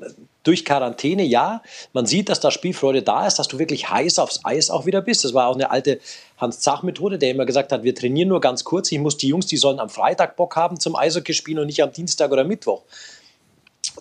[0.45, 1.61] durch Quarantäne, ja,
[1.93, 5.01] man sieht, dass da Spielfreude da ist, dass du wirklich heiß aufs Eis auch wieder
[5.01, 5.23] bist.
[5.23, 5.99] Das war auch eine alte
[6.37, 8.91] Hans-Zach-Methode, der immer gesagt hat, wir trainieren nur ganz kurz.
[8.91, 11.81] Ich muss die Jungs, die sollen am Freitag Bock haben zum Eishockey spielen und nicht
[11.81, 12.83] am Dienstag oder Mittwoch.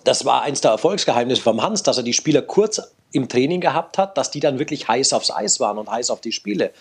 [0.03, 2.81] Das war eins der Erfolgsgeheimnisse vom Hans, dass er die Spieler kurz
[3.11, 6.21] im Training gehabt hat, dass die dann wirklich heiß aufs Eis waren und heiß auf
[6.21, 6.71] die Spiele.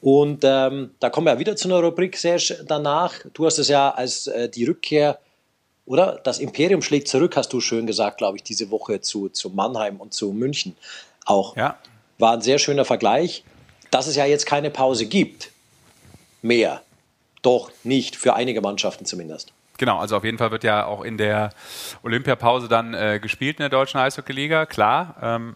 [0.00, 3.14] Und ähm, da kommen wir wieder zu einer Rubrik, Serge, danach.
[3.32, 5.18] Du hast es ja als äh, die Rückkehr
[5.86, 6.20] oder?
[6.24, 10.00] Das Imperium schlägt zurück, hast du schön gesagt, glaube ich, diese Woche zu, zu Mannheim
[10.00, 10.76] und zu München
[11.24, 11.56] auch.
[11.56, 11.78] Ja.
[12.18, 13.44] War ein sehr schöner Vergleich.
[13.94, 15.52] Dass es ja jetzt keine Pause gibt,
[16.42, 16.82] mehr,
[17.42, 19.52] doch nicht, für einige Mannschaften zumindest.
[19.78, 21.50] Genau, also auf jeden Fall wird ja auch in der
[22.02, 25.14] Olympiapause dann äh, gespielt in der deutschen Eishockey-Liga, klar.
[25.22, 25.54] Ähm,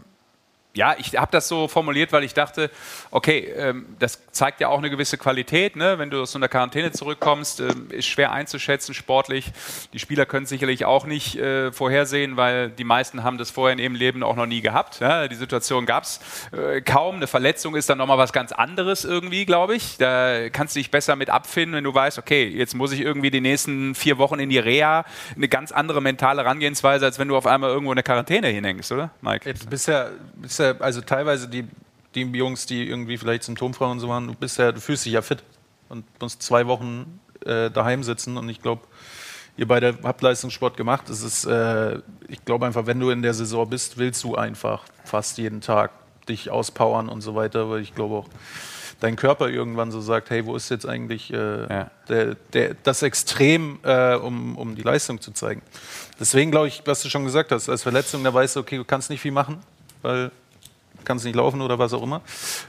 [0.78, 2.70] ja, ich habe das so formuliert, weil ich dachte,
[3.10, 5.74] okay, ähm, das zeigt ja auch eine gewisse Qualität.
[5.74, 5.98] Ne?
[5.98, 9.50] Wenn du aus so einer Quarantäne zurückkommst, ähm, ist schwer einzuschätzen sportlich.
[9.92, 13.80] Die Spieler können sicherlich auch nicht äh, vorhersehen, weil die meisten haben das vorher in
[13.80, 15.00] ihrem Leben auch noch nie gehabt.
[15.00, 15.26] Ja?
[15.26, 16.20] Die Situation gab es
[16.52, 17.16] äh, kaum.
[17.16, 19.96] Eine Verletzung ist dann nochmal was ganz anderes irgendwie, glaube ich.
[19.98, 23.32] Da kannst du dich besser mit abfinden, wenn du weißt, okay, jetzt muss ich irgendwie
[23.32, 25.04] die nächsten vier Wochen in die Reha.
[25.34, 28.92] Eine ganz andere mentale Herangehensweise, als wenn du auf einmal irgendwo in der Quarantäne hinhängst,
[28.92, 29.48] oder, Mike?
[29.48, 30.12] Jetzt bisher,
[30.78, 31.66] also teilweise die,
[32.14, 35.12] die Jungs, die irgendwie vielleicht symptomfrei und so waren, du bist ja, du fühlst dich
[35.12, 35.42] ja fit
[35.88, 38.82] und musst zwei Wochen äh, daheim sitzen und ich glaube,
[39.56, 41.10] ihr beide habt Leistungssport gemacht.
[41.10, 44.84] Es ist, äh, ich glaube einfach, wenn du in der Saison bist, willst du einfach
[45.04, 45.90] fast jeden Tag
[46.28, 48.28] dich auspowern und so weiter, weil ich glaube auch,
[49.00, 51.36] dein Körper irgendwann so sagt, hey, wo ist jetzt eigentlich äh,
[51.68, 51.90] ja.
[52.08, 55.62] der, der, das Extrem, äh, um, um die Leistung zu zeigen.
[56.18, 58.84] Deswegen glaube ich, was du schon gesagt hast, als Verletzung, da weißt du, okay, du
[58.84, 59.58] kannst nicht viel machen,
[60.02, 60.30] weil
[61.04, 62.20] kannst nicht laufen oder was auch immer.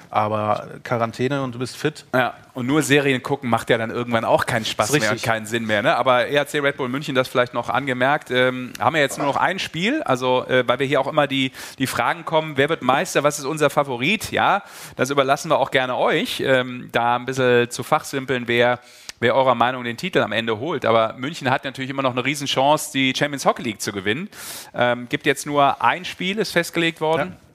[0.09, 2.05] Aber Quarantäne und du bist fit.
[2.13, 5.45] Ja, und nur Serien gucken macht ja dann irgendwann auch keinen Spaß mehr und keinen
[5.45, 5.81] Sinn mehr.
[5.81, 5.95] Ne?
[5.95, 9.37] Aber ERC Red Bull München, das vielleicht noch angemerkt, ähm, haben wir jetzt nur noch
[9.37, 12.81] ein Spiel, also äh, weil wir hier auch immer die, die Fragen kommen, wer wird
[12.81, 14.31] Meister, was ist unser Favorit?
[14.31, 14.63] Ja,
[14.95, 18.79] das überlassen wir auch gerne euch, ähm, da ein bisschen zu fachsimpeln, wer
[19.19, 20.85] wer eurer Meinung den Titel am Ende holt.
[20.85, 24.29] Aber München hat natürlich immer noch eine Riesenchance, die Champions Hockey League zu gewinnen.
[24.73, 27.35] Ähm, gibt jetzt nur ein Spiel, ist festgelegt worden.
[27.35, 27.48] Ja.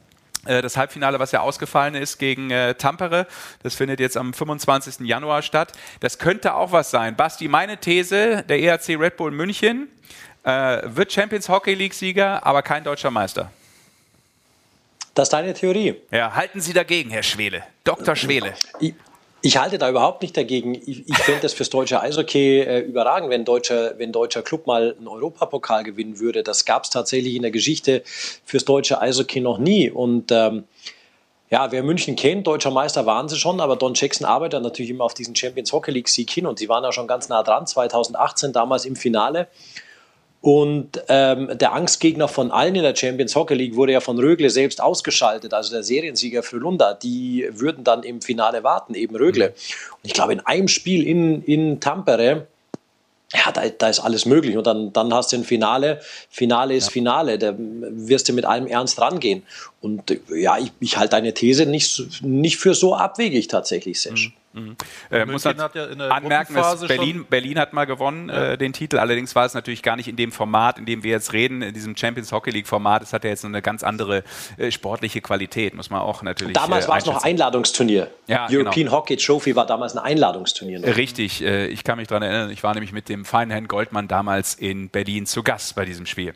[0.44, 3.26] Äh, das Halbfinale, was ja ausgefallen ist gegen äh, Tampere,
[3.62, 5.06] das findet jetzt am 25.
[5.06, 5.72] Januar statt.
[6.00, 7.16] Das könnte auch was sein.
[7.16, 9.88] Basti, meine These, der ERC Red Bull München
[10.44, 13.50] äh, wird Champions Hockey League Sieger, aber kein deutscher Meister.
[15.14, 15.94] Das ist deine Theorie.
[16.10, 17.62] Ja, halten Sie dagegen, Herr Schwele.
[17.84, 18.16] Dr.
[18.16, 18.54] Schwele.
[18.80, 18.94] Ich,
[19.44, 20.74] ich halte da überhaupt nicht dagegen.
[20.74, 24.94] Ich, ich finde das fürs deutsche Eishockey äh, überragend, wenn deutscher, wenn deutscher Club mal
[24.96, 26.42] einen Europapokal gewinnen würde.
[26.42, 28.02] Das gab es tatsächlich in der Geschichte
[28.46, 29.90] fürs deutsche Eishockey noch nie.
[29.90, 30.64] Und ähm,
[31.50, 35.04] ja, wer München kennt, deutscher Meister waren sie schon, aber Don Jackson arbeitet natürlich immer
[35.04, 37.66] auf diesen Champions Hockey League Sieg hin und sie waren ja schon ganz nah dran,
[37.66, 39.48] 2018 damals im Finale.
[40.44, 44.50] Und ähm, der Angstgegner von allen in der Champions Hockey League wurde ja von Rögle
[44.50, 46.92] selbst ausgeschaltet, also der Seriensieger Frölunda.
[46.92, 49.54] Die würden dann im Finale warten, eben Rögle.
[49.54, 52.46] Und ich glaube, in einem Spiel in, in Tampere,
[53.32, 54.58] ja, da, da, ist alles möglich.
[54.58, 56.02] Und dann, dann hast du ein Finale.
[56.28, 56.92] Finale ist ja.
[56.92, 57.38] Finale.
[57.38, 59.44] Da wirst du mit allem Ernst rangehen.
[59.80, 64.28] Und ja, ich, ich halte deine These nicht, nicht für so abwegig tatsächlich, Sesh.
[64.28, 64.43] Mhm.
[64.54, 64.76] Mhm.
[65.10, 68.52] Äh, muss halt ja anmerken, dass Berlin, Berlin hat mal gewonnen, ja.
[68.52, 68.98] äh, den Titel.
[68.98, 71.74] Allerdings war es natürlich gar nicht in dem Format, in dem wir jetzt reden, in
[71.74, 73.02] diesem Champions Hockey League Format.
[73.02, 74.22] Es hat ja jetzt eine ganz andere
[74.56, 76.54] äh, sportliche Qualität, muss man auch natürlich.
[76.54, 78.10] Damals äh, war es noch Einladungsturnier.
[78.28, 78.92] Ja, European genau.
[78.92, 80.80] Hockey Trophy war damals ein Einladungsturnier.
[80.80, 80.96] Noch.
[80.96, 82.50] Richtig, äh, ich kann mich daran erinnern.
[82.50, 86.06] Ich war nämlich mit dem feinen Herrn Goldmann damals in Berlin zu Gast bei diesem
[86.06, 86.32] Spiel.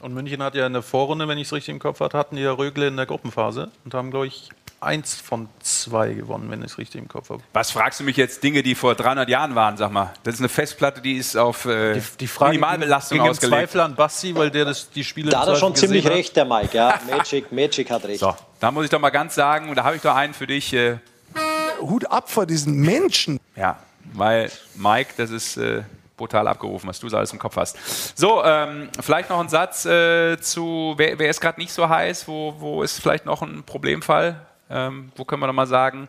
[0.00, 2.36] Und München hat ja in der Vorrunde, wenn ich es richtig im Kopf hatte, hatten
[2.36, 4.50] die ja Rögle in der Gruppenphase und haben, glaube ich,
[4.80, 7.42] eins von zwei gewonnen, wenn ich es richtig im Kopf habe.
[7.52, 10.14] Was fragst du mich jetzt Dinge, die vor 300 Jahren waren, sag mal?
[10.22, 13.58] Das ist eine Festplatte, die ist auf äh, die, die Frage Minimalbelastung ging, ausgelegt.
[13.58, 16.12] Zweifel an Basti, weil der das, die Spiele Da hat er schon ziemlich hat.
[16.12, 16.76] recht, der Mike.
[16.76, 18.20] Ja, Magic, Magic hat recht.
[18.20, 20.46] So, da muss ich doch mal ganz sagen, und da habe ich doch einen für
[20.46, 20.72] dich.
[20.72, 20.98] Äh,
[21.80, 23.40] Hut ab vor diesen Menschen.
[23.56, 23.78] Ja,
[24.12, 25.56] weil Mike, das ist...
[25.56, 25.82] Äh,
[26.18, 28.18] brutal abgerufen, was du so alles im Kopf hast.
[28.18, 32.28] So, ähm, vielleicht noch ein Satz äh, zu, wer, wer ist gerade nicht so heiß,
[32.28, 34.47] wo, wo ist vielleicht noch ein Problemfall?
[34.70, 36.08] Ähm, wo können wir nochmal sagen,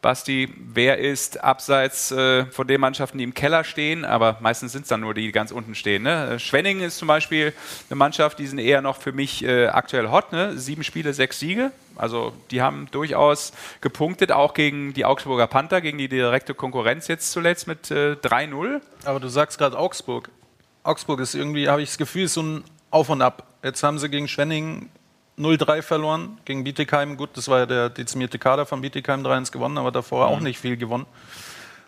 [0.00, 4.82] Basti, wer ist abseits äh, von den Mannschaften, die im Keller stehen, aber meistens sind
[4.82, 6.04] es dann nur die, die ganz unten stehen.
[6.04, 6.34] Ne?
[6.34, 7.52] Äh, Schwenningen ist zum Beispiel
[7.90, 10.32] eine Mannschaft, die sind eher noch für mich äh, aktuell hot.
[10.32, 10.56] Ne?
[10.56, 11.70] Sieben Spiele, sechs Siege.
[11.96, 17.32] Also die haben durchaus gepunktet, auch gegen die Augsburger Panther, gegen die direkte Konkurrenz jetzt
[17.32, 18.80] zuletzt mit äh, 3-0.
[19.04, 20.30] Aber du sagst gerade Augsburg.
[20.82, 23.46] Augsburg ist irgendwie, habe ich das Gefühl, so ein Auf und Ab.
[23.62, 24.88] Jetzt haben sie gegen Schwenningen
[25.38, 27.16] 0-3 verloren gegen Bietigheim.
[27.16, 30.34] Gut, das war ja der dezimierte Kader von Bietigheim 3-1 gewonnen, aber davor mhm.
[30.34, 31.06] auch nicht viel gewonnen.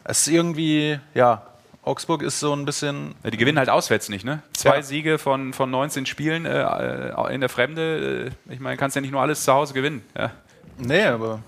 [0.05, 1.47] Es ist irgendwie, ja,
[1.83, 3.15] Augsburg ist so ein bisschen.
[3.25, 4.43] Ja, die gewinnen halt auswärts nicht, ne?
[4.53, 4.83] Zwei ja.
[4.83, 8.33] Siege von, von 19 Spielen äh, in der Fremde.
[8.49, 10.03] Äh, ich meine, kannst ja nicht nur alles zu Hause gewinnen.
[10.17, 10.31] Ja.
[10.79, 11.41] Nee, aber.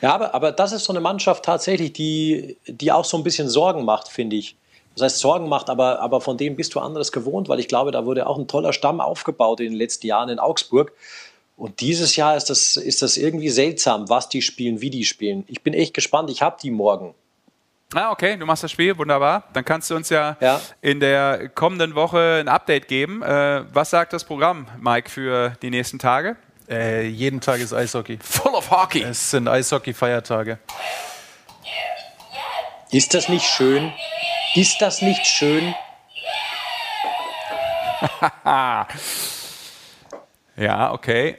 [0.00, 3.48] Ja, aber, aber das ist so eine Mannschaft tatsächlich, die, die auch so ein bisschen
[3.48, 4.56] Sorgen macht, finde ich
[4.94, 7.92] das heißt Sorgen macht, aber, aber von dem bist du anderes gewohnt, weil ich glaube,
[7.92, 10.92] da wurde auch ein toller Stamm aufgebaut in den letzten Jahren in Augsburg.
[11.56, 15.44] Und dieses Jahr ist das, ist das irgendwie seltsam, was die spielen, wie die spielen.
[15.46, 17.14] Ich bin echt gespannt, ich habe die morgen.
[17.94, 19.44] Ah, okay, du machst das Spiel, wunderbar.
[19.52, 20.60] Dann kannst du uns ja, ja.
[20.80, 23.22] in der kommenden Woche ein Update geben.
[23.22, 26.36] Äh, was sagt das Programm, Mike, für die nächsten Tage?
[26.68, 28.18] Äh, jeden Tag ist Eishockey.
[28.22, 29.02] Full of Hockey.
[29.02, 30.58] Es sind Eishockey-Feiertage.
[32.90, 33.92] Ist das nicht schön?
[34.54, 35.74] Ist das nicht schön?
[40.56, 41.36] ja, okay.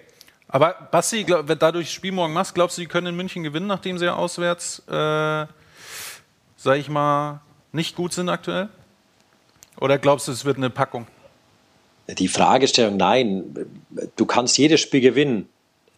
[0.48, 3.44] Aber Basti, glaub, wenn dadurch das Spiel morgen machst, glaubst du, die können in München
[3.44, 5.46] gewinnen, nachdem sie ja auswärts, äh,
[6.58, 7.42] sag ich mal,
[7.72, 8.70] nicht gut sind aktuell?
[9.80, 11.06] Oder glaubst du, es wird eine Packung?
[12.08, 13.56] Die Fragestellung, nein.
[14.16, 15.50] Du kannst jedes Spiel gewinnen.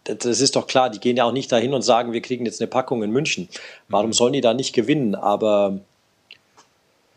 [0.04, 0.90] Das ist doch klar.
[0.90, 3.50] Die gehen ja auch nicht dahin und sagen, wir kriegen jetzt eine Packung in München.
[3.88, 5.16] Warum sollen die da nicht gewinnen?
[5.16, 5.80] Aber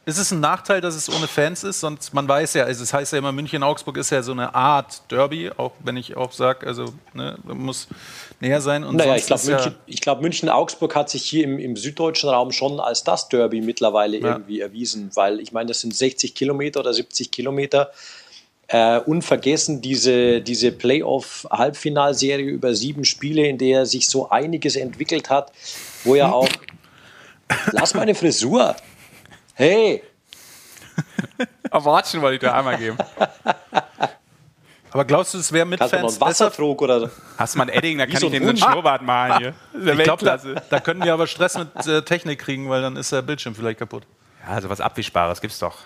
[0.09, 1.81] ist es ein Nachteil, dass es ohne Fans ist?
[1.81, 5.03] Sonst, man weiß ja, also es heißt ja immer, München-Augsburg ist ja so eine Art
[5.11, 7.89] Derby, auch wenn ich auch sage, also ne, muss
[8.41, 8.85] näher sein.
[8.85, 12.53] Und naja, ich glaube, München, ja glaub, München-Augsburg hat sich hier im, im, süddeutschen Raum
[12.53, 14.29] schon als das Derby mittlerweile ja.
[14.29, 17.91] irgendwie erwiesen, weil ich meine, das sind 60 Kilometer oder 70 Kilometer.
[18.69, 25.53] Äh, unvergessen diese, diese Playoff-Halbfinalserie über sieben Spiele, in der sich so einiges entwickelt hat,
[26.05, 26.49] wo ja auch.
[27.73, 28.75] Lass meine Frisur.
[29.59, 30.05] Hey!
[31.73, 32.97] Erwatschen wollte ich dir einmal geben.
[34.93, 37.71] Aber glaubst du, es wäre mit Kannst Fans du Wassertrog oder Hast du mal ein
[37.71, 39.55] Edding, da kann ich so einen Schnurrbart malen hier.
[39.99, 43.11] Ich glaube, da, da, können wir aber Stress mit äh, Technik kriegen, weil dann ist
[43.11, 44.05] der Bildschirm vielleicht kaputt.
[44.47, 45.79] Ja, also was Abwischbares gibt's doch.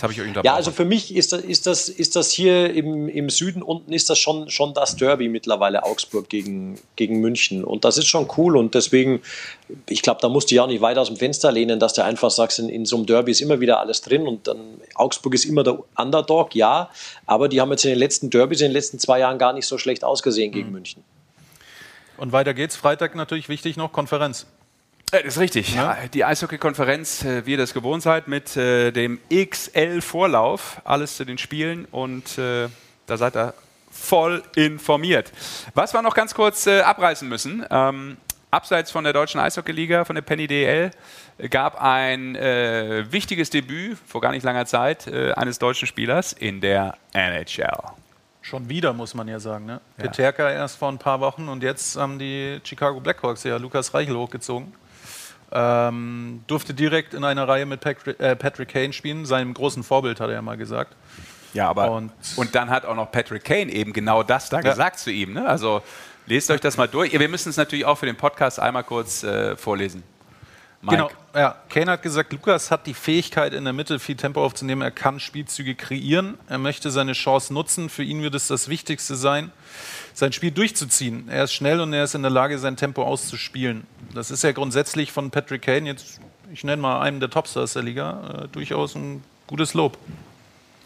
[0.00, 2.72] Das habe ich euch Ja, also für mich ist das, ist das, ist das hier
[2.72, 7.64] im, im Süden unten ist das schon, schon das Derby mittlerweile Augsburg gegen, gegen München.
[7.64, 8.56] Und das ist schon cool.
[8.56, 9.20] Und deswegen,
[9.90, 12.02] ich glaube, da musst du ja auch nicht weit aus dem Fenster lehnen, dass du
[12.02, 14.26] einfach sagst, in, in so einem Derby ist immer wieder alles drin.
[14.26, 16.88] Und dann Augsburg ist immer der Underdog, ja.
[17.26, 19.66] Aber die haben jetzt in den letzten Derbys in den letzten zwei Jahren gar nicht
[19.66, 20.74] so schlecht ausgesehen gegen mhm.
[20.76, 21.04] München.
[22.16, 22.74] Und weiter geht's.
[22.74, 24.46] Freitag natürlich wichtig noch Konferenz.
[25.10, 25.74] Das ist richtig.
[25.74, 25.96] Ja.
[26.12, 31.38] Die Eishockey-Konferenz, äh, wie ihr das gewohnt seid, mit äh, dem XL-Vorlauf, alles zu den
[31.38, 32.68] Spielen und äh,
[33.06, 33.54] da seid ihr
[33.90, 35.32] voll informiert.
[35.74, 38.18] Was wir noch ganz kurz äh, abreißen müssen, ähm,
[38.52, 40.92] abseits von der deutschen Eishockey-Liga, von der Penny DL,
[41.50, 46.60] gab ein äh, wichtiges Debüt vor gar nicht langer Zeit äh, eines deutschen Spielers in
[46.60, 47.70] der NHL.
[48.42, 49.66] Schon wieder, muss man ja sagen.
[49.66, 49.80] Ne?
[49.98, 50.04] Ja.
[50.04, 54.16] Peterka erst vor ein paar Wochen und jetzt haben die Chicago Blackhawks ja Lukas Reichel
[54.16, 54.72] hochgezogen.
[55.52, 60.20] Ähm, durfte direkt in einer Reihe mit Patrick, äh, Patrick Kane spielen, seinem großen Vorbild,
[60.20, 60.94] hat er ja mal gesagt.
[61.52, 64.62] Ja, aber und, und dann hat auch noch Patrick Kane eben genau das da ja.
[64.62, 65.32] gesagt zu ihm.
[65.32, 65.46] Ne?
[65.46, 65.82] Also
[66.26, 67.18] lest euch das mal durch.
[67.18, 70.04] Wir müssen es natürlich auch für den Podcast einmal kurz äh, vorlesen.
[70.82, 70.96] Mike.
[70.96, 71.56] Genau, ja.
[71.68, 74.80] Kane hat gesagt, Lukas hat die Fähigkeit, in der Mitte viel Tempo aufzunehmen.
[74.80, 76.38] Er kann Spielzüge kreieren.
[76.48, 77.90] Er möchte seine Chance nutzen.
[77.90, 79.52] Für ihn wird es das Wichtigste sein,
[80.14, 81.28] sein Spiel durchzuziehen.
[81.28, 83.86] Er ist schnell und er ist in der Lage, sein Tempo auszuspielen.
[84.14, 86.18] Das ist ja grundsätzlich von Patrick Kane, jetzt,
[86.50, 89.98] ich nenne mal einen der Topstars der Liga, äh, durchaus ein gutes Lob.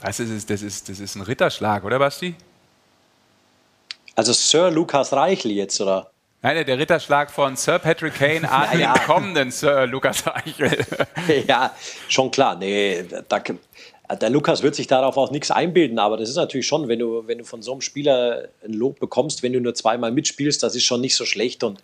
[0.00, 2.34] Das ist, das, ist, das ist ein Ritterschlag, oder Basti?
[4.16, 6.10] Also Sir Lukas Reichel jetzt, oder?
[6.44, 10.76] Nein, der Ritterschlag von Sir Patrick Kane an ja, den kommenden Sir Lukas Reichel.
[11.48, 11.74] ja,
[12.06, 12.54] schon klar.
[12.56, 13.40] Nee, da,
[14.20, 17.26] der Lukas wird sich darauf auch nichts einbilden, aber das ist natürlich schon, wenn du,
[17.26, 20.74] wenn du von so einem Spieler ein Lob bekommst, wenn du nur zweimal mitspielst, das
[20.74, 21.64] ist schon nicht so schlecht.
[21.64, 21.80] Und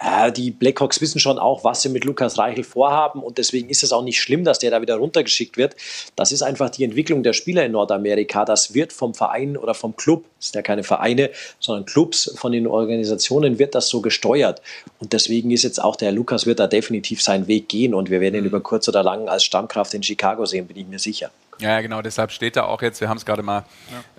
[0.00, 3.82] äh, die Blackhawks wissen schon auch, was sie mit Lukas Reichel vorhaben und deswegen ist
[3.82, 5.74] es auch nicht schlimm, dass der da wieder runtergeschickt wird.
[6.14, 8.44] Das ist einfach die Entwicklung der Spieler in Nordamerika.
[8.44, 12.52] Das wird vom Verein oder vom Club, das sind ja keine Vereine, sondern Clubs von
[12.52, 14.62] den Organisationen wird das so gesteuert.
[15.00, 18.20] Und deswegen ist jetzt auch der Lukas wird da definitiv seinen Weg gehen und wir
[18.20, 18.46] werden ihn mhm.
[18.46, 21.32] über kurz oder lang als Stammkraft in Chicago sehen, bin ich mir sicher.
[21.58, 23.64] Ja, genau, deshalb steht da auch jetzt, wir haben es gerade mal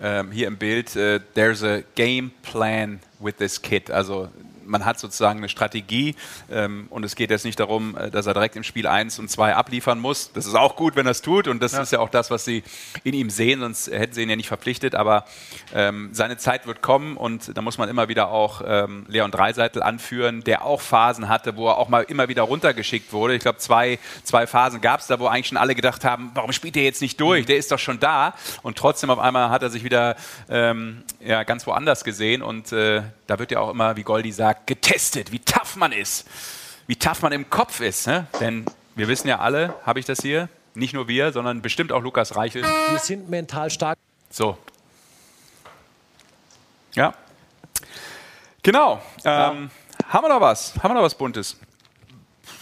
[0.01, 0.19] ja.
[0.19, 3.91] ähm, hier im Bild, äh, there's a game plan with this kid.
[3.91, 4.29] Also
[4.67, 6.15] man hat sozusagen eine Strategie
[6.51, 9.29] ähm, und es geht jetzt nicht darum, äh, dass er direkt im Spiel 1 und
[9.29, 10.31] 2 abliefern muss.
[10.33, 11.81] Das ist auch gut, wenn er es tut und das ja.
[11.81, 12.63] ist ja auch das, was sie
[13.03, 15.25] in ihm sehen, sonst hätten sie ihn ja nicht verpflichtet, aber
[15.73, 19.81] ähm, seine Zeit wird kommen und da muss man immer wieder auch ähm, Leon Dreiseitel
[19.81, 23.35] anführen, der auch Phasen hatte, wo er auch mal immer wieder runtergeschickt wurde.
[23.35, 26.51] Ich glaube, zwei, zwei Phasen gab es da, wo eigentlich schon alle gedacht haben, warum
[26.51, 27.45] spielt er jetzt nicht durch?
[27.45, 28.33] Der ist doch schon da
[28.63, 30.15] und trotzdem auf einmal hat er sich wieder
[30.49, 34.56] ähm, ja, ganz woanders gesehen und äh, da wird ja auch immer, wie Goldi sagt,
[34.65, 36.27] getestet, wie tough man ist,
[36.87, 38.07] wie tough man im Kopf ist.
[38.07, 38.27] Ne?
[38.39, 38.65] Denn
[38.95, 42.35] wir wissen ja alle, habe ich das hier, nicht nur wir, sondern bestimmt auch Lukas
[42.35, 42.63] Reichel.
[42.63, 43.97] Wir sind mental stark.
[44.29, 44.57] So.
[46.93, 47.13] Ja.
[48.63, 49.01] Genau.
[49.23, 49.51] Ja.
[49.51, 49.69] Ähm,
[50.07, 50.75] haben wir noch was?
[50.75, 51.57] Haben wir noch was Buntes?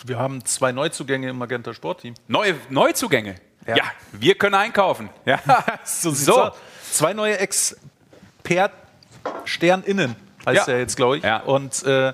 [0.06, 2.14] Wir haben zwei Neuzugänge im Magenta Sportteam.
[2.28, 3.36] Neue Neuzugänge?
[3.66, 3.78] Ja.
[3.78, 3.86] ja.
[4.12, 5.10] wir können einkaufen.
[5.26, 5.40] Ja.
[5.84, 6.52] so, so.
[6.92, 10.16] Zwei neue Expert-SternInnen
[10.46, 10.74] heißt ja.
[10.74, 11.24] er jetzt, glaube ich.
[11.24, 11.38] Ja.
[11.38, 12.14] Und äh,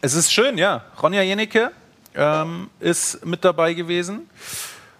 [0.00, 0.82] es ist schön, ja.
[1.02, 1.70] Ronja Jenicke
[2.14, 4.28] ähm, ist mit dabei gewesen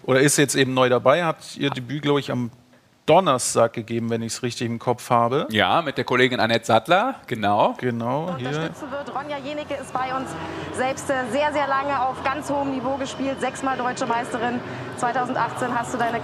[0.05, 2.51] oder ist jetzt eben neu dabei, hat ihr Debüt, glaube ich, am
[3.07, 5.49] Donnerstag gegeben, wenn ich es richtig im Kopf habe.
[5.51, 7.74] Ja, mit der Kollegin Annette Sattler, genau.
[7.79, 8.53] Genau, hier.
[8.53, 9.15] wird.
[9.15, 10.29] Ronja Jenicke ist bei uns
[10.74, 14.61] selbst äh, sehr, sehr lange auf ganz hohem Niveau gespielt, sechsmal deutsche Meisterin.
[14.99, 16.20] 2018 hast du deine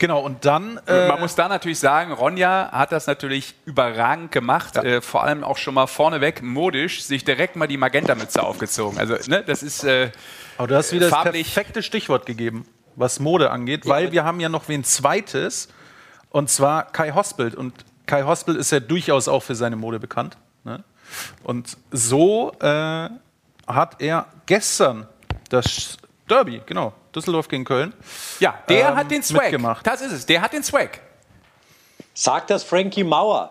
[0.00, 0.80] Genau, und dann.
[0.86, 4.76] Äh Man muss da natürlich sagen, Ronja hat das natürlich überragend gemacht.
[4.76, 4.82] Ja.
[4.82, 8.98] Äh, vor allem auch schon mal vorneweg modisch sich direkt mal die Magenta-Mütze aufgezogen.
[8.98, 9.84] Also, ne, das ist.
[9.84, 10.10] Äh,
[10.56, 11.44] Aber du hast wieder farblich.
[11.44, 12.66] das perfekte Stichwort gegeben,
[12.96, 15.68] was Mode angeht, ja, weil wir haben ja noch wen zweites.
[16.30, 17.54] Und zwar Kai Hospelt.
[17.54, 17.74] Und
[18.06, 20.38] Kai Hospelt ist ja durchaus auch für seine Mode bekannt.
[20.64, 20.82] Ne?
[21.42, 23.10] Und so äh,
[23.66, 25.06] hat er gestern
[25.50, 27.92] das Derby, genau, Düsseldorf gegen Köln.
[28.38, 29.42] Ja, der ähm, hat den Swag.
[29.44, 29.86] Mitgemacht.
[29.86, 31.00] Das ist es, der hat den Swag.
[32.14, 33.50] Sag das Frankie Mauer.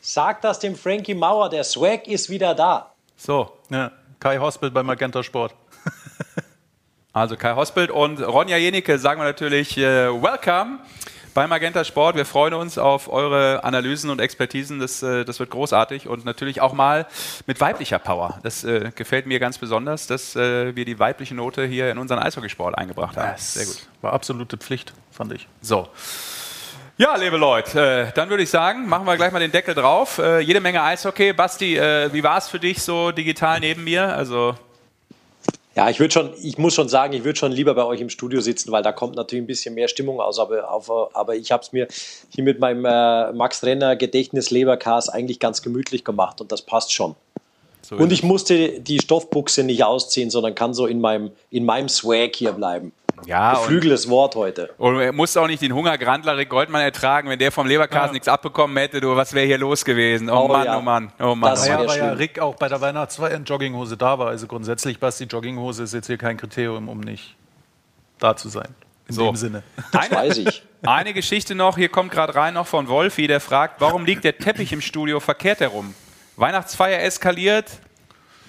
[0.00, 2.92] Sag das dem Frankie Mauer, der Swag ist wieder da.
[3.16, 3.90] So, ja,
[4.20, 5.54] Kai Hospelt bei Magenta Sport.
[7.12, 10.80] also Kai Hospelt und Ronja Jenicke sagen wir natürlich äh, Welcome
[11.34, 12.16] bei Magenta Sport.
[12.16, 14.78] Wir freuen uns auf eure Analysen und Expertisen.
[14.78, 17.06] Das, äh, das wird großartig und natürlich auch mal
[17.46, 18.38] mit weiblicher Power.
[18.42, 22.20] Das äh, gefällt mir ganz besonders, dass äh, wir die weibliche Note hier in unseren
[22.20, 23.32] Eishockeysport eingebracht haben.
[23.32, 23.54] Yes.
[23.54, 23.88] Sehr gut.
[24.00, 25.48] War absolute Pflicht, fand ich.
[25.60, 25.88] So.
[26.96, 30.18] Ja, liebe Leute, äh, dann würde ich sagen, machen wir gleich mal den Deckel drauf.
[30.18, 31.32] Äh, jede Menge Eishockey.
[31.32, 34.14] Basti, äh, wie war es für dich so digital neben mir?
[34.14, 34.54] Also
[35.76, 38.08] ja, ich würde schon, ich muss schon sagen, ich würde schon lieber bei euch im
[38.08, 40.38] Studio sitzen, weil da kommt natürlich ein bisschen mehr Stimmung aus.
[40.38, 41.88] Aber, auf, aber ich habe es mir
[42.32, 46.92] hier mit meinem äh, Max Renner Gedächtnis Leberkas eigentlich ganz gemütlich gemacht und das passt
[46.92, 47.16] schon.
[47.82, 51.88] So und ich musste die Stoffbuchse nicht ausziehen, sondern kann so in meinem, in meinem
[51.88, 52.92] Swag hier bleiben.
[53.26, 54.70] Ja, Geflügeltes Wort heute.
[54.78, 58.12] Und er musste auch nicht den Hungergrandler Rick Goldmann ertragen, wenn der vom Leberkasten ja.
[58.12, 60.28] nichts abbekommen hätte, du, was wäre hier los gewesen?
[60.30, 60.78] Oh, oh Mann, ja.
[60.78, 61.50] oh Mann, oh Mann.
[61.50, 61.86] Das oh Mann.
[61.86, 64.28] war ja Rick auch bei der Weihnachtsfeier in Jogginghose da war.
[64.28, 67.36] Also grundsätzlich, Basti, Jogginghose ist jetzt hier kein Kriterium, um nicht
[68.18, 68.74] da zu sein.
[69.08, 69.26] In so.
[69.26, 69.62] dem Sinne.
[69.92, 70.62] Das weiß ich.
[70.82, 74.36] Eine Geschichte noch, hier kommt gerade rein noch von Wolfi, der fragt, warum liegt der
[74.36, 75.94] Teppich im Studio verkehrt herum?
[76.36, 77.70] Weihnachtsfeier eskaliert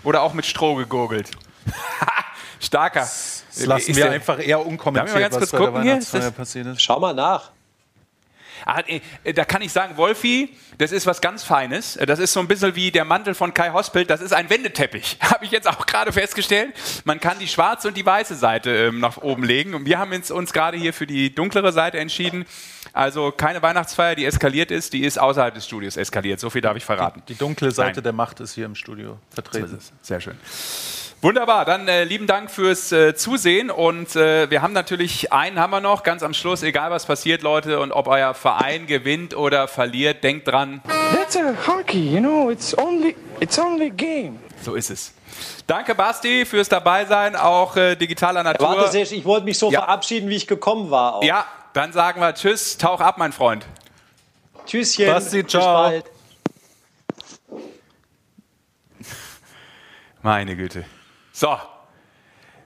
[0.03, 1.31] oder auch mit Stroh gegurgelt?
[2.59, 3.01] Starker.
[3.01, 6.81] Das lassen wir einfach eher unkommentiert, was bei der Weihnachtsfeier passiert ist.
[6.81, 7.51] Schau mal nach.
[8.65, 8.81] Ah,
[9.33, 11.99] da kann ich sagen, Wolfi, das ist was ganz Feines.
[12.07, 14.09] Das ist so ein bisschen wie der Mantel von Kai Hospelt.
[14.09, 15.17] Das ist ein Wendeteppich.
[15.21, 16.73] Habe ich jetzt auch gerade festgestellt.
[17.03, 19.73] Man kann die schwarze und die weiße Seite ähm, nach oben legen.
[19.73, 22.45] Und wir haben uns, uns gerade hier für die dunklere Seite entschieden.
[22.93, 26.39] Also keine Weihnachtsfeier, die eskaliert ist, die ist außerhalb des Studios eskaliert.
[26.39, 27.21] So viel darf ich verraten.
[27.27, 28.03] Die, die dunkle Seite Nein.
[28.03, 29.79] der Macht ist hier im Studio vertreten.
[29.79, 30.37] So Sehr schön.
[31.21, 35.71] Wunderbar, dann äh, lieben Dank fürs äh, Zusehen und äh, wir haben natürlich einen haben
[35.71, 39.67] wir noch ganz am Schluss, egal was passiert, Leute und ob euer Verein gewinnt oder
[39.67, 40.81] verliert, denkt dran.
[41.13, 44.39] That's a hockey, you know, it's only it's only game.
[44.61, 45.13] So ist es.
[45.65, 48.69] Danke Basti fürs Dabeisein, auch äh, digitaler Natur.
[48.69, 49.79] Warte, Sesh, ich wollte mich so ja.
[49.79, 51.15] verabschieden, wie ich gekommen war.
[51.15, 51.23] Auch.
[51.23, 53.65] Ja, dann sagen wir Tschüss, tauch ab, mein Freund.
[54.67, 55.07] Tschüsschen.
[55.07, 55.89] Basti, ciao.
[55.89, 56.05] Bis bald.
[60.21, 60.85] Meine Güte.
[61.35, 61.57] So.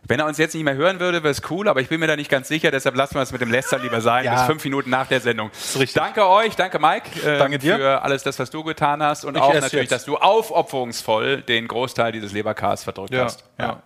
[0.03, 2.07] Wenn er uns jetzt nicht mehr hören würde, wäre es cool, aber ich bin mir
[2.07, 4.35] da nicht ganz sicher, deshalb lassen wir es mit dem Lester lieber sein, ja.
[4.35, 5.51] bis fünf Minuten nach der Sendung.
[5.93, 7.77] Danke euch, danke Mike äh, danke dir.
[7.77, 9.91] für alles das, was du getan hast und ich auch natürlich, jetzt.
[9.91, 13.43] dass du aufopferungsvoll den Großteil dieses Leberkars verdrückt ja, hast.
[13.57, 13.65] Ja.
[13.65, 13.83] ja.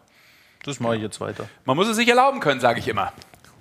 [0.64, 1.48] Das mache ich jetzt weiter.
[1.66, 3.12] Man muss es sich erlauben können, sage ich immer.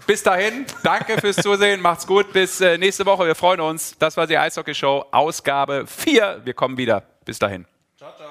[0.07, 3.97] Bis dahin, danke fürs Zusehen, macht's gut, bis äh, nächste Woche, wir freuen uns.
[3.99, 6.43] Das war die Eishockey Show, Ausgabe 4.
[6.45, 7.05] Wir kommen wieder.
[7.25, 7.65] Bis dahin.
[7.97, 8.29] Ciao, ciao.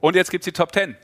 [0.00, 0.96] Und jetzt gibt's die Top 10.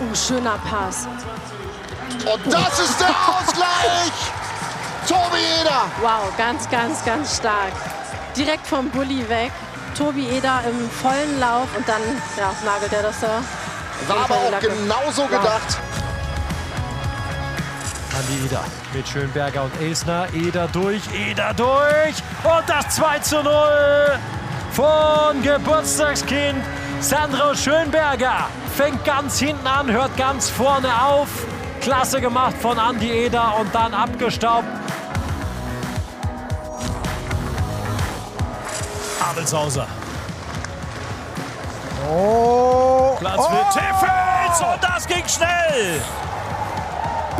[0.00, 1.06] Oh, schöner Pass.
[1.06, 4.12] Und das ist der Ausgleich!
[5.06, 5.82] Tobi Eder!
[6.00, 7.72] Wow, ganz, ganz, ganz stark.
[8.34, 9.52] Direkt vom Bulli weg.
[9.96, 12.00] Tobi Eder im vollen Lauf und dann
[12.38, 13.42] ja, nagelt er das da.
[14.08, 15.28] War aber auch genauso wow.
[15.28, 15.78] gedacht.
[18.16, 18.64] Andi Eder
[18.94, 20.28] mit Schönberger und Elsner.
[20.32, 22.16] Eder durch, Eder durch.
[22.44, 24.18] Und das 2 zu 0
[24.72, 26.64] von Geburtstagskind
[27.00, 31.28] Sandro Schönberger fängt ganz hinten an, hört ganz vorne auf.
[31.80, 34.66] Klasse gemacht von Andi Eder und dann abgestaubt.
[39.30, 39.86] Abelshauser.
[42.06, 43.16] Oh.
[43.18, 43.72] Platz für oh.
[43.72, 46.02] Tiffels und das ging schnell.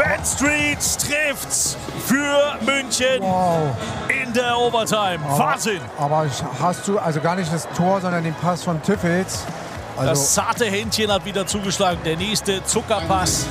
[0.01, 3.77] Bad Street trifft's für München wow.
[4.09, 5.19] in der Overtime.
[5.29, 5.81] Aber, Wahnsinn.
[5.99, 6.27] Aber
[6.59, 9.45] hast du also gar nicht das Tor, sondern den Pass von Tiffels.
[9.99, 11.99] Also das zarte Händchen hat wieder zugeschlagen.
[12.03, 13.45] Der nächste Zuckerpass.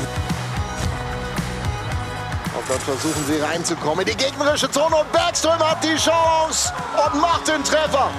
[2.58, 6.74] Und dann versuchen sie reinzukommen in die gegnerische Zone und Bergström hat die Chance
[7.06, 8.10] und macht den Treffer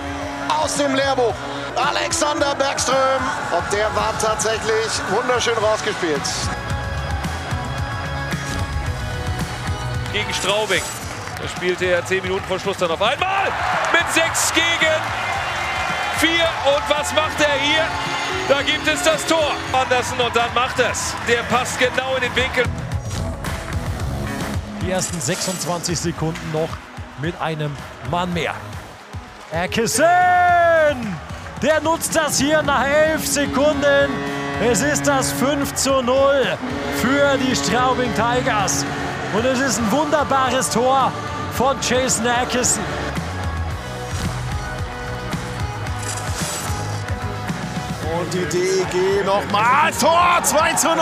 [0.62, 1.35] aus dem Lehrbuch.
[1.74, 3.23] Alexander Bergström
[3.59, 6.23] und der war tatsächlich wunderschön rausgespielt.
[10.12, 10.82] Gegen Straubing.
[11.41, 13.47] Da spielte er zehn Minuten vor Schluss dann auf einmal
[13.93, 14.97] mit sechs gegen
[16.19, 16.45] vier.
[16.66, 17.85] Und was macht er hier?
[18.49, 19.53] Da gibt es das Tor.
[19.73, 21.15] Andersen und dann macht es.
[21.28, 22.65] Der passt genau in den Winkel.
[24.82, 26.69] Die ersten 26 Sekunden noch
[27.20, 27.77] mit einem
[28.11, 28.55] Mann mehr.
[29.51, 30.05] Erkissen!
[31.62, 34.11] Der nutzt das hier nach 11 Sekunden.
[34.62, 36.59] Es ist das 5 zu 0
[37.01, 38.85] für die Straubing Tigers.
[39.32, 41.12] Und es ist ein wunderbares Tor
[41.52, 42.82] von Jason Atkinson.
[48.19, 49.93] Und die DEG nochmal.
[50.01, 50.97] Tor 2 zu 0.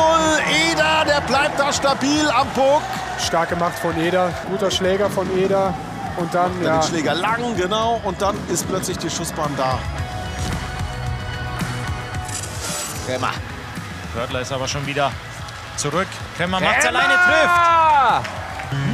[0.71, 2.83] Eder, der bleibt da stabil am Puck.
[3.19, 4.31] Stark gemacht von Eder.
[4.51, 5.73] Guter Schläger von Eder.
[6.19, 6.81] Und dann, ja.
[6.81, 8.01] Den Schläger lang, genau.
[8.05, 9.79] Und dann ist plötzlich die Schussbahn da.
[13.07, 13.33] Krämer.
[14.15, 15.13] Wörtler ist aber schon wieder
[15.79, 16.09] zurück.
[16.37, 18.31] Krämer macht alleine, trifft.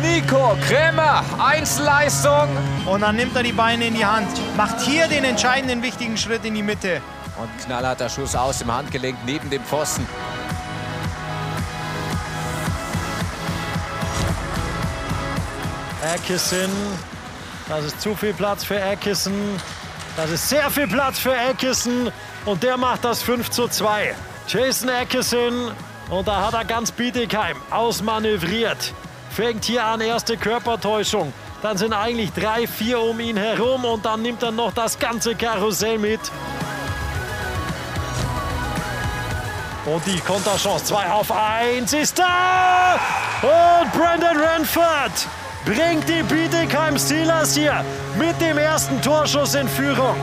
[0.03, 2.49] Nico Krämer, Einzelleistung.
[2.87, 6.45] Und dann nimmt er die Beine in die Hand, macht hier den entscheidenden wichtigen Schritt
[6.45, 7.01] in die Mitte.
[7.37, 10.07] Und knallharter Schuss aus dem Handgelenk neben dem Pfosten.
[16.03, 16.71] Erkissen.
[17.69, 19.59] Das ist zu viel Platz für Erkissen.
[20.17, 22.13] Das ist sehr viel Platz für Erkissen.
[22.45, 24.15] Und der macht das 5 zu 2.
[24.47, 25.73] Jason Erkissen
[26.11, 28.93] und da hat er ganz Bietigheim ausmanövriert.
[29.31, 31.33] Fängt hier an, erste Körpertäuschung.
[31.63, 35.35] Dann sind eigentlich drei, vier um ihn herum und dann nimmt er noch das ganze
[35.35, 36.21] Karussell mit.
[39.87, 42.99] Und die Konterchance 2 auf 1 ist da!
[43.43, 45.27] Und Brandon Renford
[45.65, 47.85] bringt die Bietigheim Steelers hier
[48.19, 50.17] mit dem ersten Torschuss in Führung.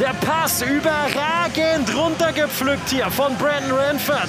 [0.00, 4.28] Der Pass überragend runtergepflückt hier von Brandon Renford.